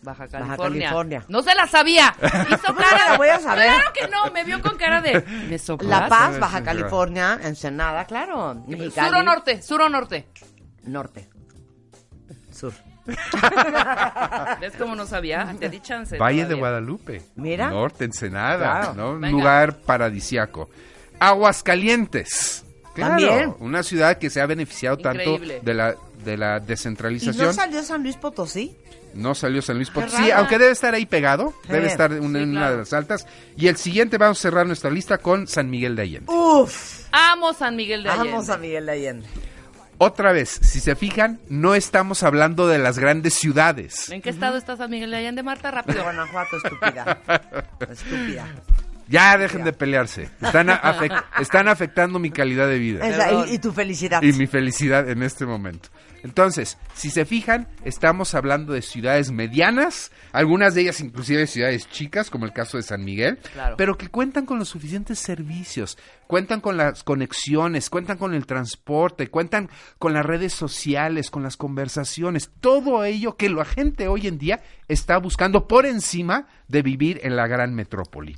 Baja 0.02 0.28
Baja 0.32 0.56
California. 0.58 1.26
No 1.30 1.42
se 1.42 1.56
la 1.56 1.66
sabía. 1.66 2.16
Hizo 2.22 2.68
¿Cómo 2.68 2.80
no 2.80 3.10
la 3.10 3.18
voy 3.18 3.28
a 3.30 3.40
saber? 3.40 3.66
Claro 3.74 3.92
que 3.94 4.08
no, 4.08 4.32
me 4.32 4.44
vio 4.44 4.62
con 4.62 4.78
cara 4.78 5.02
de. 5.02 5.14
¿Me? 5.50 5.58
La 5.88 6.08
Paz, 6.08 6.36
Sí, 6.36 6.40
Baja 6.40 6.64
California, 6.64 7.40
Ensenada, 7.42 8.06
claro. 8.06 8.64
Mexicali. 8.68 9.10
Sur 9.10 9.18
o 9.18 9.24
norte, 9.24 9.62
sur 9.64 9.82
o 9.82 9.90
norte. 9.90 10.28
Norte. 10.84 11.28
¿Ves 14.62 14.74
cómo 14.78 14.96
no 14.96 15.06
sabía? 15.06 15.56
Te 15.60 15.70
di 15.70 15.80
chance. 15.80 16.18
Valle 16.18 16.38
de 16.40 16.44
todavía. 16.46 16.60
Guadalupe. 16.62 17.22
Mira. 17.36 17.70
Norte, 17.70 18.06
Ensenada. 18.06 18.58
Claro. 18.58 18.94
¿no? 18.94 19.10
Un 19.12 19.32
lugar 19.32 19.78
paradisiaco. 19.80 20.70
Aguascalientes. 21.20 22.64
Claro, 22.94 23.12
También. 23.28 23.56
Una 23.60 23.84
ciudad 23.84 24.18
que 24.18 24.30
se 24.30 24.40
ha 24.42 24.46
beneficiado 24.46 24.98
Increíble. 24.98 25.56
tanto 25.56 25.66
de 25.66 25.74
la, 25.74 25.96
de 26.24 26.38
la 26.38 26.58
¿Y 26.58 26.66
descentralización. 26.66 27.48
no 27.48 27.54
salió 27.54 27.84
San 27.84 28.04
Luis 28.04 28.16
Potosí? 28.16 28.76
No 29.14 29.36
salió 29.36 29.62
San 29.62 29.78
Luis 29.78 29.90
Potosí, 29.90 30.16
rara. 30.24 30.40
aunque 30.40 30.58
debe 30.58 30.72
estar 30.72 30.94
ahí 30.94 31.06
pegado, 31.06 31.54
debe 31.70 31.86
Sí. 31.88 31.92
estar 31.92 32.12
en 32.12 32.24
una, 32.24 32.40
Sí, 32.40 32.44
en 32.44 32.50
una 32.52 32.60
claro. 32.62 32.74
de 32.74 32.80
las 32.80 32.94
altas. 32.94 33.28
Y 33.58 33.68
el 33.68 33.78
siguiente 33.78 34.18
vamos 34.18 34.40
a 34.40 34.42
cerrar 34.42 34.66
nuestra 34.66 34.90
lista 34.90 35.18
con 35.18 35.48
San 35.48 35.70
Miguel 35.70 35.96
de 35.96 36.02
Allende. 36.02 36.32
Uf. 36.32 37.06
Amo 37.12 37.54
San 37.54 37.76
Miguel 37.78 38.04
de 38.04 38.10
Allende. 38.10 38.32
Vamos 38.32 38.50
a 38.50 38.58
Miguel 38.58 38.86
de 38.86 38.92
Allende. 38.92 39.28
Otra 39.98 40.34
vez, 40.34 40.50
si 40.50 40.80
se 40.80 40.96
fijan, 40.96 41.40
no 41.50 41.74
estamos 41.74 42.24
hablando 42.24 42.68
de 42.68 42.80
las 42.80 43.00
grandes 43.00 43.34
ciudades. 43.36 44.10
¿En 44.10 44.22
qué 44.22 44.30
estado 44.30 44.58
está 44.58 44.76
San 44.76 44.90
Miguel 44.90 45.12
de 45.12 45.18
Allende, 45.18 45.42
Marta? 45.42 45.72
Rápido. 45.72 46.04
Guanajuato, 46.04 46.58
estúpida. 46.58 47.20
Estúpida. 47.90 48.46
Ya 49.08 49.38
dejen 49.38 49.64
de 49.64 49.72
pelearse. 49.72 50.30
Están, 50.42 50.70
afectando 51.68 52.20
mi 52.20 52.32
calidad 52.32 52.68
de 52.68 52.80
vida 52.80 53.06
y 53.48 53.60
tu 53.60 53.72
felicidad. 53.72 54.22
y 54.22 54.34
mi 54.34 54.48
felicidad 54.48 55.10
en 55.10 55.24
este 55.24 55.46
momento. 55.46 55.90
Entonces, 56.26 56.80
si 56.96 57.12
se 57.12 57.24
fijan, 57.24 57.68
estamos 57.84 58.34
hablando 58.34 58.74
de 58.74 58.82
ciudades 58.82 59.30
medianas, 59.32 60.12
algunas 60.32 60.74
de 60.74 60.82
ellas 60.82 61.00
inclusive 61.00 61.46
ciudades 61.46 61.88
chicas, 61.88 62.32
como 62.32 62.46
el 62.46 62.52
caso 62.52 62.78
de 62.78 62.84
San 62.84 63.06
Miguel, 63.06 63.38
Claro. 63.54 63.76
pero 63.78 63.96
que 63.96 64.08
cuentan 64.10 64.48
con 64.48 64.58
los 64.58 64.70
suficientes 64.70 65.20
servicios, 65.20 66.00
cuentan 66.26 66.62
con 66.62 66.78
las 66.78 67.04
conexiones, 67.04 67.92
cuentan 67.92 68.18
con 68.18 68.34
el 68.34 68.48
transporte, 68.48 69.28
cuentan 69.28 69.70
con 70.00 70.14
las 70.14 70.26
redes 70.26 70.52
sociales, 70.52 71.30
con 71.30 71.44
las 71.44 71.58
conversaciones, 71.58 72.50
todo 72.60 73.04
ello 73.06 73.38
que 73.38 73.48
la 73.50 73.64
gente 73.64 74.08
hoy 74.08 74.26
en 74.26 74.40
día 74.40 74.64
está 74.88 75.18
buscando 75.20 75.68
por 75.68 75.86
encima 75.86 76.48
de 76.68 76.82
vivir 76.82 77.20
en 77.22 77.36
la 77.36 77.46
gran 77.46 77.76
metrópoli. 77.76 78.36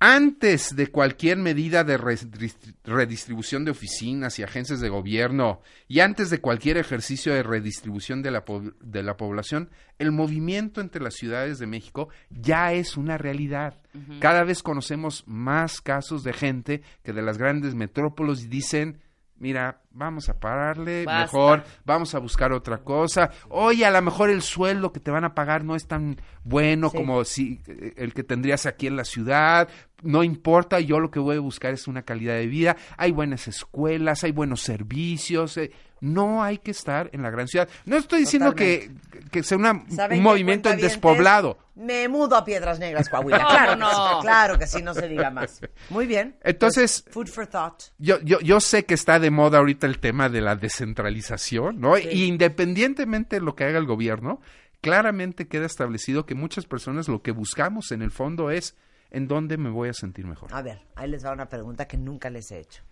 Antes 0.00 0.76
de 0.76 0.86
cualquier 0.88 1.38
medida 1.38 1.82
de 1.82 1.98
redistri- 1.98 2.74
redistribución 2.84 3.64
de 3.64 3.72
oficinas 3.72 4.38
y 4.38 4.44
agencias 4.44 4.80
de 4.80 4.88
gobierno 4.88 5.60
y 5.88 6.00
antes 6.00 6.30
de 6.30 6.40
cualquier 6.40 6.76
ejercicio 6.76 7.34
de 7.34 7.42
redistribución 7.42 8.22
de 8.22 8.30
la, 8.30 8.44
de 8.80 9.02
la 9.02 9.16
población, 9.16 9.70
el 9.98 10.12
movimiento 10.12 10.80
entre 10.80 11.02
las 11.02 11.14
ciudades 11.14 11.58
de 11.58 11.66
México 11.66 12.10
ya 12.30 12.72
es 12.72 12.96
una 12.96 13.18
realidad. 13.18 13.74
Cada 14.20 14.44
vez 14.44 14.62
conocemos 14.62 15.24
más 15.26 15.80
casos 15.80 16.22
de 16.22 16.32
gente 16.32 16.82
que 17.02 17.12
de 17.12 17.22
las 17.22 17.36
grandes 17.36 17.74
metrópolis 17.74 18.48
dicen, 18.48 19.00
mira, 19.38 19.80
vamos 19.90 20.28
a 20.28 20.38
pararle, 20.38 21.04
Basta. 21.04 21.22
mejor 21.22 21.64
vamos 21.84 22.14
a 22.14 22.18
buscar 22.18 22.52
otra 22.52 22.78
cosa. 22.78 23.30
Oye, 23.48 23.84
a 23.84 23.90
lo 23.90 24.00
mejor 24.02 24.30
el 24.30 24.42
sueldo 24.42 24.92
que 24.92 25.00
te 25.00 25.10
van 25.10 25.24
a 25.24 25.34
pagar 25.34 25.64
no 25.64 25.74
es 25.76 25.86
tan 25.86 26.16
bueno 26.44 26.90
Sí. 26.90 26.96
como 26.96 27.24
si 27.24 27.60
eh, 27.66 27.94
el 27.96 28.14
que 28.14 28.22
tendrías 28.24 28.66
aquí 28.66 28.86
en 28.86 28.96
la 28.96 29.04
ciudad. 29.04 29.68
No 30.02 30.22
importa, 30.22 30.78
yo 30.78 31.00
lo 31.00 31.10
que 31.10 31.18
voy 31.18 31.36
a 31.36 31.40
buscar 31.40 31.72
es 31.74 31.88
una 31.88 32.02
calidad 32.02 32.34
de 32.34 32.46
vida. 32.46 32.76
Hay 32.96 33.10
buenas 33.10 33.48
escuelas, 33.48 34.22
hay 34.24 34.30
buenos 34.32 34.60
servicios. 34.62 35.56
eh, 35.56 35.72
No 36.00 36.42
hay 36.42 36.58
que 36.58 36.70
estar 36.70 37.10
en 37.12 37.22
la 37.22 37.30
gran 37.30 37.48
ciudad. 37.48 37.68
No 37.84 37.96
estoy 37.96 38.20
diciendo 38.20 38.54
que, 38.54 38.90
que 39.30 39.42
sea 39.42 39.58
una- 39.58 39.84
¿Saben 39.90 40.18
un 40.18 40.24
movimiento 40.24 40.70
despoblado. 40.74 41.58
Me 41.74 42.08
mudo 42.08 42.34
a 42.36 42.44
Piedras 42.44 42.78
Negras, 42.78 43.08
Coahuila. 43.10 43.38
¿Cómo 43.38 43.50
claro, 43.50 43.76
no? 43.76 43.88
que 43.88 43.94
sí, 43.94 44.00
claro 44.22 44.58
que 44.58 44.66
sí, 44.66 44.82
no 44.82 44.94
se 44.94 45.08
diga 45.08 45.30
más. 45.30 45.60
Muy 45.90 46.06
bien. 46.06 46.36
Entonces, 46.42 47.04
Food 47.10 47.28
for 47.28 47.46
thought. 47.46 47.82
Yo, 47.98 48.18
yo, 48.20 48.40
yo 48.40 48.60
sé 48.60 48.84
que 48.84 48.94
está 48.94 49.20
de 49.20 49.30
moda 49.30 49.58
ahorita 49.58 49.86
el 49.86 50.00
tema 50.00 50.28
de 50.28 50.40
la 50.40 50.56
descentralización, 50.56 51.80
¿no? 51.80 51.96
Y 51.98 52.24
independientemente 52.24 53.36
de 53.36 53.42
lo 53.42 53.54
que 53.54 53.64
haga 53.64 53.78
el 53.78 53.86
gobierno, 53.86 54.40
claramente 54.80 55.46
queda 55.48 55.66
establecido 55.66 56.26
que 56.26 56.34
muchas 56.34 56.66
personas 56.66 57.08
lo 57.08 57.22
que 57.22 57.30
buscamos 57.32 57.92
en 57.92 58.02
el 58.02 58.10
fondo 58.10 58.50
es 58.50 58.76
en 59.10 59.26
dónde 59.28 59.56
me 59.56 59.70
voy 59.70 59.88
a 59.88 59.94
sentir 59.94 60.26
mejor. 60.26 60.52
A 60.52 60.62
ver, 60.62 60.80
ahí 60.96 61.08
les 61.08 61.24
va 61.24 61.32
una 61.32 61.48
pregunta 61.48 61.86
que 61.86 61.96
nunca 61.96 62.28
les 62.30 62.50
he 62.50 62.58
hecho. 62.60 62.82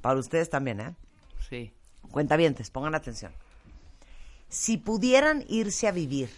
Para 0.00 0.18
ustedes 0.18 0.50
también, 0.50 0.80
¿eh? 0.80 0.94
Sí. 1.48 1.72
Cuentavientes, 2.10 2.70
pongan 2.70 2.94
atención. 2.94 3.32
Si 4.48 4.76
pudieran 4.76 5.44
irse 5.48 5.88
a 5.88 5.92
vivir 5.92 6.30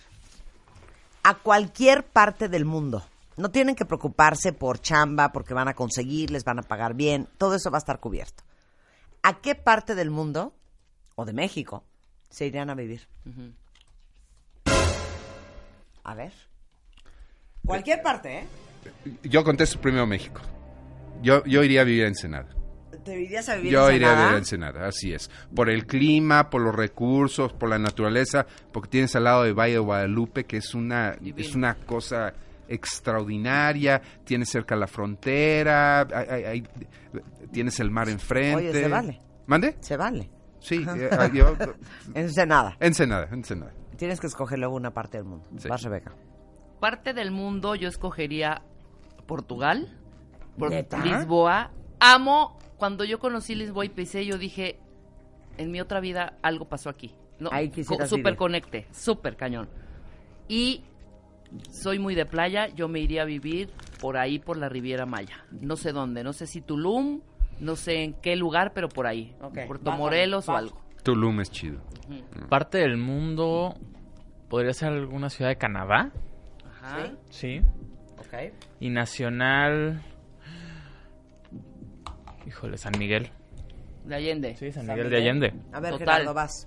a 1.23 1.35
cualquier 1.35 2.05
parte 2.05 2.49
del 2.49 2.65
mundo, 2.65 3.05
no 3.37 3.51
tienen 3.51 3.77
que 3.77 3.85
preocuparse 3.85 4.53
por 4.53 4.81
chamba, 4.81 5.31
porque 5.31 5.55
van 5.55 5.69
a 5.69 5.75
conseguir, 5.75 6.31
les 6.31 6.45
van 6.45 6.59
a 6.59 6.63
pagar 6.63 6.95
bien, 6.95 7.29
todo 7.39 7.55
eso 7.55 7.71
va 7.71 7.79
a 7.79 7.81
estar 7.81 8.01
cubierto. 8.01 8.43
¿A 9.23 9.41
qué 9.41 9.55
parte 9.55 9.95
del 9.95 10.11
mundo, 10.11 10.53
o 11.15 11.25
de 11.25 11.33
México, 11.33 11.85
se 12.31 12.47
irían 12.47 12.71
a 12.71 12.75
vivir? 12.75 13.07
A 16.03 16.15
ver. 16.15 16.33
Cualquier 17.65 18.03
parte, 18.03 18.39
¿eh? 18.39 18.49
Yo 19.23 19.45
contesto 19.45 19.81
primero 19.81 20.07
México. 20.07 20.41
Yo, 21.23 21.45
yo 21.45 21.63
iría 21.63 21.83
a 21.83 21.85
vivir 21.85 22.03
en 22.03 22.09
Ensenada. 22.09 22.58
¿Te 23.09 23.21
irías 23.21 23.49
a 23.49 23.57
vivir 23.57 23.73
Yo 23.73 23.89
en 23.89 23.97
iría 23.97 24.09
a 24.09 24.15
vivir 24.15 24.25
Ensenada? 24.25 24.31
en 24.31 24.39
Ensenada, 24.39 24.89
así 24.89 25.13
es. 25.13 25.31
Por 25.55 25.71
el 25.71 25.87
clima, 25.87 26.51
por 26.51 26.61
los 26.63 26.75
recursos, 26.75 27.53
por 27.53 27.69
la 27.69 27.79
naturaleza, 27.79 28.47
porque 28.73 28.89
tienes 28.91 29.15
al 29.17 29.25
lado 29.25 29.43
de 29.45 29.53
Valle 29.53 29.75
de 29.75 29.79
Guadalupe, 29.79 30.45
que 30.45 30.59
es 30.59 30.75
una, 30.75 31.17
es 31.37 31.55
una 31.55 31.75
cosa 31.75 32.33
extraordinaria, 32.69 34.01
tienes 34.25 34.49
cerca 34.51 34.77
la 34.77 34.87
frontera, 34.87 36.01
hay- 36.03 36.29
hay- 36.29 36.45
hay- 36.45 36.65
tienes 37.53 37.79
el 37.81 37.91
mar 37.91 38.09
enfrente. 38.09 38.69
Oye, 38.69 38.73
se 38.73 38.89
vale. 38.89 39.21
¿Mande? 39.47 39.77
Se 39.81 39.97
vale. 39.97 40.31
Sí, 40.61 40.85
eh, 40.97 41.11
yo- 41.33 41.57
Ensenada. 42.15 42.77
Ensenada, 42.81 43.29
Ensenada. 43.33 43.73
Tienes 43.97 44.21
que 44.21 44.27
escoger 44.27 44.59
luego 44.59 44.77
una 44.77 44.93
parte 44.93 45.19
del 45.19 45.25
mundo. 45.27 45.47
Sí. 45.57 45.69
Vas, 45.69 45.83
Rebeca. 45.83 46.13
Parte 46.81 47.13
del 47.15 47.31
mundo 47.31 47.75
yo 47.75 47.89
escogería 47.89 48.63
Portugal, 49.27 49.97
por 50.59 50.71
¿Neta? 50.71 50.99
Lisboa. 51.05 51.71
Amo, 52.01 52.59
cuando 52.79 53.05
yo 53.05 53.19
conocí 53.19 53.55
Lisboa 53.55 53.85
y 53.85 53.89
pisé, 53.91 54.25
yo 54.25 54.39
dije, 54.39 54.79
en 55.59 55.71
mi 55.71 55.81
otra 55.81 56.01
vida 56.01 56.39
algo 56.43 56.67
pasó 56.69 56.89
aquí. 56.89 57.15
No, 57.39 57.51
co- 57.51 57.99
vivir. 58.31 58.39
conecte, 58.39 58.87
súper 58.93 59.37
cañón. 59.37 59.69
Y 60.49 60.83
soy 61.71 61.99
muy 61.99 62.15
de 62.15 62.27
playa, 62.27 62.69
yo 62.69 62.89
me 62.89 63.01
iría 63.01 63.23
a 63.23 63.25
vivir 63.25 63.71
por 64.01 64.17
ahí, 64.17 64.39
por 64.39 64.57
la 64.57 64.69
Riviera 64.69 65.07
Maya. 65.07 65.45
No 65.51 65.77
sé 65.77 65.93
dónde, 65.93 66.25
no 66.25 66.33
sé 66.33 66.47
si 66.47 66.61
Tulum, 66.61 67.21
no 67.61 67.77
sé 67.77 68.03
en 68.03 68.15
qué 68.15 68.35
lugar, 68.37 68.73
pero 68.75 68.89
por 68.89 69.07
ahí. 69.07 69.35
Puerto 69.67 69.93
Morelos 69.93 70.49
o 70.49 70.57
algo. 70.57 70.81
Tulum 71.03 71.41
es 71.41 71.51
chido. 71.51 71.81
Parte 72.49 72.79
del 72.79 72.97
mundo 72.97 73.75
podría 74.49 74.73
ser 74.73 74.93
alguna 74.93 75.31
ciudad 75.31 75.51
de 75.51 75.57
Canadá, 75.57 76.11
Ajá. 76.81 77.13
sí. 77.31 77.61
Ok. 78.19 78.53
Y 78.81 78.91
nacional. 78.91 80.03
Híjole, 82.49 82.79
San 82.79 82.93
Miguel. 82.99 83.31
De 84.05 84.15
Allende. 84.15 84.57
Sí, 84.57 84.73
San 84.73 84.87
San 84.87 84.97
Miguel 84.97 85.11
de. 85.11 85.17
Allende. 85.19 85.55
A 85.73 85.81
ver, 85.81 85.93
Total. 85.93 86.07
Gerardo, 86.09 86.35
vas. 86.35 86.67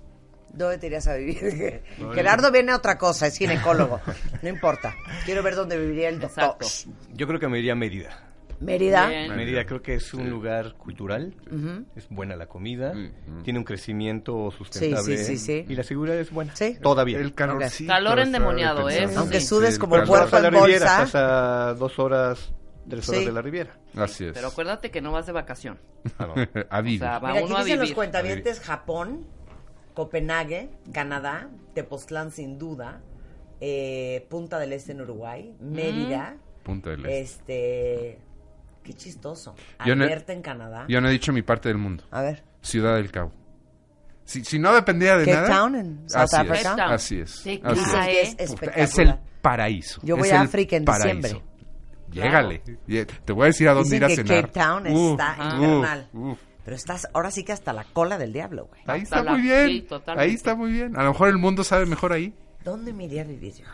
¿Dónde 0.54 0.78
te 0.78 0.86
irías 0.86 1.06
a 1.08 1.14
vivir? 1.16 1.82
Gerardo 2.14 2.52
viene 2.52 2.72
a 2.72 2.76
otra 2.76 2.96
cosa, 2.98 3.26
es 3.26 3.36
ginecólogo. 3.36 4.00
No 4.42 4.48
importa. 4.48 4.94
Quiero 5.24 5.42
ver 5.42 5.54
dónde 5.56 5.78
viviría 5.78 6.08
el 6.08 6.20
doctor. 6.20 6.56
Exacto. 6.60 6.90
Yo 7.14 7.26
creo 7.26 7.40
que 7.40 7.48
me 7.48 7.58
iría 7.58 7.72
a 7.72 7.76
Mérida. 7.76 8.28
Mérida. 8.60 9.08
Bien. 9.08 9.34
Mérida 9.34 9.64
creo 9.66 9.82
que 9.82 9.94
es 9.94 10.14
un 10.14 10.30
lugar 10.30 10.74
cultural, 10.74 11.34
es 11.96 12.06
buena 12.10 12.36
la 12.36 12.46
comida, 12.46 12.92
tiene 13.42 13.58
un 13.58 13.64
crecimiento 13.64 14.52
sustentable 14.52 15.16
sí, 15.16 15.36
sí, 15.36 15.38
sí. 15.38 15.64
y 15.68 15.74
la 15.74 15.82
seguridad 15.82 16.16
es 16.16 16.30
buena. 16.30 16.54
Sí. 16.54 16.76
Todavía. 16.80 17.18
El 17.18 17.34
calorcito. 17.34 17.92
Calor 17.92 18.18
está 18.20 18.22
endemoniado, 18.28 18.86
de 18.86 18.98
¿eh? 18.98 19.08
Aunque 19.16 19.40
Sí. 19.40 19.46
sudes 19.46 19.74
el 19.74 19.80
como 19.80 19.94
calor. 19.96 20.06
puerco 20.06 20.36
en 20.46 20.54
bolsa. 20.54 20.76
estás 20.76 21.14
a 21.16 21.74
dos 21.74 21.98
horas, 21.98 22.52
tres 22.88 23.08
horas 23.08 23.20
Sí. 23.20 23.26
de 23.26 23.32
la 23.32 23.42
Riviera. 23.42 23.76
Así 23.96 24.24
es. 24.26 24.32
Pero 24.32 24.48
acuérdate 24.48 24.90
que 24.90 25.00
no 25.00 25.12
vas 25.12 25.26
de 25.26 25.32
vacación. 25.32 25.78
Ah, 26.18 26.26
no. 26.26 26.34
a 26.70 26.78
O 26.80 26.82
vivir. 26.82 26.98
sea, 27.00 27.18
va 27.18 27.28
Mira, 27.28 27.40
aquí 27.40 27.46
uno 27.50 27.56
a 27.58 27.64
dicen 27.64 27.80
los 27.80 27.92
cuentavientes 27.92 28.60
Japón, 28.60 29.26
Copenhague, 29.94 30.70
Canadá, 30.92 31.48
Tepoztlán 31.74 32.30
sin 32.30 32.58
duda, 32.58 33.00
eh, 33.60 34.26
Punta 34.30 34.58
del 34.58 34.72
Este 34.72 34.92
en 34.92 35.00
Uruguay, 35.02 35.54
Mérida, 35.60 36.36
Punta 36.62 36.90
del 36.90 37.06
Este. 37.06 37.22
este... 38.14 38.18
Qué 38.82 38.94
chistoso. 38.94 39.54
Yo 39.86 39.94
no- 39.94 40.04
en 40.04 40.42
Canadá. 40.42 40.86
Yo 40.88 41.00
no 41.00 41.08
he 41.08 41.12
dicho 41.12 41.32
mi 41.32 41.42
parte 41.42 41.68
del 41.68 41.78
mundo. 41.78 42.02
A 42.10 42.20
ver. 42.22 42.42
Ciudad 42.62 42.96
del 42.96 43.12
Cabo. 43.12 43.30
Si, 44.24 44.44
si 44.44 44.58
no 44.58 44.74
dependía 44.74 45.16
de 45.16 45.24
Cape 45.24 45.36
nada. 45.36 45.48
Town 45.48 45.74
en 45.76 46.10
South 46.10 46.22
así 46.22 46.36
Africa. 46.36 46.74
Es, 46.74 46.90
así 46.92 47.20
es. 47.20 47.30
Sí, 47.30 47.60
así 47.64 47.80
es 48.16 48.28
espectacular. 48.38 48.78
es 48.78 48.98
el 48.98 49.14
paraíso. 49.40 50.00
Yo 50.02 50.16
voy 50.16 50.28
es 50.28 50.34
a 50.34 50.40
África 50.40 50.76
en 50.76 50.84
paraíso. 50.84 51.16
diciembre. 51.16 51.51
Llégale. 52.12 52.62
Lle- 52.86 53.06
Te 53.24 53.32
voy 53.32 53.44
a 53.44 53.46
decir 53.46 53.68
a 53.68 53.74
dónde 53.74 53.90
Dicen 53.90 53.96
ir 53.98 54.04
a 54.04 54.08
que 54.08 54.16
cenar. 54.16 54.40
Cape 54.46 54.60
Town 54.60 54.86
Uf, 54.96 55.10
está 55.12 55.36
infernal. 55.54 56.08
uf. 56.12 56.38
Pero 56.64 56.76
estás 56.76 57.08
ahora 57.12 57.30
sí 57.32 57.42
que 57.44 57.52
hasta 57.52 57.72
la 57.72 57.84
cola 57.84 58.18
del 58.18 58.32
diablo, 58.32 58.66
güey. 58.66 58.80
Ahí 58.86 59.02
Hasta 59.02 59.16
está 59.16 59.22
la- 59.24 59.32
muy 59.32 59.40
bien. 59.42 59.66
sí, 59.68 59.86
ahí 60.16 60.30
está 60.34 60.54
muy 60.54 60.70
bien. 60.72 60.96
A 60.96 61.02
lo 61.02 61.08
mejor 61.12 61.28
el 61.28 61.38
mundo 61.38 61.64
sabe 61.64 61.86
mejor 61.86 62.12
ahí. 62.12 62.34
¿Dónde 62.64 62.92
me 62.92 63.04
iría 63.04 63.22
a 63.22 63.24
vivir 63.24 63.52
yo? 63.54 63.64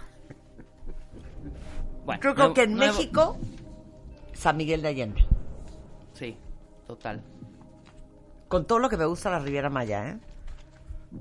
Bueno, 2.05 2.20
Creo, 2.20 2.34
nuevo- 2.34 2.55
que 2.55 2.62
en 2.62 2.74
nuevo- 2.74 2.93
México, 2.95 3.36
San 4.32 4.57
Miguel 4.57 4.80
de 4.82 4.89
Allende. 4.89 5.24
Sí, 6.14 6.36
total. 6.86 7.22
Con 8.49 8.66
todo 8.66 8.78
lo 8.78 8.89
que 8.89 8.97
me 8.97 9.05
gusta 9.05 9.30
la 9.30 9.39
Riviera 9.41 9.68
Maya, 9.68 10.09
¿eh? 10.09 10.18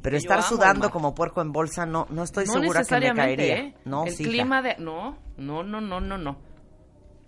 Pero 0.02 0.18
estar 0.18 0.40
amo 0.40 0.48
sudando 0.48 0.90
como 0.90 1.14
puerco 1.16 1.42
en 1.42 1.52
bolsa, 1.52 1.86
no, 1.86 2.08
no 2.10 2.24
estoy 2.24 2.46
no 2.46 2.54
segura 2.54 2.84
que 2.84 3.00
me 3.00 3.14
caería. 3.14 3.58
¿eh? 3.58 3.76
No, 3.86 4.06
El 4.06 4.14
sí, 4.14 4.24
clima 4.24 4.62
de... 4.62 4.76
No, 4.80 5.18
no, 5.38 5.64
no, 5.64 5.80
no, 5.82 6.00
no, 6.02 6.18
no. 6.18 6.38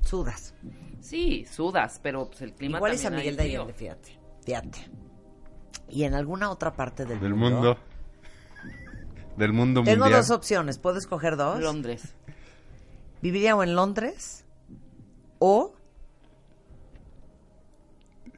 Sudas. 0.01 0.53
Sí, 1.01 1.45
sudas, 1.45 1.99
pero 2.01 2.27
pues, 2.27 2.41
el 2.41 2.53
clima 2.53 2.77
Igual 2.77 2.93
es 2.93 3.01
San 3.01 3.15
Miguel 3.15 3.35
de. 3.35 3.43
Allende, 3.43 3.73
fíjate. 3.73 4.19
Fíjate. 4.45 4.89
Y 5.89 6.03
en 6.03 6.13
alguna 6.13 6.49
otra 6.49 6.73
parte 6.73 7.05
del, 7.05 7.19
Del 7.19 7.33
mundo. 7.33 7.77
Del 9.37 9.53
mundo 9.53 9.83
Tengo 9.83 10.03
mundial. 10.05 10.21
dos 10.21 10.31
opciones. 10.31 10.77
¿Puedo 10.77 10.97
escoger 10.97 11.37
dos? 11.37 11.59
Londres. 11.61 12.15
¿Viviría 13.21 13.55
o 13.55 13.63
en 13.63 13.75
Londres 13.75 14.45
o... 15.39 15.73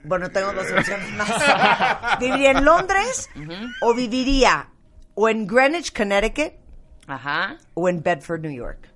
Bueno, 0.03 0.29
tengo 0.31 0.51
dos 0.53 0.65
opciones 0.71 1.11
más. 1.13 2.19
¿Viviría 2.19 2.51
en 2.51 2.65
Londres 2.65 3.29
o 3.81 3.93
viviría 3.93 4.69
o 5.13 5.29
en 5.29 5.45
Greenwich, 5.45 5.93
Connecticut 5.95 6.53
Ajá, 7.07 7.57
o 7.75 7.87
en 7.89 8.01
Bedford, 8.01 8.41
New 8.41 8.51
York? 8.51 8.90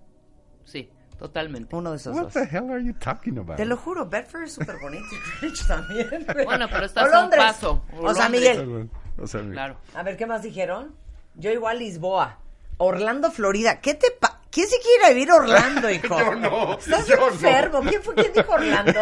Totalmente. 1.17 1.75
Uno 1.75 1.91
de 1.91 1.97
esos 1.97 2.15
What 2.15 2.23
dos. 2.25 2.33
the 2.33 2.45
hell 2.45 2.69
are 2.71 2.83
you 2.83 2.93
talking 2.93 3.37
about? 3.37 3.57
Te 3.57 3.65
lo 3.65 3.77
juro, 3.77 4.05
Bedford 4.07 4.43
es 4.43 4.53
súper 4.53 4.77
bonito 4.81 5.05
y 5.11 5.39
Greenwich 5.39 5.67
también. 5.67 6.25
Bueno, 6.45 6.67
pero 6.71 6.85
estás 6.85 7.11
O 7.11 7.15
a 7.15 7.23
un 7.25 7.29
paso, 7.31 7.83
o 7.93 7.99
O, 7.99 8.13
Londres. 8.13 8.29
Miguel. 8.29 8.89
O 9.17 9.27
sea, 9.27 9.41
Claro. 9.41 9.77
A 9.93 10.03
ver, 10.03 10.17
¿qué 10.17 10.25
más 10.25 10.41
dijeron? 10.41 10.93
Yo 11.35 11.51
igual 11.51 11.79
Lisboa. 11.79 12.39
Orlando, 12.77 13.31
Florida. 13.31 13.79
¿Qué 13.79 13.93
te 13.93 14.11
pa 14.11 14.41
¿Quién 14.51 14.67
se 14.69 14.77
quiere 14.79 14.95
ir 14.99 15.03
a 15.03 15.09
vivir 15.09 15.31
Orlando, 15.33 15.89
hijo? 15.91 16.17
Yo 16.17 16.35
no, 16.35 16.77
¿Estás 16.77 17.07
yo 17.07 17.17
no. 17.17 17.27
enfermo? 17.27 17.81
¿Quién 17.81 18.01
fue 18.01 18.15
quien 18.15 18.31
dijo 18.31 18.53
Orlando? 18.53 19.01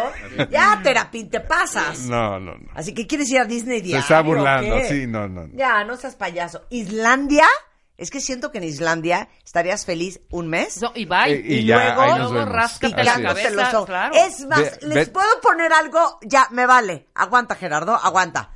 ya, 0.50 0.80
terapín, 0.82 1.30
te 1.30 1.38
pasas. 1.40 2.06
No, 2.08 2.40
no, 2.40 2.56
no. 2.56 2.68
Así 2.74 2.92
que 2.92 3.06
quieres 3.06 3.30
ir 3.30 3.38
a 3.38 3.44
Disney 3.44 3.78
Se 3.78 3.84
diario. 3.84 4.00
está 4.02 4.20
¿o 4.20 4.24
burlando, 4.24 4.80
sí, 4.88 5.06
no, 5.06 5.28
no. 5.28 5.46
no. 5.46 5.54
Ya, 5.56 5.84
no 5.84 5.96
seas 5.96 6.16
payaso. 6.16 6.62
¿Islandia? 6.70 7.46
Es 7.96 8.10
que 8.10 8.20
siento 8.20 8.50
que 8.50 8.58
en 8.58 8.64
Islandia 8.64 9.28
estarías 9.44 9.84
feliz 9.86 10.20
un 10.30 10.48
mes. 10.48 10.80
No, 10.82 10.90
y 10.96 11.04
bye. 11.04 11.32
Eh, 11.32 11.42
y 11.44 11.54
Y 11.58 11.64
ya, 11.66 11.94
luego- 11.94 12.30
Luego 12.30 12.44
ráscate 12.46 13.04
la 13.04 13.22
cabeza, 13.22 13.50
los 13.50 13.74
ojos. 13.74 13.86
claro. 13.86 14.14
Es 14.16 14.44
más, 14.46 14.82
¿les 14.82 15.08
puedo 15.10 15.40
poner 15.40 15.72
algo? 15.72 16.18
Ya, 16.22 16.48
me 16.50 16.66
vale. 16.66 17.06
Aguanta, 17.14 17.54
Gerardo, 17.54 17.94
aguanta. 17.94 18.50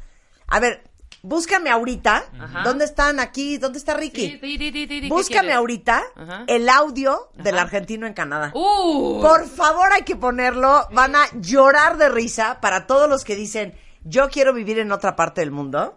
A 0.48 0.58
ver, 0.58 0.82
búscame 1.22 1.70
ahorita. 1.70 2.24
Ajá. 2.40 2.62
¿Dónde 2.64 2.84
están 2.84 3.20
aquí? 3.20 3.58
¿Dónde 3.58 3.78
está 3.78 3.94
Ricky? 3.94 4.26
Sí, 4.28 4.38
di, 4.38 4.58
di, 4.58 4.70
di, 4.72 4.86
di, 4.86 5.00
¿qué 5.02 5.08
Búscame 5.08 5.52
ahorita 5.52 6.02
Ajá. 6.16 6.44
el 6.48 6.68
audio 6.68 7.30
del 7.34 7.58
argentino 7.58 8.08
en 8.08 8.14
Canadá. 8.14 8.50
¡Uh! 8.54 9.20
Por 9.20 9.46
favor, 9.48 9.92
hay 9.92 10.02
que 10.02 10.16
ponerlo. 10.16 10.88
Van 10.90 11.14
a 11.14 11.26
llorar 11.34 11.96
de 11.96 12.08
risa 12.08 12.60
para 12.60 12.88
todos 12.88 13.08
los 13.08 13.24
que 13.24 13.36
dicen, 13.36 13.74
yo 14.02 14.30
quiero 14.30 14.52
vivir 14.52 14.80
en 14.80 14.90
otra 14.90 15.14
parte 15.14 15.42
del 15.42 15.52
mundo. 15.52 15.96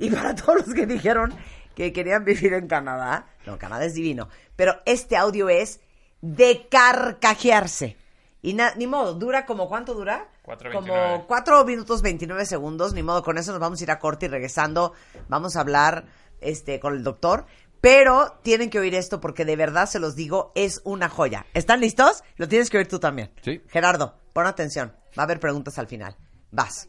Y 0.00 0.10
para 0.10 0.34
todos 0.34 0.64
los 0.66 0.74
que 0.74 0.86
dijeron 0.86 1.34
que 1.78 1.92
querían 1.92 2.24
vivir 2.24 2.52
en 2.54 2.66
Canadá. 2.66 3.26
No, 3.46 3.56
Canadá 3.58 3.84
es 3.84 3.94
divino. 3.94 4.28
Pero 4.56 4.82
este 4.84 5.16
audio 5.16 5.48
es 5.48 5.80
de 6.20 6.66
carcajearse. 6.68 7.96
Y 8.42 8.54
na- 8.54 8.74
ni 8.76 8.86
modo, 8.86 9.14
dura 9.14 9.46
como, 9.46 9.68
¿cuánto 9.68 9.94
dura? 9.94 10.28
4:29. 10.44 10.72
Como 10.72 11.26
4 11.26 11.64
minutos 11.64 12.02
29 12.02 12.46
segundos. 12.46 12.92
Ni 12.94 13.02
modo, 13.02 13.22
con 13.22 13.38
eso 13.38 13.52
nos 13.52 13.60
vamos 13.60 13.80
a 13.80 13.84
ir 13.84 13.90
a 13.90 13.98
corte 13.98 14.26
y 14.26 14.28
regresando 14.28 14.92
vamos 15.28 15.56
a 15.56 15.60
hablar 15.60 16.04
este, 16.40 16.80
con 16.80 16.94
el 16.94 17.02
doctor. 17.04 17.46
Pero 17.80 18.38
tienen 18.42 18.70
que 18.70 18.80
oír 18.80 18.94
esto 18.96 19.20
porque 19.20 19.44
de 19.44 19.54
verdad 19.54 19.88
se 19.88 20.00
los 20.00 20.16
digo, 20.16 20.50
es 20.56 20.80
una 20.84 21.08
joya. 21.08 21.46
¿Están 21.54 21.80
listos? 21.80 22.24
Lo 22.36 22.48
tienes 22.48 22.70
que 22.70 22.78
oír 22.78 22.88
tú 22.88 22.98
también. 22.98 23.30
Sí. 23.42 23.62
Gerardo, 23.68 24.16
pon 24.32 24.46
atención. 24.46 24.94
Va 25.16 25.22
a 25.22 25.24
haber 25.24 25.38
preguntas 25.38 25.78
al 25.78 25.86
final. 25.86 26.16
Vas. 26.50 26.88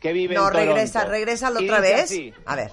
que 0.00 0.12
vive 0.12 0.34
No, 0.34 0.48
en 0.48 0.54
regresa, 0.54 1.04
regresa 1.04 1.50
otra 1.50 1.80
vez. 1.80 2.04
así, 2.04 2.32
A 2.46 2.54
ver. 2.56 2.70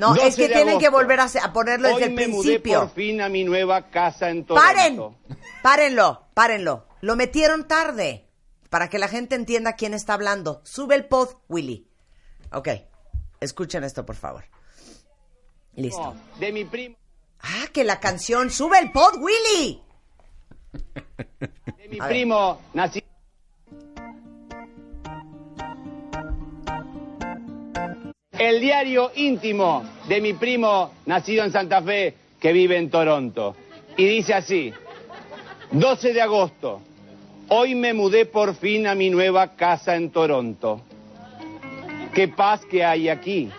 No, 0.00 0.08
12 0.14 0.26
es 0.26 0.36
que 0.36 0.48
tienen 0.48 0.78
que 0.78 0.88
volver 0.88 1.20
a, 1.20 1.28
ponerlo 1.52 1.88
desde 1.88 2.04
el 2.06 2.12
me 2.12 2.26
mudé 2.28 2.42
principio. 2.42 2.80
por 2.80 2.90
fin 2.90 3.20
a 3.20 3.28
mi 3.28 3.44
nueva 3.44 3.90
casa 3.90 4.30
en 4.30 4.44
Toronto. 4.44 4.66
¡Paren! 4.66 5.16
Párenlo, 5.62 6.26
párenlo. 6.34 6.86
Lo 7.02 7.16
metieron 7.16 7.68
tarde. 7.68 8.26
Para 8.70 8.88
que 8.88 8.98
la 8.98 9.08
gente 9.08 9.34
entienda 9.34 9.74
quién 9.74 9.94
está 9.94 10.14
hablando. 10.14 10.60
Sube 10.64 10.94
el 10.94 11.04
pod, 11.06 11.28
Willy. 11.48 11.88
Ok. 12.52 12.68
Escuchen 13.40 13.82
esto, 13.84 14.06
por 14.06 14.14
favor. 14.16 14.44
Listo. 15.74 16.14
De 16.38 16.52
mi 16.52 16.64
primo, 16.64 16.96
Ah, 17.42 17.66
que 17.72 17.84
la 17.84 18.00
canción. 18.00 18.50
¡Sube 18.50 18.78
el 18.78 18.92
pod, 18.92 19.16
Willy! 19.18 19.82
de 20.72 21.88
mi 21.88 21.98
A 21.98 22.04
ver. 22.04 22.08
primo 22.12 22.60
El 28.40 28.58
diario 28.58 29.12
íntimo 29.16 29.84
de 30.08 30.18
mi 30.22 30.32
primo 30.32 30.92
nacido 31.04 31.44
en 31.44 31.52
Santa 31.52 31.82
Fe 31.82 32.14
que 32.40 32.54
vive 32.54 32.78
en 32.78 32.88
Toronto. 32.88 33.54
Y 33.98 34.06
dice 34.06 34.32
así, 34.32 34.72
12 35.72 36.14
de 36.14 36.22
agosto, 36.22 36.80
hoy 37.48 37.74
me 37.74 37.92
mudé 37.92 38.24
por 38.24 38.54
fin 38.54 38.86
a 38.86 38.94
mi 38.94 39.10
nueva 39.10 39.56
casa 39.56 39.94
en 39.94 40.08
Toronto. 40.08 40.80
Qué 42.14 42.28
paz 42.28 42.64
que 42.64 42.82
hay 42.82 43.10
aquí, 43.10 43.50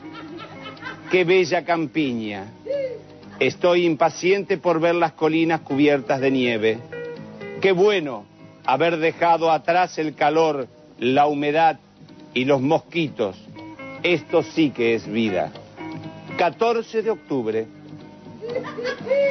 qué 1.12 1.26
bella 1.26 1.64
campiña. 1.64 2.48
Estoy 3.40 3.86
impaciente 3.86 4.58
por 4.58 4.80
ver 4.80 4.96
las 4.96 5.12
colinas 5.12 5.62
cubiertas 5.62 6.20
de 6.20 6.32
nieve. 6.32 6.80
Qué 7.62 7.72
bueno 7.72 8.26
haber 8.66 8.98
dejado 8.98 9.52
atrás 9.52 10.00
el 10.00 10.16
calor, 10.16 10.68
la 10.98 11.28
humedad 11.28 11.80
y 12.34 12.46
los 12.46 12.62
mosquitos. 12.62 13.38
Esto 14.04 14.42
sí 14.42 14.72
que 14.72 14.96
es 14.96 15.08
vida. 15.08 15.52
14 16.38 17.04
de 17.04 17.12
octubre. 17.12 17.68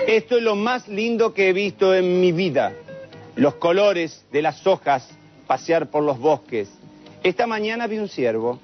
Esto 0.07 0.37
es 0.37 0.43
lo 0.43 0.55
más 0.55 0.87
lindo 0.87 1.35
que 1.35 1.49
he 1.49 1.53
visto 1.53 1.93
en 1.93 2.21
mi 2.21 2.31
vida. 2.31 2.73
Los 3.35 3.57
colores 3.57 4.25
de 4.31 4.43
las 4.43 4.65
hojas 4.67 5.09
pasear 5.49 5.91
por 5.91 6.05
los 6.05 6.21
bosques. 6.21 6.71
Esta 7.25 7.49
mañana 7.49 7.89
vi 7.89 7.99
un 7.99 8.09
ciervo. 8.09 8.61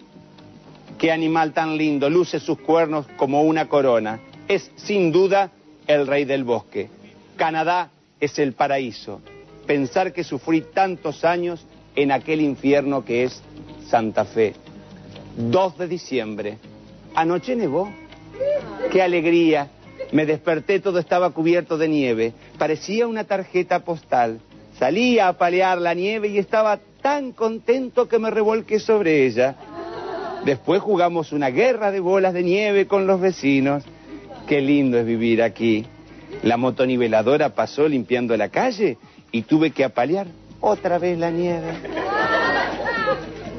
Qué 0.96 1.10
animal 1.10 1.52
tan 1.52 1.76
lindo, 1.76 2.08
luce 2.08 2.38
sus 2.38 2.58
cuernos 2.58 3.06
como 3.16 3.42
una 3.42 3.68
corona. 3.68 4.20
Es 4.46 4.70
sin 4.76 5.10
duda 5.10 5.50
el 5.88 6.06
rey 6.06 6.24
del 6.24 6.44
bosque. 6.44 6.88
Canadá 7.36 7.90
es 8.20 8.38
el 8.38 8.52
paraíso. 8.52 9.20
Pensar 9.66 10.12
que 10.12 10.22
sufrí 10.22 10.60
tantos 10.60 11.24
años 11.24 11.66
en 11.96 12.12
aquel 12.12 12.40
infierno 12.40 13.04
que 13.04 13.24
es 13.24 13.42
Santa 13.88 14.24
Fe. 14.24 14.54
2 15.36 15.78
de 15.78 15.88
diciembre. 15.88 16.58
Anoche 17.14 17.54
nevó. 17.56 17.88
Qué 18.90 19.02
alegría. 19.02 19.68
Me 20.12 20.24
desperté, 20.26 20.80
todo 20.80 20.98
estaba 20.98 21.30
cubierto 21.30 21.78
de 21.78 21.88
nieve. 21.88 22.32
Parecía 22.58 23.06
una 23.06 23.24
tarjeta 23.24 23.80
postal. 23.80 24.40
Salí 24.78 25.18
a 25.18 25.28
apalear 25.28 25.78
la 25.78 25.94
nieve 25.94 26.28
y 26.28 26.38
estaba 26.38 26.78
tan 27.02 27.32
contento 27.32 28.08
que 28.08 28.18
me 28.18 28.30
revolqué 28.30 28.78
sobre 28.78 29.26
ella. 29.26 29.56
Después 30.44 30.80
jugamos 30.80 31.32
una 31.32 31.48
guerra 31.50 31.90
de 31.90 32.00
bolas 32.00 32.34
de 32.34 32.42
nieve 32.42 32.86
con 32.86 33.06
los 33.06 33.20
vecinos. 33.20 33.84
Qué 34.46 34.60
lindo 34.60 34.98
es 34.98 35.06
vivir 35.06 35.42
aquí. 35.42 35.86
La 36.42 36.56
motoniveladora 36.56 37.50
pasó 37.50 37.88
limpiando 37.88 38.36
la 38.36 38.48
calle 38.48 38.98
y 39.32 39.42
tuve 39.42 39.70
que 39.70 39.84
apalear 39.84 40.28
otra 40.60 40.98
vez 40.98 41.18
la 41.18 41.30
nieve. 41.30 41.72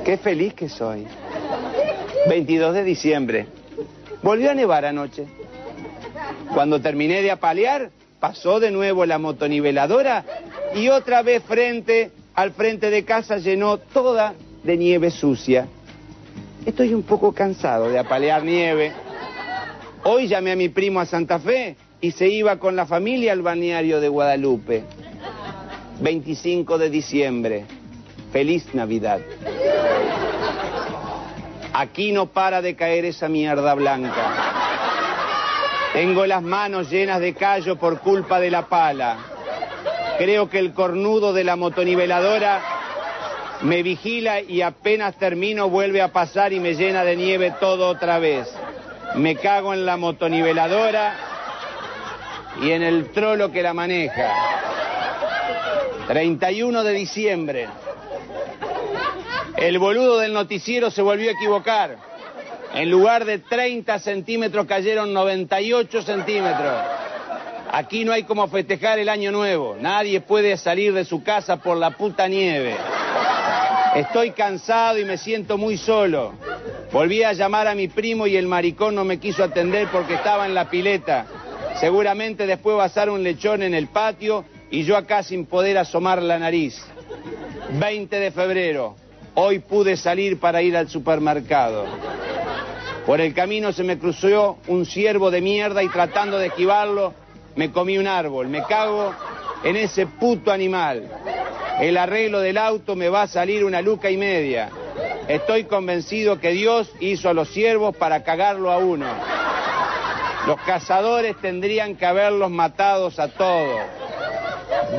Qué 0.06 0.18
feliz 0.18 0.54
que 0.54 0.70
soy. 0.70 1.06
22 2.28 2.74
de 2.74 2.84
diciembre. 2.84 3.48
Volvió 4.22 4.52
a 4.52 4.54
nevar 4.54 4.86
anoche. 4.86 5.26
Cuando 6.54 6.82
terminé 6.82 7.22
de 7.22 7.32
apalear, 7.32 7.90
pasó 8.20 8.60
de 8.60 8.72
nuevo 8.72 9.06
la 9.06 9.18
motoniveladora 9.18 10.26
y 10.76 10.90
otra 10.90 11.22
vez 11.22 11.44
frente 11.44 12.12
al 12.34 12.52
frente 12.52 12.90
de 12.90 13.04
casa 13.04 13.38
llenó 13.38 13.78
toda 13.78 14.34
de 14.64 14.78
nieve 14.78 15.12
sucia. 15.12 15.68
Estoy 16.66 16.94
un 16.94 17.04
poco 17.04 17.34
cansado 17.34 17.90
de 17.90 18.00
apalear 18.00 18.44
nieve. 18.44 18.92
Hoy 20.04 20.28
llamé 20.28 20.52
a 20.52 20.56
mi 20.56 20.70
primo 20.70 21.00
a 21.00 21.06
Santa 21.06 21.40
Fe 21.40 21.76
y 22.02 22.12
se 22.12 22.28
iba 22.28 22.58
con 22.58 22.76
la 22.76 22.86
familia 22.86 23.32
al 23.32 23.42
balneario 23.42 24.00
de 24.00 24.10
Guadalupe. 24.10 24.84
25 26.02 26.78
de 26.78 26.90
diciembre. 26.90 27.66
Feliz 28.32 28.74
Navidad. 28.74 29.20
Aquí 31.80 32.12
no 32.12 32.26
para 32.26 32.64
de 32.64 32.76
caer 32.76 33.06
esa 33.06 33.30
mierda 33.30 33.76
blanca. 33.76 34.34
Tengo 35.94 36.26
las 36.26 36.42
manos 36.42 36.90
llenas 36.90 37.20
de 37.20 37.36
callo 37.36 37.76
por 37.76 38.00
culpa 38.00 38.40
de 38.40 38.50
la 38.50 38.64
pala. 38.64 39.18
Creo 40.18 40.50
que 40.50 40.58
el 40.58 40.74
cornudo 40.74 41.34
de 41.34 41.44
la 41.44 41.56
motoniveladora 41.56 42.62
me 43.62 43.84
vigila 43.84 44.42
y 44.42 44.64
apenas 44.64 45.20
termino 45.20 45.70
vuelve 45.70 46.02
a 46.02 46.12
pasar 46.12 46.52
y 46.52 46.60
me 46.60 46.74
llena 46.74 47.04
de 47.04 47.16
nieve 47.16 47.54
todo 47.60 47.90
otra 47.90 48.18
vez. 48.18 48.52
Me 49.14 49.36
cago 49.36 49.72
en 49.72 49.86
la 49.86 49.98
motoniveladora 49.98 51.14
y 52.60 52.72
en 52.72 52.82
el 52.82 53.12
trolo 53.12 53.52
que 53.52 53.62
la 53.62 53.76
maneja. 53.76 54.34
31 56.08 56.84
de 56.84 56.94
diciembre. 56.94 57.68
El 59.58 59.80
boludo 59.80 60.20
del 60.20 60.34
noticiero 60.34 60.92
se 60.92 61.02
volvió 61.02 61.30
a 61.30 61.34
equivocar. 61.34 61.98
En 62.76 62.92
lugar 62.92 63.26
de 63.26 63.40
30 63.40 63.98
centímetros 63.98 64.68
cayeron 64.68 65.12
98 65.14 66.04
centímetros. 66.04 66.74
Aquí 67.72 68.06
no 68.06 68.14
hay 68.14 68.22
como 68.22 68.48
festejar 68.50 69.00
el 69.00 69.10
año 69.10 69.32
nuevo. 69.32 69.76
Nadie 69.80 70.22
puede 70.22 70.58
salir 70.58 70.94
de 70.94 71.06
su 71.06 71.24
casa 71.24 71.58
por 71.58 71.76
la 71.76 71.90
puta 71.98 72.28
nieve. 72.28 72.76
Estoy 73.96 74.30
cansado 74.32 75.00
y 75.00 75.06
me 75.06 75.18
siento 75.18 75.58
muy 75.58 75.78
solo. 75.78 76.34
Volví 76.92 77.24
a 77.24 77.34
llamar 77.34 77.68
a 77.68 77.74
mi 77.74 77.88
primo 77.88 78.28
y 78.28 78.38
el 78.38 78.46
maricón 78.46 78.94
no 78.94 79.06
me 79.06 79.20
quiso 79.20 79.44
atender 79.44 79.88
porque 79.92 80.14
estaba 80.14 80.46
en 80.46 80.54
la 80.54 80.70
pileta. 80.70 81.26
Seguramente 81.80 82.46
después 82.46 82.78
va 82.78 82.86
a 82.86 83.12
un 83.12 83.24
lechón 83.24 83.64
en 83.64 83.74
el 83.74 83.88
patio 83.88 84.46
y 84.70 84.84
yo 84.84 84.96
acá 84.96 85.24
sin 85.24 85.48
poder 85.48 85.80
asomar 85.80 86.22
la 86.22 86.38
nariz. 86.38 86.80
20 87.72 88.20
de 88.20 88.32
febrero. 88.32 89.07
Hoy 89.40 89.60
pude 89.60 89.98
salir 89.98 90.40
para 90.40 90.64
ir 90.64 90.76
al 90.76 90.90
supermercado. 90.90 91.86
Por 93.06 93.22
el 93.22 93.36
camino 93.36 93.72
se 93.72 93.84
me 93.84 94.00
cruzó 94.00 94.58
un 94.66 94.88
ciervo 94.88 95.30
de 95.30 95.42
mierda 95.42 95.84
y 95.84 95.90
tratando 95.90 96.40
de 96.40 96.48
esquivarlo 96.48 97.14
me 97.56 97.72
comí 97.72 98.00
un 98.00 98.08
árbol. 98.08 98.48
Me 98.48 98.64
cago 98.64 99.14
en 99.64 99.76
ese 99.76 100.08
puto 100.08 100.52
animal. 100.52 101.08
El 101.80 101.98
arreglo 101.98 102.40
del 102.40 102.58
auto 102.58 102.96
me 102.96 103.10
va 103.10 103.22
a 103.22 103.28
salir 103.28 103.64
una 103.64 103.80
luca 103.80 104.10
y 104.10 104.18
media. 104.18 104.72
Estoy 105.28 105.66
convencido 105.66 106.40
que 106.40 106.54
Dios 106.54 106.92
hizo 107.00 107.30
a 107.30 107.36
los 107.36 107.48
ciervos 107.50 107.96
para 107.96 108.24
cagarlo 108.24 108.72
a 108.72 108.80
uno. 108.80 109.06
Los 110.48 110.60
cazadores 110.62 111.38
tendrían 111.40 111.96
que 111.96 112.08
haberlos 112.08 112.50
matados 112.50 113.20
a 113.20 113.28
todos. 113.28 113.82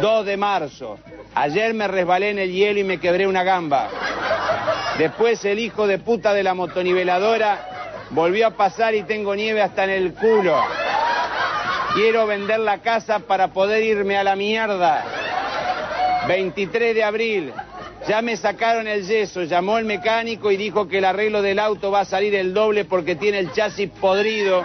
2 0.01 0.26
de 0.26 0.36
marzo. 0.36 0.97
Ayer 1.35 1.74
me 1.74 1.89
resbalé 1.89 2.31
en 2.31 2.39
el 2.39 2.53
hielo 2.53 2.81
y 2.81 2.85
me 2.85 2.99
quebré 2.99 3.26
una 3.26 3.45
gamba. 3.45 3.89
Después 4.99 5.45
el 5.45 5.59
hijo 5.59 5.87
de 5.87 5.99
puta 5.99 6.35
de 6.35 6.43
la 6.43 6.55
motoniveladora 6.55 8.07
volvió 8.11 8.49
a 8.49 8.51
pasar 8.51 8.95
y 8.95 9.03
tengo 9.03 9.35
nieve 9.35 9.62
hasta 9.62 9.85
en 9.85 9.91
el 9.91 10.14
culo. 10.14 10.61
Quiero 11.95 12.26
vender 12.26 12.61
la 12.61 12.79
casa 12.79 13.20
para 13.20 13.49
poder 13.49 13.83
irme 13.83 14.16
a 14.16 14.24
la 14.24 14.37
mierda. 14.37 15.05
23 16.26 16.95
de 16.95 17.05
abril. 17.05 17.53
Ya 18.07 18.22
me 18.22 18.37
sacaron 18.37 18.89
el 18.89 19.07
yeso, 19.07 19.43
llamó 19.43 19.79
el 19.79 19.85
mecánico 19.85 20.51
y 20.51 20.57
dijo 20.57 20.89
que 20.89 20.99
el 20.99 21.05
arreglo 21.05 21.43
del 21.43 21.59
auto 21.59 21.91
va 21.91 22.01
a 22.01 22.05
salir 22.05 22.35
el 22.35 22.55
doble 22.55 22.85
porque 22.85 23.16
tiene 23.16 23.39
el 23.39 23.53
chasis 23.53 23.91
podrido. 23.91 24.64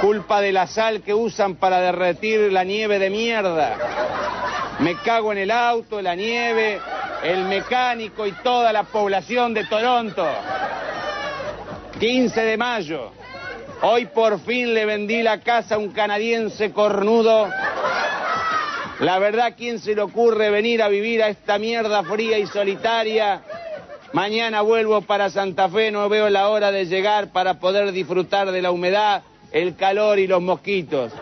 Culpa 0.00 0.40
de 0.40 0.52
la 0.52 0.66
sal 0.66 1.02
que 1.02 1.14
usan 1.14 1.56
para 1.56 1.80
derretir 1.80 2.52
la 2.52 2.64
nieve 2.64 2.98
de 2.98 3.10
mierda. 3.10 3.76
Me 4.80 4.96
cago 4.96 5.32
en 5.32 5.38
el 5.38 5.50
auto, 5.50 6.02
la 6.02 6.14
nieve, 6.14 6.80
el 7.22 7.44
mecánico 7.44 8.26
y 8.26 8.32
toda 8.32 8.72
la 8.72 8.82
población 8.84 9.54
de 9.54 9.64
Toronto. 9.64 10.26
15 11.98 12.40
de 12.40 12.56
mayo. 12.56 13.12
Hoy 13.82 14.06
por 14.06 14.40
fin 14.40 14.74
le 14.74 14.84
vendí 14.84 15.22
la 15.22 15.40
casa 15.40 15.76
a 15.76 15.78
un 15.78 15.90
canadiense 15.90 16.72
cornudo. 16.72 17.48
La 19.00 19.18
verdad, 19.18 19.54
¿quién 19.56 19.78
se 19.78 19.94
le 19.94 20.02
ocurre 20.02 20.50
venir 20.50 20.82
a 20.82 20.88
vivir 20.88 21.22
a 21.22 21.28
esta 21.28 21.58
mierda 21.58 22.02
fría 22.02 22.38
y 22.38 22.46
solitaria? 22.46 23.42
Mañana 24.12 24.62
vuelvo 24.62 25.02
para 25.02 25.30
Santa 25.30 25.68
Fe, 25.68 25.90
no 25.90 26.08
veo 26.08 26.30
la 26.30 26.48
hora 26.48 26.70
de 26.70 26.86
llegar 26.86 27.32
para 27.32 27.58
poder 27.58 27.92
disfrutar 27.92 28.52
de 28.52 28.62
la 28.62 28.70
humedad, 28.70 29.22
el 29.50 29.76
calor 29.76 30.18
y 30.18 30.26
los 30.26 30.40
mosquitos. 30.40 31.12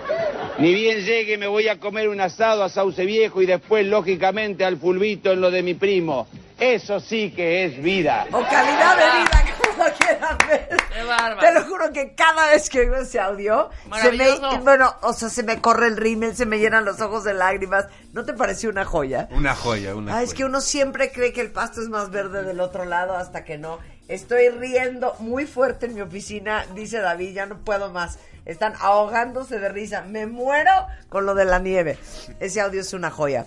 Ni 0.58 0.74
bien 0.74 0.98
llegue 1.04 1.38
me 1.38 1.46
voy 1.46 1.68
a 1.68 1.78
comer 1.80 2.08
un 2.08 2.20
asado 2.20 2.62
a 2.62 2.68
Sauce 2.68 3.04
Viejo 3.04 3.40
y 3.42 3.46
después, 3.46 3.86
lógicamente, 3.86 4.64
al 4.64 4.76
fulbito 4.76 5.32
en 5.32 5.40
lo 5.40 5.50
de 5.50 5.62
mi 5.62 5.74
primo. 5.74 6.28
Eso 6.60 7.00
sí 7.00 7.32
que 7.34 7.64
es 7.64 7.82
vida. 7.82 8.26
O 8.30 8.40
calidad 8.42 8.96
de 8.96 9.18
vida, 9.18 9.44
como 9.72 9.84
lo 9.84 9.92
quieran 9.98 10.38
ver. 10.48 10.68
Qué 10.94 11.02
bárbaro. 11.02 11.40
Te 11.40 11.52
lo 11.54 11.64
juro 11.64 11.92
que 11.92 12.14
cada 12.14 12.46
vez 12.50 12.70
que 12.70 12.80
oigo 12.80 12.96
ese 12.96 13.18
audio, 13.18 13.70
se 14.00 14.12
me, 14.12 14.26
bueno, 14.62 14.94
o 15.02 15.12
sea, 15.12 15.28
se 15.28 15.42
me 15.42 15.60
corre 15.60 15.88
el 15.88 15.96
rímel, 15.96 16.36
se 16.36 16.46
me 16.46 16.58
llenan 16.58 16.84
los 16.84 17.00
ojos 17.00 17.24
de 17.24 17.34
lágrimas. 17.34 17.86
¿No 18.12 18.24
te 18.24 18.32
pareció 18.34 18.70
una 18.70 18.84
joya? 18.84 19.26
Una 19.32 19.56
joya, 19.56 19.96
una 19.96 20.12
Ah, 20.12 20.14
joya. 20.16 20.24
es 20.24 20.34
que 20.34 20.44
uno 20.44 20.60
siempre 20.60 21.10
cree 21.10 21.32
que 21.32 21.40
el 21.40 21.50
pasto 21.50 21.80
es 21.82 21.88
más 21.88 22.10
verde 22.10 22.44
del 22.44 22.60
otro 22.60 22.84
lado 22.84 23.16
hasta 23.16 23.42
que 23.44 23.58
no. 23.58 23.78
Estoy 24.12 24.50
riendo 24.50 25.14
muy 25.20 25.46
fuerte 25.46 25.86
en 25.86 25.94
mi 25.94 26.02
oficina, 26.02 26.66
dice 26.74 26.98
David, 26.98 27.32
ya 27.32 27.46
no 27.46 27.64
puedo 27.64 27.90
más. 27.90 28.18
Están 28.44 28.74
ahogándose 28.78 29.58
de 29.58 29.70
risa. 29.70 30.02
Me 30.02 30.26
muero 30.26 30.70
con 31.08 31.24
lo 31.24 31.34
de 31.34 31.46
la 31.46 31.60
nieve. 31.60 31.96
Ese 32.38 32.60
audio 32.60 32.82
es 32.82 32.92
una 32.92 33.10
joya. 33.10 33.46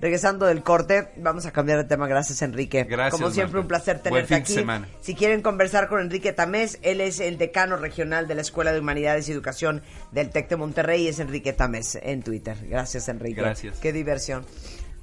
Regresando 0.00 0.46
del 0.46 0.62
corte, 0.62 1.08
vamos 1.16 1.44
a 1.44 1.50
cambiar 1.52 1.78
de 1.78 1.84
tema. 1.84 2.06
Gracias, 2.06 2.40
Enrique. 2.40 2.84
Gracias, 2.84 3.12
Como 3.20 3.30
siempre, 3.30 3.54
Marta. 3.54 3.60
un 3.60 3.68
placer 3.68 3.98
tenerte 4.02 4.34
aquí. 4.34 4.54
semana. 4.54 4.88
Si 5.02 5.14
quieren 5.14 5.42
conversar 5.42 5.88
con 5.88 6.00
Enrique 6.00 6.32
Tamés, 6.32 6.78
él 6.82 7.00
es 7.02 7.20
el 7.20 7.36
decano 7.36 7.76
regional 7.76 8.26
de 8.26 8.36
la 8.36 8.40
Escuela 8.42 8.72
de 8.72 8.80
Humanidades 8.80 9.28
y 9.28 9.32
Educación 9.32 9.82
del 10.12 10.30
TEC 10.30 10.48
de 10.48 10.56
Monterrey. 10.56 11.08
Es 11.08 11.18
Enrique 11.18 11.52
Tamés 11.52 11.98
en 12.02 12.22
Twitter. 12.22 12.56
Gracias, 12.68 13.08
Enrique. 13.08 13.40
Gracias. 13.42 13.78
Qué 13.80 13.92
diversión. 13.92 14.46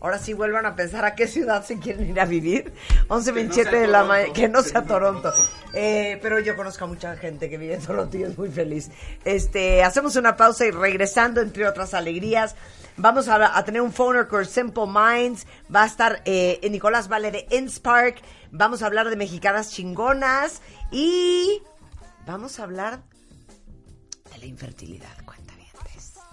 Ahora 0.04 0.20
sí 0.20 0.34
vuelvan 0.34 0.66
a 0.66 0.76
pensar 0.76 1.06
a 1.06 1.16
qué 1.16 1.30
ciudad 1.30 1.64
se 1.64 1.80
quieren 1.80 2.10
ir 2.10 2.20
a 2.20 2.26
vivir. 2.26 2.74
11.27 3.08 3.72
de 3.72 3.88
la 3.88 4.04
mañana. 4.04 4.34
Que 4.34 4.49
no 4.49 4.62
sea 4.62 4.84
Toronto. 4.84 5.34
Eh, 5.74 6.20
pero 6.22 6.41
yo 6.41 6.58
conozco 6.58 6.84
a 6.84 6.88
mucha 6.88 7.16
gente 7.16 7.49
que 7.49 7.58
vive 7.58 7.76
en 7.76 7.82
Toronto 7.82 8.18
y 8.18 8.24
es 8.24 8.38
muy 8.38 8.49
feliz. 8.49 8.91
Este, 9.24 9.82
hacemos 9.82 10.18
una 10.18 10.36
pausa 10.36 10.66
y 10.66 10.72
regresando, 10.72 11.39
entre 11.39 11.66
otras 11.66 11.93
alegrías, 11.93 12.58
vamos 12.97 13.30
a, 13.30 13.58
a 13.58 13.64
tener 13.64 13.82
un 13.82 13.93
phoner 13.93 14.28
con 14.28 14.45
Simple 14.45 14.88
Minds. 14.88 15.47
Va 15.74 15.84
a 15.84 15.86
estar 15.86 16.22
eh, 16.26 16.60
Nicolás 16.70 17.08
Vale 17.08 17.32
de 17.32 17.47
Inspark. 17.51 18.22
Vamos 18.51 18.84
a 18.84 18.88
hablar 18.88 19.10
de 19.10 19.16
mexicanas 19.16 19.72
chingonas. 19.72 20.62
Y 20.91 21.62
vamos 22.26 22.60
a 22.60 22.64
hablar 22.64 22.99
de 24.34 24.38
la 24.38 24.45
infertilidad. 24.47 25.16
Cuenta 25.24 25.54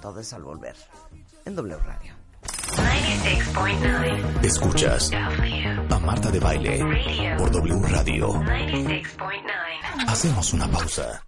Todo 0.03 0.19
eso 0.19 0.35
al 0.35 0.43
volver. 0.43 0.75
En 1.45 1.55
W 1.55 1.79
Radio. 1.87 2.20
96.9. 2.77 4.45
Escuchas 4.45 5.11
a 5.13 5.99
Marta 5.99 6.31
de 6.31 6.39
Baile 6.41 6.79
por 7.39 7.51
W 7.51 7.81
Radio. 7.89 8.29
96.9. 8.35 9.05
Hacemos 10.07 10.53
una 10.53 10.69
pausa. 10.69 11.23